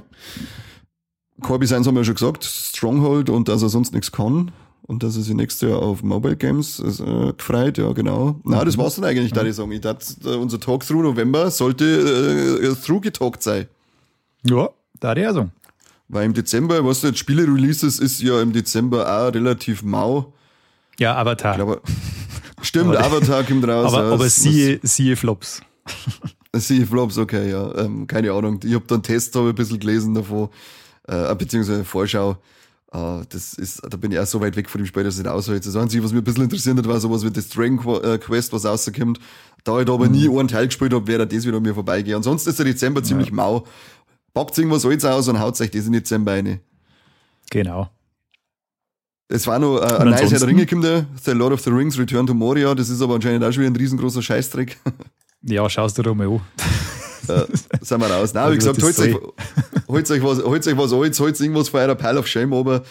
[1.43, 4.53] Corby Sainz haben wir ja schon gesagt, Stronghold und dass er sonst nichts kann.
[4.89, 8.39] Und dass er sich nächstes Jahr auf Mobile Games äh, gefreut, ja genau.
[8.45, 9.73] Na, das war's dann eigentlich, da ich sagen.
[9.73, 11.85] Ich dachte, äh, unser Talk through November sollte
[12.63, 13.67] äh, through getalkt sein.
[14.45, 14.71] Ja,
[15.01, 15.51] da er so.
[16.09, 20.33] Weil im Dezember, was du jetzt Spiele-Releases ist ja im Dezember auch relativ mau.
[21.01, 21.53] Ja, Avatar.
[21.53, 21.81] Ich glaube,
[22.63, 23.93] stimmt, Aber- Avatar kommt raus.
[23.93, 25.63] aber aber siehe, siehe Flops.
[26.55, 27.75] Sie Flops, okay, ja.
[27.77, 28.61] Ähm, keine Ahnung.
[28.65, 30.49] Ich habe dann Tests hab ich ein bisschen gelesen davon,
[31.07, 32.39] äh, beziehungsweise Vorschau.
[32.93, 35.25] Äh, das ist, da bin ich auch so weit weg von dem Spiel, dass ich
[35.25, 35.67] nicht aushalte.
[35.67, 38.53] Das Einzige, was mich ein bisschen interessiert hat, war sowas wie das Dragon äh, Quest,
[38.53, 39.19] was rauskommt.
[39.65, 42.17] Da ich da aber nie einen Teil gespielt habe, wäre das wieder an mir vorbeigehen.
[42.17, 43.67] Ansonsten ist der Dezember ziemlich mau.
[44.33, 46.61] Packt irgendwas Altes aus und haut euch das in Dezember rein.
[47.51, 47.91] Genau.
[49.29, 50.49] Es war noch äh, ein neues Herr der?
[50.49, 52.75] Ringe, kommt der, The Lord of the Rings, Return to Moria.
[52.75, 54.79] Das ist aber anscheinend auch schon wieder ein riesengroßer Scheißdreck.
[55.49, 56.41] Ja, schaust du da mal an.
[57.29, 57.47] Äh,
[57.81, 58.35] sind wir raus.
[58.35, 59.17] Nein, wie Also gesagt, holt euch,
[59.89, 62.83] holt euch was, holt euch was Altes, holt irgendwas von eurer Pile of Shame ober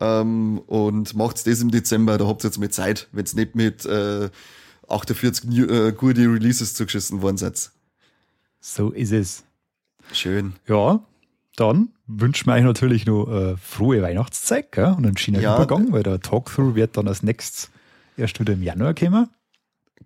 [0.00, 2.18] ähm, und macht's das im Dezember.
[2.18, 4.28] Da habt ihr jetzt mal Zeit, wenn's nicht mit äh,
[4.88, 7.70] 48 new, äh, gute Releases zugeschissen worden seid.
[8.60, 9.44] So ist es.
[10.12, 10.54] Schön.
[10.66, 11.00] Ja,
[11.56, 14.94] dann wünschen wir euch natürlich noch äh, frohe Weihnachtszeit gell?
[14.96, 15.56] und einen schönen Ja.
[15.56, 17.70] Übergang, weil der Talkthrough wird dann als nächstes
[18.16, 19.28] erst wieder im Januar kommen.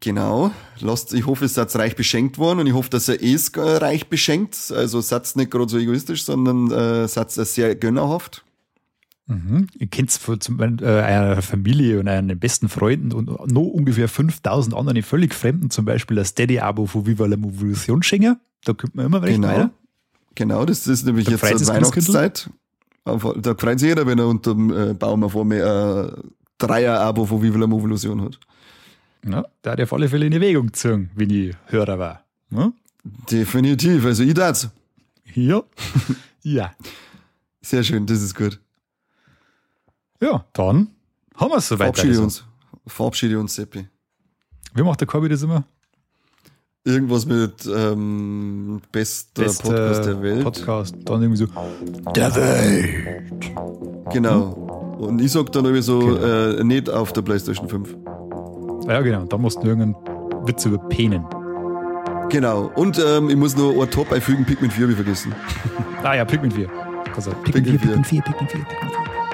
[0.00, 0.52] Genau.
[0.80, 3.60] Lasst, ich hoffe, ihr seid reich beschenkt worden und ich hoffe, dass ihr eh äh,
[3.60, 4.72] reich beschenkt.
[4.74, 8.44] Also seid nicht gerade so egoistisch, sondern äh, seid sehr gönnerhaft.
[9.26, 9.66] Mhm.
[9.78, 14.74] Ihr kennt von Beispiel, äh, einer Familie und euren besten Freunden und noch ungefähr 5000
[14.74, 18.36] anderen völlig Fremden, zum Beispiel das Steady-Abo von Viva la Movolution schenken.
[18.64, 19.48] Da kommt man immer recht Genau.
[19.48, 19.70] weiter.
[20.34, 21.66] Genau, das ist nämlich Da jetzt?
[21.66, 22.48] Weihnachtszeit.
[23.04, 25.64] Da freut sich jeder, wenn er unter dem äh, Baum vor mir
[26.16, 26.22] äh,
[26.58, 28.38] Dreier-Abo von Viva la Movolution hat.
[29.26, 32.24] Ja, da hat er auf alle Fälle in Erwägung gezogen, wenn ich Hörer war.
[32.50, 32.72] Ja?
[33.30, 34.68] Definitiv, also ich das.
[35.34, 35.62] Ja.
[36.42, 36.72] ja.
[37.60, 38.60] Sehr schön, das ist gut.
[40.20, 40.88] Ja, dann
[41.36, 41.96] haben wir es soweit.
[41.96, 42.22] Verabschiede also.
[42.24, 42.44] uns.
[42.86, 43.86] Verabschiede uns, Seppi.
[44.74, 45.64] Wie macht der Corby das immer?
[46.84, 50.42] Irgendwas mit ähm, bester Beste Podcast der Welt.
[50.42, 50.96] Podcast.
[51.04, 51.46] Dann irgendwie so,
[52.14, 53.52] der Welt.
[54.12, 54.96] Genau.
[54.98, 56.24] Und ich sag dann irgendwie so, Genau.
[56.58, 57.96] äh, nicht auf der Playstation 5.
[58.88, 59.24] Ja, genau.
[59.24, 59.96] Da musst du irgendeinen
[60.46, 61.24] Witz über Penen.
[62.30, 62.70] Genau.
[62.74, 65.34] Und ähm, ich muss noch ein Top einfügen, Pikmin 4 habe ich vergessen.
[66.04, 66.68] Ah ja, Pikmin 4.
[67.16, 67.72] Also, Pikmin 4.
[67.78, 68.66] Pikmin 4, Pikmin 4, Pikmin 4.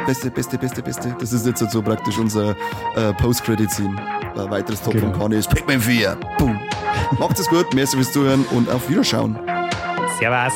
[0.06, 1.14] Beste, beste, beste, beste.
[1.20, 2.50] Das ist jetzt halt so praktisch unser
[2.96, 3.94] äh, Post-Credit-Scene.
[4.34, 5.10] Ein weiteres Top Genau.
[5.12, 6.16] von Kanye ist Pikmin 4.
[6.38, 6.58] Boom.
[7.18, 9.38] Macht es gut, merci fürs Zuhören und auf Wiederschauen.
[10.18, 10.54] Servus.